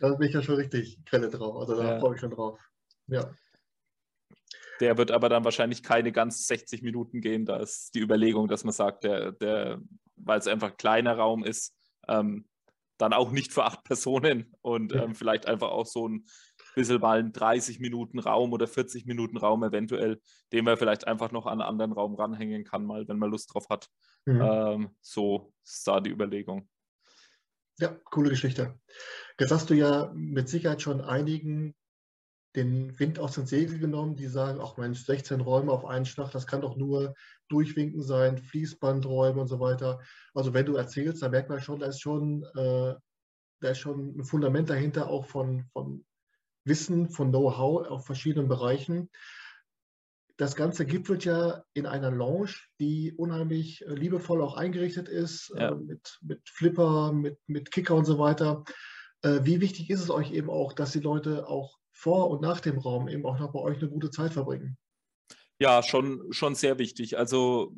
da 0.00 0.14
bin 0.14 0.28
ich 0.28 0.34
ja 0.34 0.42
schon 0.42 0.56
richtig 0.56 0.98
Quelle 1.04 1.28
drauf. 1.28 1.56
Also 1.56 1.76
da 1.76 1.94
ja. 1.94 2.00
freue 2.00 2.14
ich 2.14 2.20
schon 2.20 2.30
drauf. 2.30 2.58
Ja. 3.06 3.32
Der 4.80 4.96
wird 4.96 5.10
aber 5.10 5.28
dann 5.28 5.44
wahrscheinlich 5.44 5.82
keine 5.82 6.10
ganz 6.10 6.46
60 6.46 6.82
Minuten 6.82 7.20
gehen. 7.20 7.44
Da 7.44 7.58
ist 7.58 7.94
die 7.94 8.00
Überlegung, 8.00 8.48
dass 8.48 8.64
man 8.64 8.72
sagt, 8.72 9.04
der, 9.04 9.32
der, 9.32 9.80
weil 10.16 10.38
es 10.38 10.46
einfach 10.46 10.70
ein 10.70 10.76
kleiner 10.78 11.16
Raum 11.16 11.44
ist, 11.44 11.76
ähm, 12.08 12.48
dann 12.96 13.12
auch 13.12 13.30
nicht 13.30 13.52
für 13.52 13.64
acht 13.64 13.84
Personen 13.84 14.54
und 14.62 14.94
ähm, 14.94 15.14
vielleicht 15.14 15.46
einfach 15.46 15.70
auch 15.70 15.86
so 15.86 16.08
ein 16.08 16.24
bisschen 16.74 17.00
mal 17.00 17.18
einen 17.18 17.32
30 17.32 17.80
Minuten 17.80 18.18
Raum 18.18 18.52
oder 18.52 18.66
40 18.66 19.06
Minuten 19.06 19.36
Raum 19.36 19.62
eventuell, 19.64 20.20
den 20.52 20.64
man 20.64 20.76
vielleicht 20.76 21.06
einfach 21.06 21.32
noch 21.32 21.46
an 21.46 21.60
einen 21.60 21.68
anderen 21.68 21.92
Raum 21.92 22.14
ranhängen 22.14 22.64
kann, 22.64 22.84
mal, 22.84 23.06
wenn 23.08 23.18
man 23.18 23.30
Lust 23.30 23.52
drauf 23.54 23.68
hat. 23.70 23.88
Mhm. 24.26 24.40
Ähm, 24.40 24.90
so 25.00 25.52
ist 25.64 25.86
da 25.86 26.00
die 26.00 26.10
Überlegung. 26.10 26.68
Ja, 27.78 27.96
coole 28.04 28.30
Geschichte. 28.30 28.78
Jetzt 29.38 29.52
hast 29.52 29.70
du 29.70 29.74
ja 29.74 30.12
mit 30.14 30.48
Sicherheit 30.48 30.82
schon 30.82 31.00
einigen 31.00 31.74
den 32.56 32.98
Wind 32.98 33.18
aus 33.18 33.34
den 33.34 33.46
Segeln 33.46 33.80
genommen, 33.80 34.16
die 34.16 34.26
sagen, 34.26 34.60
ach 34.60 34.76
Mensch, 34.76 35.04
16 35.04 35.40
Räume 35.40 35.70
auf 35.70 35.84
einen 35.84 36.04
Schlag, 36.04 36.32
das 36.32 36.46
kann 36.46 36.62
doch 36.62 36.76
nur 36.76 37.14
Durchwinken 37.48 38.02
sein, 38.02 38.38
Fließbandräume 38.38 39.40
und 39.40 39.46
so 39.46 39.60
weiter. 39.60 40.00
Also 40.34 40.52
wenn 40.52 40.66
du 40.66 40.74
erzählst, 40.74 41.22
da 41.22 41.28
merkt 41.28 41.48
man 41.48 41.60
schon, 41.60 41.78
da 41.78 41.86
ist 41.86 42.00
schon, 42.00 42.42
äh, 42.56 42.94
da 43.60 43.68
ist 43.68 43.78
schon 43.78 44.18
ein 44.18 44.24
Fundament 44.24 44.68
dahinter, 44.68 45.08
auch 45.08 45.26
von, 45.26 45.64
von 45.72 46.04
Wissen, 46.70 47.10
von 47.10 47.28
Know-how 47.28 47.86
auf 47.88 48.06
verschiedenen 48.06 48.48
Bereichen. 48.48 49.10
Das 50.38 50.56
Ganze 50.56 50.86
gipfelt 50.86 51.26
ja 51.26 51.62
in 51.74 51.84
einer 51.84 52.10
Lounge, 52.10 52.54
die 52.80 53.12
unheimlich 53.12 53.84
äh, 53.84 53.92
liebevoll 53.92 54.40
auch 54.40 54.56
eingerichtet 54.56 55.06
ist, 55.06 55.52
ja. 55.54 55.72
äh, 55.72 55.74
mit, 55.74 56.18
mit 56.22 56.48
Flipper, 56.48 57.12
mit, 57.12 57.38
mit 57.46 57.70
Kicker 57.70 57.94
und 57.94 58.06
so 58.06 58.18
weiter. 58.18 58.64
Äh, 59.20 59.40
wie 59.42 59.60
wichtig 59.60 59.90
ist 59.90 60.00
es 60.00 60.08
euch 60.08 60.32
eben 60.32 60.48
auch, 60.48 60.72
dass 60.72 60.92
die 60.92 61.00
Leute 61.00 61.46
auch 61.46 61.76
vor 61.92 62.30
und 62.30 62.40
nach 62.40 62.60
dem 62.60 62.78
Raum 62.78 63.08
eben 63.08 63.26
auch 63.26 63.38
noch 63.38 63.52
bei 63.52 63.60
euch 63.60 63.78
eine 63.78 63.90
gute 63.90 64.10
Zeit 64.10 64.32
verbringen? 64.32 64.78
Ja, 65.58 65.82
schon, 65.82 66.32
schon 66.32 66.54
sehr 66.54 66.78
wichtig. 66.78 67.18
Also 67.18 67.74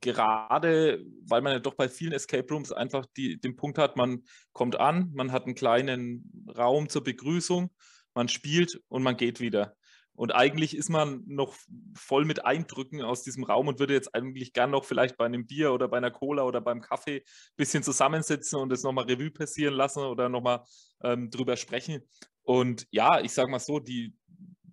gerade, 0.00 1.04
weil 1.26 1.42
man 1.42 1.52
ja 1.52 1.58
doch 1.58 1.74
bei 1.74 1.88
vielen 1.88 2.12
Escape 2.12 2.46
Rooms 2.52 2.72
einfach 2.72 3.06
die, 3.16 3.40
den 3.40 3.56
Punkt 3.56 3.78
hat, 3.78 3.96
man 3.96 4.24
kommt 4.52 4.78
an, 4.78 5.10
man 5.14 5.32
hat 5.32 5.44
einen 5.44 5.54
kleinen 5.54 6.48
Raum 6.56 6.88
zur 6.88 7.04
Begrüßung, 7.04 7.70
man 8.14 8.28
spielt 8.28 8.80
und 8.88 9.02
man 9.02 9.16
geht 9.16 9.40
wieder. 9.40 9.76
Und 10.18 10.34
eigentlich 10.34 10.76
ist 10.76 10.88
man 10.88 11.22
noch 11.26 11.54
voll 11.94 12.24
mit 12.24 12.44
Eindrücken 12.44 13.02
aus 13.02 13.22
diesem 13.22 13.44
Raum 13.44 13.68
und 13.68 13.78
würde 13.78 13.94
jetzt 13.94 14.16
eigentlich 14.16 14.52
gern 14.52 14.72
noch 14.72 14.84
vielleicht 14.84 15.16
bei 15.16 15.24
einem 15.24 15.46
Bier 15.46 15.72
oder 15.72 15.86
bei 15.86 15.96
einer 15.96 16.10
Cola 16.10 16.42
oder 16.42 16.60
beim 16.60 16.80
Kaffee 16.80 17.18
ein 17.18 17.56
bisschen 17.56 17.84
zusammensitzen 17.84 18.58
und 18.58 18.72
es 18.72 18.82
nochmal 18.82 19.04
Revue 19.04 19.30
passieren 19.30 19.74
lassen 19.74 20.00
oder 20.00 20.28
nochmal 20.28 20.64
ähm, 21.04 21.30
drüber 21.30 21.56
sprechen. 21.56 22.02
Und 22.42 22.88
ja, 22.90 23.20
ich 23.20 23.32
sage 23.32 23.48
mal 23.48 23.60
so, 23.60 23.78
die 23.78 24.12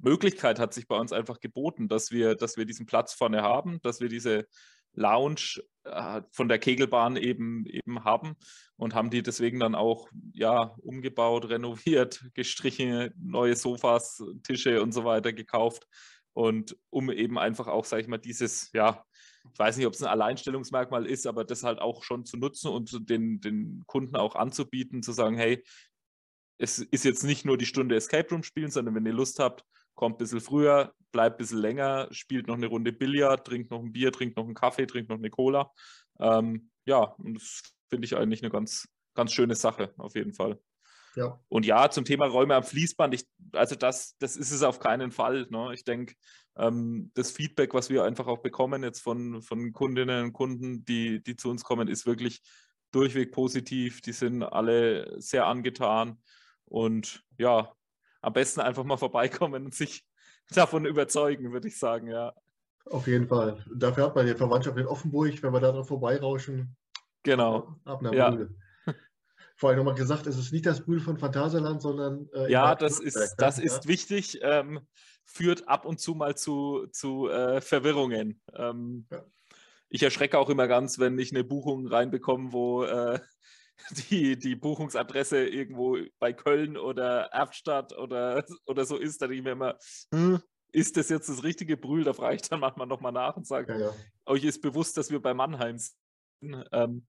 Möglichkeit 0.02 0.60
hat 0.60 0.74
sich 0.74 0.88
bei 0.88 0.98
uns 0.98 1.12
einfach 1.12 1.40
geboten, 1.40 1.90
dass 1.90 2.10
wir, 2.10 2.34
dass 2.34 2.58
wir 2.58 2.66
diesen 2.66 2.88
Platz 2.88 3.14
vorne 3.14 3.44
haben, 3.44 3.80
dass 3.84 4.00
wir 4.00 4.10
diese 4.10 4.48
Lounge 4.96 5.62
äh, 5.84 6.22
von 6.32 6.48
der 6.50 6.60
Kegelbahn 6.60 7.16
eben, 7.16 7.66
eben 7.68 8.04
haben 8.04 8.36
und 8.78 8.96
haben 8.96 9.10
die 9.10 9.22
deswegen 9.22 9.60
dann 9.60 9.76
auch 9.76 10.10
ja, 10.34 10.76
umgebaut, 10.82 11.50
renoviert, 11.50 12.26
gestrichen, 12.34 13.12
neue 13.18 13.56
Sofas, 13.56 14.24
Tische 14.44 14.82
und 14.82 14.94
so 14.94 15.06
weiter 15.06 15.34
gekauft. 15.34 15.88
Und 16.34 16.76
um 16.90 17.12
eben 17.12 17.38
einfach 17.40 17.68
auch, 17.68 17.86
sage 17.86 18.02
ich 18.02 18.08
mal, 18.08 18.18
dieses, 18.18 18.72
ja, 18.74 19.06
ich 19.54 19.60
weiß 19.60 19.78
nicht, 19.78 19.86
ob 19.86 19.94
es 19.94 20.02
ein 20.02 20.10
Alleinstellungsmerkmal 20.10 21.06
ist, 21.06 21.28
aber 21.28 21.46
das 21.46 21.64
halt 21.64 21.80
auch 21.80 22.04
schon 22.04 22.26
zu 22.26 22.38
nutzen 22.38 22.70
und 22.70 23.10
den, 23.10 23.40
den 23.40 23.84
Kunden 23.86 24.16
auch 24.16 24.36
anzubieten, 24.36 25.04
zu 25.04 25.12
sagen, 25.12 25.38
hey, 25.38 25.64
es 26.58 26.80
ist 26.80 27.06
jetzt 27.06 27.24
nicht 27.24 27.46
nur 27.46 27.58
die 27.58 27.66
Stunde 27.66 27.96
Escape 27.96 28.30
Room 28.30 28.44
spielen, 28.44 28.72
sondern 28.72 28.96
wenn 28.96 29.06
ihr 29.06 29.14
Lust 29.14 29.40
habt, 29.40 29.64
kommt 29.96 30.16
ein 30.16 30.18
bisschen 30.20 30.42
früher, 30.42 30.94
bleibt 31.12 31.36
ein 31.36 31.38
bisschen 31.40 31.60
länger, 31.60 32.08
spielt 32.12 32.48
noch 32.48 32.56
eine 32.56 32.68
Runde 32.68 32.92
Billard, 32.92 33.46
trinkt 33.48 33.72
noch 33.72 33.80
ein 33.80 33.92
Bier, 33.92 34.12
trinkt 34.12 34.38
noch 34.38 34.46
einen 34.46 34.54
Kaffee, 34.54 34.86
trinkt 34.86 35.10
noch 35.10 35.18
eine 35.18 35.30
Cola. 35.30 35.72
Ähm, 36.20 36.70
ja, 36.86 37.16
und 37.18 37.36
das 37.36 37.62
finde 37.90 38.06
ich 38.06 38.16
eigentlich 38.16 38.44
eine 38.44 38.52
ganz, 38.52 38.88
ganz 39.14 39.32
schöne 39.32 39.56
Sache, 39.56 39.94
auf 39.98 40.16
jeden 40.16 40.34
Fall. 40.34 40.60
Ja. 41.16 41.40
Und 41.48 41.66
ja, 41.66 41.90
zum 41.90 42.04
Thema 42.04 42.26
Räume 42.26 42.56
am 42.56 42.64
Fließband, 42.64 43.14
ich, 43.14 43.26
also 43.54 43.76
das, 43.76 44.18
das 44.20 44.36
ist 44.36 44.52
es 44.52 44.64
auf 44.64 44.80
keinen 44.80 45.12
Fall. 45.12 45.48
Ne? 45.50 45.72
Ich 45.74 45.86
denke, 45.86 46.16
ähm, 46.58 47.12
das 47.14 47.32
Feedback, 47.32 47.74
was 47.74 47.90
wir 47.90 48.04
einfach 48.04 48.28
auch 48.28 48.40
bekommen 48.40 48.84
jetzt 48.84 49.02
von, 49.02 49.42
von 49.42 49.72
Kundinnen 49.72 50.26
und 50.26 50.34
Kunden, 50.34 50.84
die, 50.86 51.24
die 51.24 51.36
zu 51.36 51.50
uns 51.50 51.64
kommen, 51.64 51.88
ist 51.88 52.06
wirklich 52.06 52.42
durchweg 52.92 53.32
positiv. 53.32 54.02
Die 54.02 54.12
sind 54.12 54.44
alle 54.44 55.20
sehr 55.22 55.48
angetan. 55.48 56.22
Und 56.66 57.24
ja, 57.38 57.72
am 58.26 58.34
besten 58.34 58.62
einfach 58.62 58.84
mal 58.84 58.98
vorbeikommen 58.98 59.66
und 59.66 59.76
sich 59.76 60.04
davon 60.50 60.86
überzeugen, 60.86 61.54
würde 61.54 61.68
ich 61.68 61.78
sagen, 61.78 62.08
ja. 62.08 62.34
Auf 62.86 63.08
jeden 63.08 63.28
Fall. 63.28 63.64
Dafür 63.74 64.06
hat 64.06 64.16
man 64.16 64.26
die 64.28 64.36
Verwandtschaft 64.36 64.78
in 64.78 64.86
Offenburg, 64.86 65.42
wenn 65.42 65.54
wir 65.54 65.60
da 65.60 65.72
dran 65.72 65.86
vorbeirauschen. 65.86 66.76
Genau. 67.24 67.76
Ab 67.84 68.02
nach 68.02 68.14
ja. 68.14 68.38
Vor 69.56 69.70
allem 69.70 69.78
nochmal 69.78 69.96
gesagt, 69.96 70.28
es 70.28 70.38
ist 70.38 70.52
nicht 70.52 70.66
das 70.66 70.86
Brühl 70.86 71.00
von 71.00 71.18
Phantasialand, 71.18 71.82
sondern. 71.82 72.30
Äh, 72.34 72.52
ja, 72.52 72.76
das 72.76 73.00
ist, 73.00 73.36
das 73.38 73.58
ist 73.58 73.88
wichtig. 73.88 74.40
Ähm, 74.42 74.82
führt 75.24 75.68
ab 75.68 75.86
und 75.86 76.00
zu 76.00 76.14
mal 76.14 76.36
zu, 76.36 76.88
zu 76.92 77.30
äh, 77.30 77.62
Verwirrungen. 77.62 78.42
Ähm, 78.54 79.08
ja. 79.12 79.24
Ich 79.90 80.04
erschrecke 80.04 80.38
auch 80.38 80.50
immer 80.50 80.68
ganz, 80.68 81.00
wenn 81.00 81.18
ich 81.18 81.32
eine 81.32 81.44
Buchung 81.44 81.88
reinbekomme, 81.88 82.54
wo 82.54 82.84
äh, 82.84 83.20
die, 84.10 84.38
die 84.38 84.56
Buchungsadresse 84.56 85.46
irgendwo 85.46 85.98
bei 86.20 86.34
Köln 86.34 86.78
oder 86.78 87.26
Erftstadt 87.26 87.98
oder, 87.98 88.46
oder 88.66 88.86
so 88.86 88.98
ist, 88.98 89.22
da 89.22 89.28
denke 89.28 89.40
ich 89.40 89.44
mir 89.44 89.52
immer, 89.52 89.78
hm, 90.14 90.42
ist 90.72 90.98
das 90.98 91.10
jetzt 91.10 91.30
das 91.30 91.44
richtige 91.44 91.78
Brühl? 91.78 92.04
Da 92.04 92.14
frage 92.14 92.36
ich 92.36 92.42
dann 92.42 92.60
manchmal 92.60 92.88
nochmal 92.88 93.12
nach 93.12 93.38
und 93.38 93.48
sage, 93.48 93.74
ja, 93.74 93.80
ja. 93.80 93.92
euch 94.26 94.44
ist 94.44 94.62
bewusst, 94.62 94.98
dass 94.98 95.10
wir 95.10 95.22
bei 95.22 95.34
Mannheim 95.34 95.78
sind. 95.78 96.66
Ähm, 96.72 97.08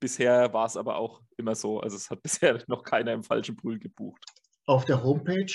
bisher 0.00 0.52
war 0.52 0.66
es 0.66 0.76
aber 0.76 0.96
auch 0.96 1.22
immer 1.36 1.54
so. 1.54 1.80
Also 1.80 1.96
es 1.96 2.10
hat 2.10 2.22
bisher 2.22 2.62
noch 2.68 2.82
keiner 2.82 3.12
im 3.12 3.22
falschen 3.22 3.56
Brühl 3.56 3.78
gebucht. 3.78 4.24
Auf 4.66 4.84
der 4.84 5.02
Homepage 5.02 5.52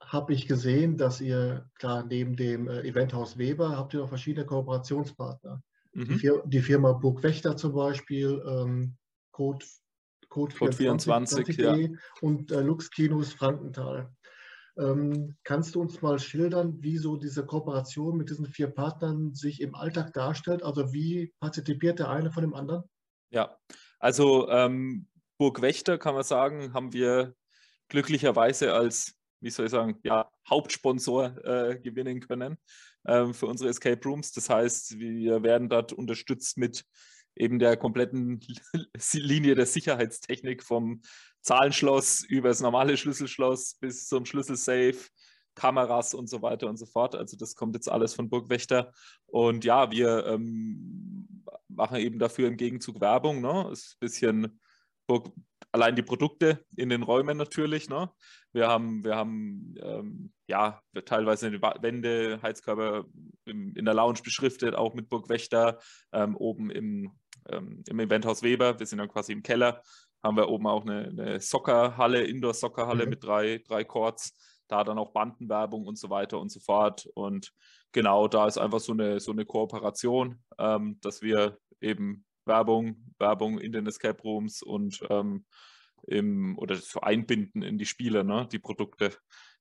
habe 0.00 0.32
ich 0.32 0.46
gesehen, 0.46 0.96
dass 0.96 1.20
ihr, 1.20 1.68
klar, 1.74 2.04
neben 2.04 2.36
dem 2.36 2.68
äh, 2.68 2.80
Eventhaus 2.82 3.36
Weber 3.36 3.76
habt 3.76 3.94
ihr 3.94 4.00
noch 4.00 4.08
verschiedene 4.08 4.46
Kooperationspartner. 4.46 5.62
Mhm. 5.92 6.04
Die, 6.04 6.14
Fir 6.14 6.42
die, 6.46 6.60
Firma 6.60 6.92
Burgwächter 6.92 7.56
zum 7.56 7.74
Beispiel, 7.74 8.42
ähm, 8.46 8.96
Code, 9.38 9.64
Code, 10.28 10.56
Code 10.56 10.72
24, 10.72 11.46
24 11.54 11.58
ja. 11.58 11.98
und 12.22 12.50
äh, 12.50 12.60
Lux 12.60 12.90
Kinos 12.90 13.32
Frankenthal. 13.32 14.10
Ähm, 14.76 15.36
kannst 15.44 15.76
du 15.76 15.80
uns 15.80 16.02
mal 16.02 16.18
schildern, 16.18 16.82
wie 16.82 16.98
so 16.98 17.16
diese 17.16 17.46
Kooperation 17.46 18.16
mit 18.16 18.30
diesen 18.30 18.46
vier 18.46 18.66
Partnern 18.66 19.36
sich 19.36 19.60
im 19.60 19.76
Alltag 19.76 20.12
darstellt? 20.12 20.64
Also 20.64 20.92
wie 20.92 21.32
partizipiert 21.38 22.00
der 22.00 22.10
eine 22.10 22.32
von 22.32 22.42
dem 22.42 22.52
anderen? 22.52 22.82
Ja, 23.30 23.56
also 24.00 24.48
ähm, 24.48 25.06
Burg 25.38 25.62
Wächter 25.62 25.98
kann 25.98 26.14
man 26.14 26.24
sagen, 26.24 26.74
haben 26.74 26.92
wir 26.92 27.36
glücklicherweise 27.86 28.74
als, 28.74 29.14
wie 29.40 29.50
soll 29.50 29.66
ich 29.66 29.72
sagen, 29.72 30.00
ja, 30.02 30.28
Hauptsponsor 30.50 31.44
äh, 31.44 31.78
gewinnen 31.78 32.18
können 32.18 32.58
äh, 33.04 33.32
für 33.32 33.46
unsere 33.46 33.70
Escape 33.70 34.00
Rooms. 34.04 34.32
Das 34.32 34.50
heißt, 34.50 34.98
wir 34.98 35.44
werden 35.44 35.68
dort 35.68 35.92
unterstützt 35.92 36.58
mit 36.58 36.84
eben 37.38 37.58
der 37.58 37.76
kompletten 37.76 38.40
Linie 39.12 39.54
der 39.54 39.66
Sicherheitstechnik 39.66 40.62
vom 40.62 41.00
Zahlenschloss 41.42 42.24
über 42.24 42.48
das 42.48 42.60
normale 42.60 42.96
Schlüsselschloss 42.96 43.76
bis 43.80 44.06
zum 44.06 44.26
Schlüsselsafe, 44.26 45.08
Kameras 45.54 46.14
und 46.14 46.28
so 46.28 46.42
weiter 46.42 46.68
und 46.68 46.76
so 46.76 46.86
fort. 46.86 47.14
Also 47.14 47.36
das 47.36 47.54
kommt 47.54 47.74
jetzt 47.74 47.90
alles 47.90 48.14
von 48.14 48.28
Burgwächter. 48.28 48.92
Und 49.26 49.64
ja, 49.64 49.90
wir 49.90 50.26
ähm, 50.26 51.42
machen 51.68 51.96
eben 51.96 52.18
dafür 52.18 52.48
im 52.48 52.56
Gegenzug 52.56 53.00
Werbung. 53.00 53.40
Ne? 53.40 53.68
Ist 53.72 53.94
ein 53.94 54.00
bisschen 54.00 54.60
Burg, 55.06 55.32
allein 55.72 55.96
die 55.96 56.02
Produkte 56.02 56.64
in 56.76 56.90
den 56.90 57.02
Räumen 57.02 57.36
natürlich. 57.36 57.88
Ne? 57.88 58.10
Wir 58.52 58.68
haben, 58.68 59.02
wir 59.04 59.16
haben 59.16 59.74
ähm, 59.80 60.32
ja 60.46 60.80
teilweise 61.04 61.50
Wände, 61.52 62.40
Heizkörper 62.42 63.04
im, 63.44 63.74
in 63.74 63.84
der 63.84 63.94
Lounge 63.94 64.20
beschriftet, 64.22 64.74
auch 64.74 64.94
mit 64.94 65.08
Burgwächter, 65.08 65.78
ähm, 66.12 66.36
oben 66.36 66.70
im, 66.70 67.12
ähm, 67.50 67.82
im 67.88 68.00
Eventhaus 68.00 68.42
Weber. 68.42 68.78
Wir 68.78 68.86
sind 68.86 68.98
dann 68.98 69.08
quasi 69.08 69.32
im 69.32 69.42
Keller. 69.42 69.82
haben 70.22 70.36
wir 70.36 70.48
oben 70.48 70.66
auch 70.66 70.82
eine, 70.82 71.06
eine 71.06 71.40
Soccerhalle, 71.40 72.24
Indoor-Soccerhalle 72.24 73.04
mhm. 73.04 73.10
mit 73.10 73.24
drei, 73.24 73.62
drei 73.66 73.84
Courts. 73.84 74.34
Da 74.68 74.84
dann 74.84 74.98
auch 74.98 75.12
Bandenwerbung 75.12 75.86
und 75.86 75.98
so 75.98 76.10
weiter 76.10 76.38
und 76.38 76.50
so 76.50 76.60
fort. 76.60 77.08
Und 77.14 77.52
genau, 77.92 78.28
da 78.28 78.46
ist 78.46 78.58
einfach 78.58 78.80
so 78.80 78.92
eine, 78.92 79.20
so 79.20 79.32
eine 79.32 79.46
Kooperation, 79.46 80.42
ähm, 80.58 80.98
dass 81.00 81.22
wir 81.22 81.58
eben 81.80 82.24
Werbung, 82.44 83.14
Werbung 83.18 83.58
in 83.58 83.72
den 83.72 83.86
Escape 83.86 84.20
Rooms 84.22 84.62
und 84.62 85.00
ähm, 85.08 85.46
im, 86.06 86.58
oder 86.58 86.76
so 86.76 87.00
einbinden 87.00 87.62
in 87.62 87.78
die 87.78 87.86
Spiele, 87.86 88.24
ne, 88.24 88.48
die 88.50 88.58
Produkte. 88.58 89.14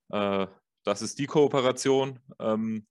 Äh, 0.10 0.48
das 0.84 1.02
ist 1.02 1.20
die 1.20 1.28
Kooperation. 1.28 2.20
Ähm, 2.40 2.88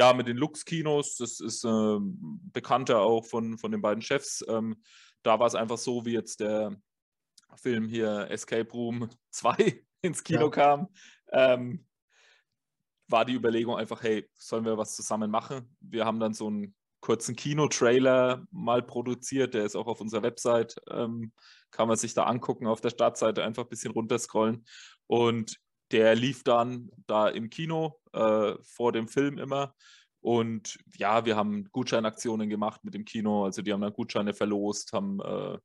ja, 0.00 0.14
mit 0.14 0.28
den 0.28 0.38
Lux-Kinos, 0.38 1.16
das 1.16 1.40
ist 1.40 1.62
äh, 1.62 1.98
bekannter 2.00 3.00
auch 3.00 3.26
von, 3.26 3.58
von 3.58 3.70
den 3.70 3.82
beiden 3.82 4.00
Chefs. 4.00 4.42
Ähm, 4.48 4.82
da 5.22 5.38
war 5.38 5.46
es 5.46 5.54
einfach 5.54 5.76
so, 5.76 6.06
wie 6.06 6.14
jetzt 6.14 6.40
der 6.40 6.74
Film 7.56 7.86
hier 7.86 8.26
Escape 8.30 8.72
Room 8.72 9.10
2 9.30 9.84
ins 10.00 10.24
Kino 10.24 10.44
ja. 10.44 10.48
kam, 10.48 10.88
ähm, 11.32 11.86
war 13.08 13.26
die 13.26 13.34
Überlegung 13.34 13.76
einfach, 13.76 14.02
hey, 14.02 14.26
sollen 14.38 14.64
wir 14.64 14.78
was 14.78 14.96
zusammen 14.96 15.30
machen? 15.30 15.76
Wir 15.80 16.06
haben 16.06 16.18
dann 16.18 16.32
so 16.32 16.46
einen 16.46 16.74
kurzen 17.00 17.36
Kino-Trailer 17.36 18.46
mal 18.52 18.80
produziert, 18.82 19.52
der 19.52 19.66
ist 19.66 19.76
auch 19.76 19.86
auf 19.86 20.00
unserer 20.00 20.22
Website, 20.22 20.76
ähm, 20.90 21.34
kann 21.70 21.88
man 21.88 21.98
sich 21.98 22.14
da 22.14 22.24
angucken, 22.24 22.66
auf 22.66 22.80
der 22.80 22.88
Startseite 22.88 23.44
einfach 23.44 23.64
ein 23.64 23.68
bisschen 23.68 23.92
runterscrollen. 23.92 24.64
Und 25.06 25.60
der 25.92 26.14
lief 26.14 26.44
dann 26.44 26.90
da 27.06 27.28
im 27.28 27.50
Kino 27.50 28.00
äh, 28.12 28.54
vor 28.62 28.92
dem 28.92 29.08
Film 29.08 29.38
immer. 29.38 29.74
Und 30.20 30.78
ja, 30.96 31.24
wir 31.24 31.36
haben 31.36 31.64
Gutscheinaktionen 31.72 32.48
gemacht 32.50 32.84
mit 32.84 32.94
dem 32.94 33.04
Kino. 33.04 33.44
Also 33.44 33.62
die 33.62 33.72
haben 33.72 33.80
dann 33.80 33.92
Gutscheine 33.92 34.34
verlost, 34.34 34.92
haben 34.92 35.20
äh, 35.20 35.58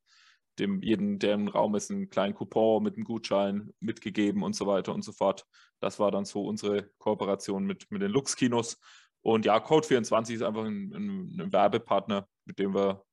dem 0.58 0.82
jeden, 0.82 1.18
der 1.18 1.34
im 1.34 1.48
Raum 1.48 1.74
ist, 1.74 1.90
einen 1.90 2.08
kleinen 2.08 2.34
Coupon 2.34 2.82
mit 2.82 2.96
einem 2.96 3.04
Gutschein 3.04 3.72
mitgegeben 3.80 4.42
und 4.42 4.54
so 4.56 4.66
weiter 4.66 4.94
und 4.94 5.02
so 5.02 5.12
fort. 5.12 5.44
Das 5.80 5.98
war 5.98 6.10
dann 6.10 6.24
so 6.24 6.44
unsere 6.44 6.88
Kooperation 6.98 7.64
mit, 7.64 7.90
mit 7.90 8.00
den 8.00 8.10
Lux-Kinos. 8.10 8.80
Und 9.20 9.44
ja, 9.44 9.58
Code24 9.58 10.34
ist 10.34 10.42
einfach 10.42 10.64
ein, 10.64 10.92
ein, 10.94 11.40
ein, 11.40 11.52
Werbepartner, 11.52 12.26
mit 12.44 12.58
dem 12.58 12.74
wir 12.74 13.04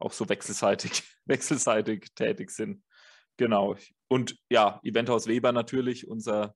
auch 0.00 0.12
so 0.12 0.28
wechselseitig, 0.28 1.02
wechselseitig 1.26 2.14
tätig 2.14 2.50
sind. 2.50 2.82
Genau. 3.42 3.74
Und 4.06 4.36
ja, 4.50 4.78
Eventhaus 4.84 5.26
Weber 5.26 5.50
natürlich, 5.50 6.06
unser 6.06 6.54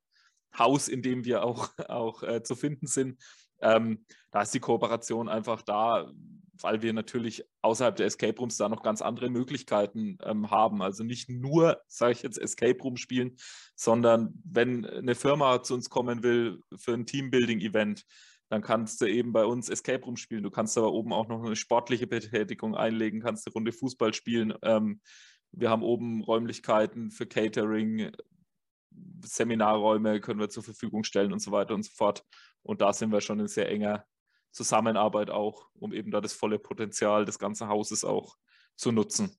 Haus, 0.56 0.86
in 0.86 1.02
dem 1.02 1.24
wir 1.24 1.42
auch, 1.42 1.70
auch 1.88 2.22
äh, 2.22 2.44
zu 2.44 2.54
finden 2.54 2.86
sind. 2.86 3.20
Ähm, 3.60 4.06
da 4.30 4.42
ist 4.42 4.54
die 4.54 4.60
Kooperation 4.60 5.28
einfach 5.28 5.62
da, 5.62 6.08
weil 6.62 6.82
wir 6.82 6.92
natürlich 6.92 7.44
außerhalb 7.60 7.96
der 7.96 8.06
Escape 8.06 8.38
Rooms 8.38 8.56
da 8.56 8.68
noch 8.68 8.84
ganz 8.84 9.02
andere 9.02 9.30
Möglichkeiten 9.30 10.16
ähm, 10.22 10.52
haben. 10.52 10.80
Also 10.80 11.02
nicht 11.02 11.28
nur, 11.28 11.82
sage 11.88 12.12
ich 12.12 12.22
jetzt, 12.22 12.38
Escape 12.38 12.80
Room 12.80 12.96
spielen, 12.96 13.34
sondern 13.74 14.40
wenn 14.44 14.86
eine 14.86 15.16
Firma 15.16 15.64
zu 15.64 15.74
uns 15.74 15.90
kommen 15.90 16.22
will 16.22 16.60
für 16.76 16.94
ein 16.94 17.04
Teambuilding-Event, 17.04 18.04
dann 18.48 18.62
kannst 18.62 19.00
du 19.00 19.06
eben 19.06 19.32
bei 19.32 19.44
uns 19.44 19.68
Escape 19.68 20.04
Room 20.04 20.16
spielen. 20.16 20.44
Du 20.44 20.52
kannst 20.52 20.78
aber 20.78 20.92
oben 20.92 21.12
auch 21.12 21.26
noch 21.26 21.42
eine 21.42 21.56
sportliche 21.56 22.06
Betätigung 22.06 22.76
einlegen, 22.76 23.22
kannst 23.22 23.44
eine 23.44 23.54
Runde 23.54 23.72
Fußball 23.72 24.14
spielen. 24.14 24.54
Ähm, 24.62 25.00
wir 25.56 25.70
haben 25.70 25.82
oben 25.82 26.22
Räumlichkeiten 26.22 27.10
für 27.10 27.26
Catering, 27.26 28.12
Seminarräume 29.22 30.20
können 30.20 30.38
wir 30.38 30.48
zur 30.48 30.62
Verfügung 30.62 31.02
stellen 31.04 31.32
und 31.32 31.40
so 31.40 31.50
weiter 31.50 31.74
und 31.74 31.82
so 31.82 31.90
fort. 31.92 32.24
Und 32.62 32.80
da 32.80 32.92
sind 32.92 33.10
wir 33.10 33.20
schon 33.20 33.40
in 33.40 33.48
sehr 33.48 33.68
enger 33.68 34.04
Zusammenarbeit 34.52 35.30
auch, 35.30 35.68
um 35.74 35.92
eben 35.92 36.10
da 36.10 36.20
das 36.20 36.32
volle 36.32 36.58
Potenzial 36.58 37.24
des 37.24 37.38
ganzen 37.38 37.68
Hauses 37.68 38.04
auch 38.04 38.36
zu 38.76 38.92
nutzen. 38.92 39.36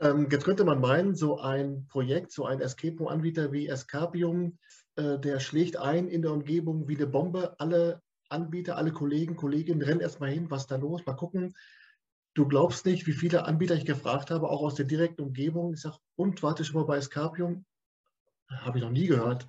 Ähm, 0.00 0.28
jetzt 0.30 0.44
könnte 0.44 0.64
man 0.64 0.80
meinen, 0.80 1.14
so 1.14 1.38
ein 1.38 1.86
Projekt, 1.88 2.32
so 2.32 2.44
ein 2.44 2.60
Escape 2.60 2.96
Room-Anbieter 2.98 3.52
wie 3.52 3.68
Escapium, 3.68 4.58
äh, 4.96 5.18
der 5.18 5.40
schlägt 5.40 5.76
ein 5.76 6.08
in 6.08 6.22
der 6.22 6.32
Umgebung 6.32 6.88
wie 6.88 6.96
eine 6.96 7.06
Bombe. 7.06 7.54
Alle 7.58 8.02
Anbieter, 8.28 8.76
alle 8.76 8.92
Kollegen, 8.92 9.36
Kolleginnen 9.36 9.82
rennen 9.82 10.00
erstmal 10.00 10.30
hin, 10.30 10.50
was 10.50 10.66
da 10.66 10.76
los, 10.76 11.04
mal 11.06 11.14
gucken. 11.14 11.54
Du 12.34 12.46
glaubst 12.46 12.86
nicht, 12.86 13.06
wie 13.06 13.12
viele 13.12 13.44
Anbieter 13.44 13.74
ich 13.74 13.84
gefragt 13.84 14.30
habe, 14.30 14.48
auch 14.48 14.62
aus 14.62 14.74
der 14.74 14.84
direkten 14.84 15.22
Umgebung. 15.22 15.74
Ich 15.74 15.80
sage, 15.80 15.96
und 16.16 16.42
warte 16.42 16.64
schon 16.64 16.80
mal 16.80 16.86
bei 16.86 16.96
Escapium? 16.96 17.64
Habe 18.48 18.78
ich 18.78 18.84
noch 18.84 18.90
nie 18.90 19.06
gehört. 19.06 19.48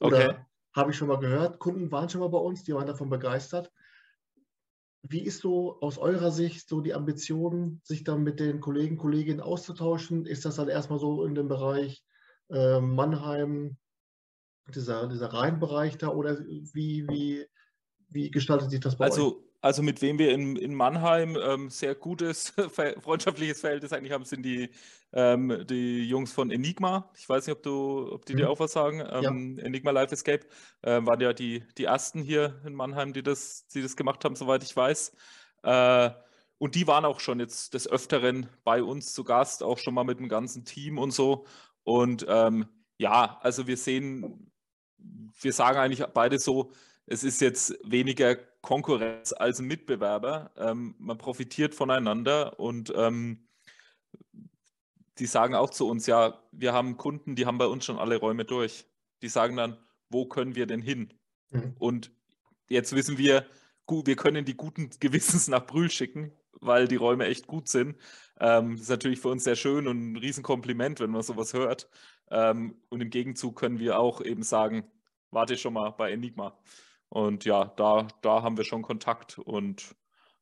Oder 0.00 0.24
okay. 0.24 0.38
habe 0.74 0.90
ich 0.90 0.96
schon 0.96 1.08
mal 1.08 1.18
gehört. 1.18 1.58
Kunden 1.58 1.90
waren 1.90 2.08
schon 2.08 2.20
mal 2.20 2.28
bei 2.28 2.38
uns, 2.38 2.64
die 2.64 2.74
waren 2.74 2.86
davon 2.86 3.08
begeistert. 3.08 3.72
Wie 5.02 5.20
ist 5.20 5.40
so 5.40 5.80
aus 5.80 5.96
eurer 5.96 6.30
Sicht 6.30 6.68
so 6.68 6.80
die 6.80 6.92
Ambition, 6.92 7.80
sich 7.82 8.04
dann 8.04 8.24
mit 8.24 8.40
den 8.40 8.60
Kollegen, 8.60 8.98
Kolleginnen 8.98 9.40
auszutauschen? 9.40 10.26
Ist 10.26 10.44
das 10.44 10.56
dann 10.56 10.68
erstmal 10.68 10.98
so 10.98 11.24
in 11.24 11.34
dem 11.34 11.48
Bereich 11.48 12.04
äh, 12.50 12.80
Mannheim, 12.80 13.76
dieser, 14.74 15.08
dieser 15.08 15.32
Rheinbereich 15.32 15.96
da 15.96 16.08
oder 16.08 16.38
wie, 16.40 17.06
wie, 17.08 17.46
wie 18.08 18.30
gestaltet 18.30 18.70
sich 18.70 18.80
das 18.80 18.96
bei 18.96 19.06
also, 19.06 19.38
euch? 19.38 19.47
Also 19.60 19.82
mit 19.82 20.00
wem 20.02 20.18
wir 20.18 20.32
in, 20.32 20.54
in 20.56 20.72
Mannheim 20.74 21.36
ähm, 21.36 21.68
sehr 21.68 21.96
gutes 21.96 22.54
freundschaftliches 23.02 23.60
Verhältnis 23.60 23.92
eigentlich 23.92 24.12
haben, 24.12 24.24
sind 24.24 24.42
die, 24.44 24.70
ähm, 25.12 25.64
die 25.68 26.08
Jungs 26.08 26.32
von 26.32 26.52
Enigma. 26.52 27.10
Ich 27.16 27.28
weiß 27.28 27.46
nicht, 27.46 27.56
ob, 27.56 27.62
du, 27.64 28.12
ob 28.12 28.24
die 28.24 28.34
mhm. 28.34 28.36
dir 28.38 28.50
auch 28.50 28.60
was 28.60 28.72
sagen. 28.72 29.00
Ähm, 29.00 29.56
ja. 29.58 29.64
Enigma 29.64 29.90
Life 29.90 30.12
Escape 30.12 30.46
äh, 30.82 31.00
waren 31.04 31.20
ja 31.20 31.32
die, 31.32 31.64
die 31.76 31.84
ersten 31.84 32.22
hier 32.22 32.60
in 32.64 32.74
Mannheim, 32.74 33.12
die 33.12 33.24
das, 33.24 33.66
die 33.66 33.82
das 33.82 33.96
gemacht 33.96 34.24
haben, 34.24 34.36
soweit 34.36 34.62
ich 34.62 34.76
weiß. 34.76 35.12
Äh, 35.64 36.10
und 36.58 36.74
die 36.76 36.86
waren 36.86 37.04
auch 37.04 37.18
schon 37.18 37.40
jetzt 37.40 37.74
des 37.74 37.88
Öfteren 37.88 38.48
bei 38.62 38.82
uns 38.82 39.12
zu 39.12 39.24
Gast, 39.24 39.62
auch 39.64 39.78
schon 39.78 39.94
mal 39.94 40.04
mit 40.04 40.20
dem 40.20 40.28
ganzen 40.28 40.64
Team 40.64 40.98
und 40.98 41.12
so. 41.12 41.46
Und 41.82 42.26
ähm, 42.28 42.66
ja, 42.96 43.38
also 43.42 43.66
wir 43.66 43.76
sehen, 43.76 44.52
wir 45.40 45.52
sagen 45.52 45.78
eigentlich 45.78 46.04
beide 46.14 46.38
so, 46.38 46.72
es 47.10 47.24
ist 47.24 47.40
jetzt 47.40 47.78
weniger 47.84 48.36
Konkurrenz 48.60 49.32
als 49.32 49.60
Mitbewerber. 49.60 50.50
Ähm, 50.56 50.94
man 50.98 51.16
profitiert 51.16 51.74
voneinander 51.74 52.60
und 52.60 52.92
ähm, 52.94 53.48
die 55.18 55.26
sagen 55.26 55.54
auch 55.54 55.70
zu 55.70 55.88
uns, 55.88 56.06
ja, 56.06 56.40
wir 56.52 56.72
haben 56.72 56.96
Kunden, 56.96 57.34
die 57.34 57.46
haben 57.46 57.58
bei 57.58 57.66
uns 57.66 57.84
schon 57.84 57.98
alle 57.98 58.18
Räume 58.18 58.44
durch. 58.44 58.86
Die 59.22 59.28
sagen 59.28 59.56
dann, 59.56 59.78
wo 60.10 60.26
können 60.26 60.54
wir 60.54 60.66
denn 60.66 60.82
hin? 60.82 61.12
Mhm. 61.50 61.74
Und 61.78 62.12
jetzt 62.68 62.94
wissen 62.94 63.18
wir, 63.18 63.46
gut, 63.86 64.06
wir 64.06 64.16
können 64.16 64.44
die 64.44 64.56
guten 64.56 64.90
Gewissens 65.00 65.48
nach 65.48 65.66
Brühl 65.66 65.90
schicken, 65.90 66.32
weil 66.60 66.88
die 66.88 66.96
Räume 66.96 67.26
echt 67.26 67.46
gut 67.46 67.68
sind. 67.68 67.96
Ähm, 68.38 68.72
das 68.72 68.82
ist 68.82 68.90
natürlich 68.90 69.20
für 69.20 69.28
uns 69.28 69.44
sehr 69.44 69.56
schön 69.56 69.88
und 69.88 70.12
ein 70.12 70.16
Riesenkompliment, 70.16 71.00
wenn 71.00 71.10
man 71.10 71.22
sowas 71.22 71.54
hört. 71.54 71.88
Ähm, 72.30 72.76
und 72.90 73.00
im 73.00 73.10
Gegenzug 73.10 73.58
können 73.58 73.78
wir 73.78 73.98
auch 73.98 74.20
eben 74.20 74.42
sagen, 74.42 74.84
warte 75.30 75.56
schon 75.56 75.72
mal 75.72 75.90
bei 75.90 76.12
Enigma. 76.12 76.56
Und 77.08 77.44
ja, 77.44 77.64
da, 77.76 78.08
da 78.22 78.42
haben 78.42 78.56
wir 78.56 78.64
schon 78.64 78.82
Kontakt 78.82 79.38
und 79.38 79.94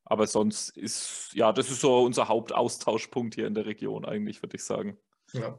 aber 0.09 0.29
sonst 0.29 0.77
ist, 0.77 1.33
ja, 1.35 1.53
das 1.53 1.69
ist 1.69 1.81
so 1.81 2.05
unser 2.05 2.29
Hauptaustauschpunkt 2.29 3.35
hier 3.35 3.49
in 3.49 3.55
der 3.55 3.67
Region 3.67 4.05
eigentlich, 4.05 4.41
würde 4.41 4.57
ich 4.57 4.65
sagen. 4.65 4.97
Ja. 5.33 5.59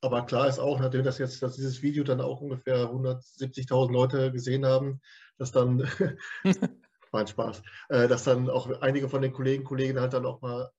Aber 0.00 0.26
klar 0.26 0.48
ist 0.48 0.58
auch, 0.58 0.80
nachdem 0.80 1.04
das 1.04 1.18
jetzt, 1.18 1.42
dass 1.42 1.56
dieses 1.56 1.80
Video 1.82 2.02
dann 2.02 2.20
auch 2.20 2.40
ungefähr 2.40 2.90
170.000 2.90 3.92
Leute 3.92 4.32
gesehen 4.32 4.66
haben, 4.66 5.00
dass 5.38 5.52
dann, 5.52 5.88
mein 7.12 7.26
Spaß, 7.26 7.62
äh, 7.88 8.08
dass 8.08 8.24
dann 8.24 8.50
auch 8.50 8.68
einige 8.80 9.08
von 9.08 9.22
den 9.22 9.32
Kollegen, 9.32 9.64
Kolleginnen 9.64 10.00
halt 10.00 10.12
dann 10.12 10.26
auch 10.26 10.40
mal 10.40 10.70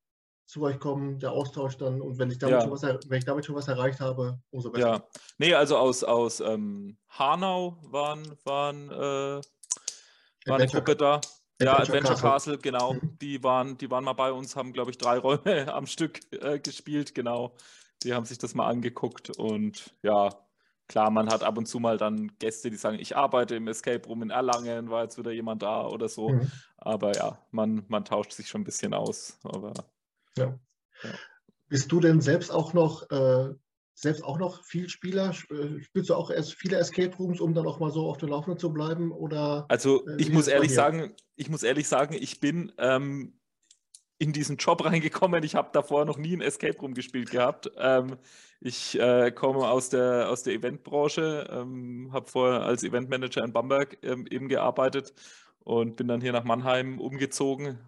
zu 0.50 0.64
euch 0.64 0.80
kommen, 0.80 1.20
der 1.20 1.32
Austausch 1.32 1.78
dann 1.78 2.02
und 2.02 2.18
wenn 2.18 2.32
ich 2.32 2.40
damit, 2.40 2.56
ja. 2.56 2.62
schon, 2.62 2.72
was, 2.72 2.82
wenn 2.82 3.20
ich 3.20 3.26
damit 3.26 3.46
schon 3.46 3.54
was 3.54 3.68
erreicht 3.68 4.00
habe, 4.00 4.42
umso 4.50 4.72
besser. 4.72 4.88
Ja, 4.88 5.04
nee, 5.38 5.54
also 5.54 5.78
aus, 5.78 6.04
aus 6.04 6.40
ähm, 6.40 6.98
Hanau 7.08 7.78
waren, 7.84 8.24
waren, 8.46 8.90
äh, 8.90 9.42
war 10.48 10.56
eine 10.56 10.66
Gruppe 10.66 10.96
da. 10.96 11.22
Ja, 11.62 11.78
Adventure 11.78 12.16
Castle, 12.16 12.30
Castle 12.30 12.58
genau. 12.58 12.94
Mhm. 12.94 13.18
Die, 13.22 13.44
waren, 13.44 13.78
die 13.78 13.92
waren 13.92 14.04
mal 14.04 14.14
bei 14.14 14.32
uns, 14.32 14.56
haben, 14.56 14.74
glaube 14.74 14.90
ich, 14.90 14.98
drei 14.98 15.20
Räume 15.20 15.72
am 15.74 15.86
Stück 15.86 16.20
äh, 16.32 16.58
gespielt, 16.58 17.14
genau. 17.14 17.54
Die 18.02 18.16
haben 18.16 18.26
sich 18.26 18.40
das 18.40 18.56
mal 18.56 18.68
angeguckt 18.68 19.38
und 19.38 19.94
ja, 20.02 20.30
klar, 20.88 21.12
man 21.12 21.30
hat 21.30 21.44
ab 21.44 21.60
und 21.60 21.68
zu 21.68 21.80
mal 21.80 21.98
dann 21.98 22.32
Gäste, 22.40 22.72
die 22.72 22.78
sagen, 22.78 22.98
ich 22.98 23.16
arbeite 23.16 23.56
im 23.56 23.68
Escape 23.68 24.08
Room 24.08 24.24
in 24.24 24.32
Erlangen, 24.32 24.90
war 24.90 25.04
jetzt 25.04 25.20
wieder 25.20 25.32
jemand 25.32 25.62
da 25.62 25.86
oder 25.86 26.10
so. 26.10 26.30
Mhm. 26.30 26.52
Aber 26.78 27.16
ja, 27.16 27.38
man, 27.52 27.86
man 27.88 28.04
tauscht 28.04 28.32
sich 28.32 28.48
schon 28.48 28.62
ein 28.62 28.66
bisschen 28.66 28.96
aus. 28.96 29.38
Aber 29.44 29.74
ja. 30.40 30.60
ja. 31.04 31.10
Bist 31.68 31.92
du 31.92 32.00
denn 32.00 32.22
selbst 32.22 32.52
auch 32.52 32.74
noch 32.74 33.10
äh, 33.12 33.54
selbst 34.00 34.24
auch 34.24 34.40
noch 34.40 34.64
viel 34.64 34.90
Spieler? 34.90 35.32
Äh, 35.52 35.82
spielst 35.84 36.10
du 36.10 36.16
auch 36.16 36.32
erst 36.32 36.54
viele 36.54 36.78
Escape 36.78 37.16
Rooms, 37.18 37.42
um 37.42 37.54
dann 37.54 37.68
auch 37.68 37.80
mal 37.80 37.92
so 37.92 38.10
auf 38.10 38.18
der 38.18 38.30
Laufenden 38.30 38.58
zu 38.58 38.72
bleiben? 38.72 39.12
Oder, 39.12 39.66
also 39.68 40.08
äh, 40.08 40.16
ich 40.18 40.32
muss 40.32 40.48
ehrlich 40.48 40.74
sagen, 40.74 41.14
ich 41.36 41.50
muss 41.50 41.64
ehrlich 41.64 41.88
sagen, 41.88 42.16
ich 42.20 42.40
bin 42.40 42.72
ähm, 42.78 43.34
in 44.18 44.32
diesen 44.34 44.58
Job 44.58 44.84
reingekommen. 44.86 45.44
Ich 45.44 45.56
habe 45.56 45.70
davor 45.74 46.06
noch 46.06 46.18
nie 46.18 46.36
ein 46.36 46.42
Escape 46.42 46.78
Room 46.80 46.94
gespielt 46.94 47.32
gehabt. 47.32 47.70
Ähm, 47.78 48.18
ich 48.62 49.00
äh, 49.00 49.32
komme 49.32 49.70
aus 49.70 49.90
der, 49.90 50.30
aus 50.30 50.44
der 50.44 50.54
Eventbranche, 50.54 51.48
ähm, 51.52 52.10
habe 52.12 52.30
vorher 52.30 52.62
als 52.62 52.84
Eventmanager 52.84 53.44
in 53.44 53.54
Bamberg 53.54 53.98
ähm, 54.02 54.28
eben 54.30 54.48
gearbeitet 54.48 55.14
und 55.60 55.98
bin 55.98 56.08
dann 56.08 56.22
hier 56.22 56.34
nach 56.34 56.44
Mannheim 56.46 57.00
umgezogen. 57.00 57.80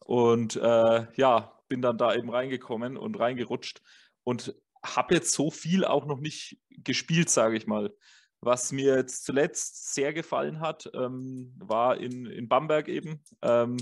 Und 0.00 0.56
äh, 0.56 1.06
ja, 1.14 1.57
bin 1.68 1.82
dann 1.82 1.98
da 1.98 2.14
eben 2.14 2.30
reingekommen 2.30 2.96
und 2.96 3.18
reingerutscht. 3.18 3.80
Und 4.24 4.54
habe 4.84 5.14
jetzt 5.14 5.32
so 5.32 5.50
viel 5.50 5.84
auch 5.84 6.06
noch 6.06 6.20
nicht 6.20 6.58
gespielt, 6.70 7.30
sage 7.30 7.56
ich 7.56 7.66
mal. 7.66 7.94
Was 8.40 8.70
mir 8.70 8.96
jetzt 8.96 9.24
zuletzt 9.24 9.94
sehr 9.94 10.12
gefallen 10.12 10.60
hat, 10.60 10.88
ähm, 10.94 11.54
war 11.58 11.98
in, 11.98 12.26
in 12.26 12.48
Bamberg 12.48 12.88
eben 12.88 13.22
ähm, 13.42 13.76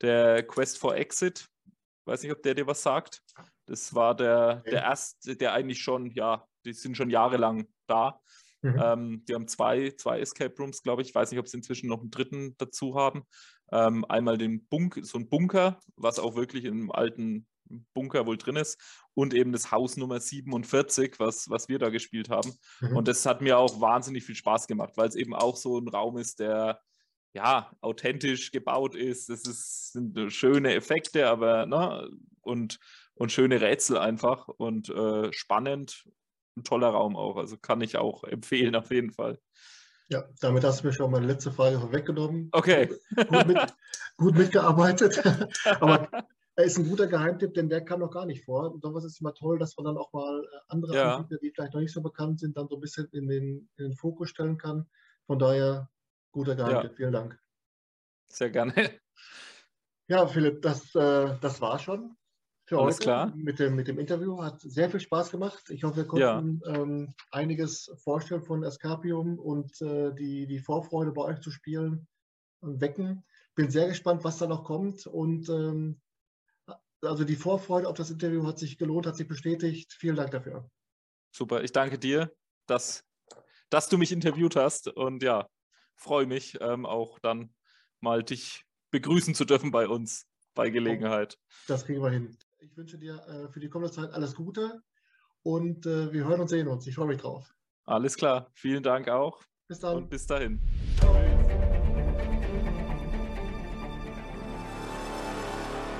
der 0.00 0.42
Quest 0.42 0.78
for 0.78 0.96
Exit. 0.96 1.48
Weiß 2.06 2.22
nicht, 2.22 2.32
ob 2.32 2.42
der 2.42 2.54
dir 2.54 2.66
was 2.66 2.82
sagt. 2.82 3.22
Das 3.66 3.94
war 3.94 4.16
der, 4.16 4.62
der 4.66 4.82
erste, 4.82 5.36
der 5.36 5.52
eigentlich 5.52 5.82
schon, 5.82 6.10
ja, 6.12 6.46
die 6.64 6.72
sind 6.72 6.96
schon 6.96 7.10
jahrelang 7.10 7.68
da. 7.86 8.20
Mhm. 8.62 8.80
Ähm, 8.82 9.24
die 9.26 9.34
haben 9.34 9.48
zwei, 9.48 9.90
zwei 9.90 10.20
Escape 10.20 10.54
Rooms, 10.58 10.82
glaube 10.82 11.02
ich. 11.02 11.08
Ich 11.08 11.14
weiß 11.14 11.30
nicht, 11.30 11.40
ob 11.40 11.48
sie 11.48 11.58
inzwischen 11.58 11.88
noch 11.88 12.00
einen 12.00 12.10
dritten 12.10 12.56
dazu 12.58 12.94
haben. 12.94 13.24
Ähm, 13.72 14.04
einmal 14.08 14.38
den 14.38 14.66
Bunk, 14.66 14.98
so 15.02 15.18
ein 15.18 15.28
Bunker, 15.28 15.80
was 15.96 16.18
auch 16.18 16.34
wirklich 16.34 16.64
im 16.64 16.90
alten 16.90 17.46
Bunker 17.94 18.26
wohl 18.26 18.36
drin 18.36 18.56
ist 18.56 18.78
und 19.14 19.34
eben 19.34 19.52
das 19.52 19.70
Haus 19.70 19.96
Nummer 19.96 20.20
47, 20.20 21.18
was, 21.18 21.48
was 21.48 21.68
wir 21.68 21.78
da 21.78 21.88
gespielt 21.88 22.28
haben. 22.28 22.52
Mhm. 22.80 22.96
Und 22.96 23.08
das 23.08 23.24
hat 23.26 23.40
mir 23.40 23.58
auch 23.58 23.80
wahnsinnig 23.80 24.24
viel 24.24 24.34
Spaß 24.34 24.66
gemacht, 24.66 24.94
weil 24.96 25.08
es 25.08 25.14
eben 25.14 25.34
auch 25.34 25.56
so 25.56 25.78
ein 25.78 25.88
Raum 25.88 26.18
ist, 26.18 26.40
der 26.40 26.80
ja 27.32 27.70
authentisch 27.80 28.50
gebaut 28.50 28.94
ist. 28.94 29.28
Das 29.28 29.42
ist, 29.42 29.92
sind 29.92 30.32
schöne 30.32 30.74
Effekte, 30.74 31.28
aber 31.28 31.66
ne, 31.66 32.10
und, 32.40 32.78
und 33.14 33.32
schöne 33.32 33.60
Rätsel 33.60 33.98
einfach 33.98 34.48
und 34.48 34.88
äh, 34.88 35.32
spannend. 35.32 36.04
Ein 36.56 36.64
toller 36.64 36.88
Raum 36.88 37.16
auch. 37.16 37.36
Also 37.36 37.56
kann 37.56 37.80
ich 37.80 37.96
auch 37.96 38.24
empfehlen, 38.24 38.74
auf 38.74 38.90
jeden 38.90 39.12
Fall. 39.12 39.38
Ja, 40.10 40.24
damit 40.40 40.64
hast 40.64 40.82
du 40.82 40.88
mir 40.88 40.92
schon 40.92 41.10
meine 41.12 41.26
letzte 41.26 41.52
Frage 41.52 41.78
vorweggenommen. 41.78 42.48
Okay. 42.50 42.88
Gut, 43.14 43.46
mit, 43.46 43.74
gut 44.16 44.34
mitgearbeitet. 44.36 45.22
Aber 45.80 46.08
er 46.56 46.64
ist 46.64 46.78
ein 46.78 46.88
guter 46.88 47.06
Geheimtipp, 47.06 47.54
denn 47.54 47.68
der 47.68 47.84
kam 47.84 48.00
noch 48.00 48.10
gar 48.10 48.26
nicht 48.26 48.44
vor. 48.44 48.72
Und 48.72 48.82
sowas 48.82 49.04
ist 49.04 49.20
immer 49.20 49.34
toll, 49.34 49.58
dass 49.58 49.76
man 49.76 49.86
dann 49.86 49.96
auch 49.96 50.12
mal 50.12 50.42
äh, 50.42 50.58
andere 50.66 50.96
ja. 50.96 51.16
Anbieter, 51.16 51.38
die 51.40 51.52
vielleicht 51.52 51.74
noch 51.74 51.80
nicht 51.80 51.92
so 51.92 52.02
bekannt 52.02 52.40
sind, 52.40 52.56
dann 52.56 52.66
so 52.68 52.76
ein 52.76 52.80
bisschen 52.80 53.06
in 53.12 53.28
den, 53.28 53.68
in 53.76 53.84
den 53.84 53.94
Fokus 53.94 54.30
stellen 54.30 54.58
kann. 54.58 54.88
Von 55.26 55.38
daher, 55.38 55.88
guter 56.32 56.56
Geheimtipp. 56.56 56.90
Ja. 56.90 56.96
Vielen 56.96 57.12
Dank. 57.12 57.38
Sehr 58.26 58.50
gerne. 58.50 58.74
Ja, 60.08 60.26
Philipp, 60.26 60.60
das, 60.62 60.92
äh, 60.96 61.36
das 61.40 61.60
war 61.60 61.78
schon 61.78 62.16
für 62.70 62.78
Alles 62.78 62.96
heute 62.98 63.02
klar. 63.02 63.32
Mit, 63.34 63.58
dem, 63.58 63.74
mit 63.74 63.88
dem 63.88 63.98
Interview. 63.98 64.40
Hat 64.40 64.60
sehr 64.60 64.88
viel 64.88 65.00
Spaß 65.00 65.32
gemacht. 65.32 65.70
Ich 65.70 65.82
hoffe, 65.82 65.96
wir 65.96 66.06
konnten 66.06 66.62
ja. 66.64 66.74
ähm, 66.74 67.14
einiges 67.32 67.92
vorstellen 68.04 68.44
von 68.44 68.62
Escapium 68.62 69.40
und 69.40 69.82
äh, 69.82 70.14
die, 70.14 70.46
die 70.46 70.60
Vorfreude 70.60 71.10
bei 71.10 71.22
euch 71.22 71.40
zu 71.40 71.50
spielen 71.50 72.06
wecken. 72.60 73.24
Bin 73.56 73.72
sehr 73.72 73.88
gespannt, 73.88 74.22
was 74.22 74.38
da 74.38 74.46
noch 74.46 74.62
kommt 74.62 75.04
und 75.08 75.48
ähm, 75.48 76.00
also 77.02 77.24
die 77.24 77.34
Vorfreude 77.34 77.88
auf 77.88 77.96
das 77.96 78.10
Interview 78.10 78.46
hat 78.46 78.60
sich 78.60 78.78
gelohnt, 78.78 79.04
hat 79.04 79.16
sich 79.16 79.26
bestätigt. 79.26 79.92
Vielen 79.92 80.14
Dank 80.14 80.30
dafür. 80.30 80.70
Super, 81.32 81.64
ich 81.64 81.72
danke 81.72 81.98
dir, 81.98 82.32
dass, 82.66 83.02
dass 83.68 83.88
du 83.88 83.98
mich 83.98 84.12
interviewt 84.12 84.54
hast 84.54 84.86
und 84.86 85.24
ja, 85.24 85.48
freue 85.96 86.26
mich 86.26 86.60
ähm, 86.60 86.86
auch 86.86 87.18
dann 87.18 87.52
mal 87.98 88.22
dich 88.22 88.64
begrüßen 88.92 89.34
zu 89.34 89.44
dürfen 89.44 89.72
bei 89.72 89.88
uns 89.88 90.28
bei 90.54 90.70
Gelegenheit. 90.70 91.36
Das 91.66 91.84
kriegen 91.84 92.00
wir 92.00 92.10
hin. 92.10 92.36
Ich 92.62 92.76
wünsche 92.76 92.98
dir 92.98 93.14
äh, 93.26 93.48
für 93.48 93.60
die 93.60 93.70
kommende 93.70 93.92
Zeit 93.92 94.12
alles 94.12 94.34
Gute 94.34 94.82
und 95.42 95.86
äh, 95.86 96.12
wir 96.12 96.26
hören 96.26 96.40
und 96.40 96.48
sehen 96.48 96.68
uns. 96.68 96.86
Ich 96.86 96.94
freue 96.94 97.06
mich 97.06 97.20
drauf. 97.20 97.54
Alles 97.86 98.16
klar. 98.16 98.50
Vielen 98.52 98.82
Dank 98.82 99.08
auch. 99.08 99.42
Bis 99.66 99.80
dann. 99.80 99.96
Und 99.96 100.10
bis 100.10 100.26
dahin. 100.26 100.60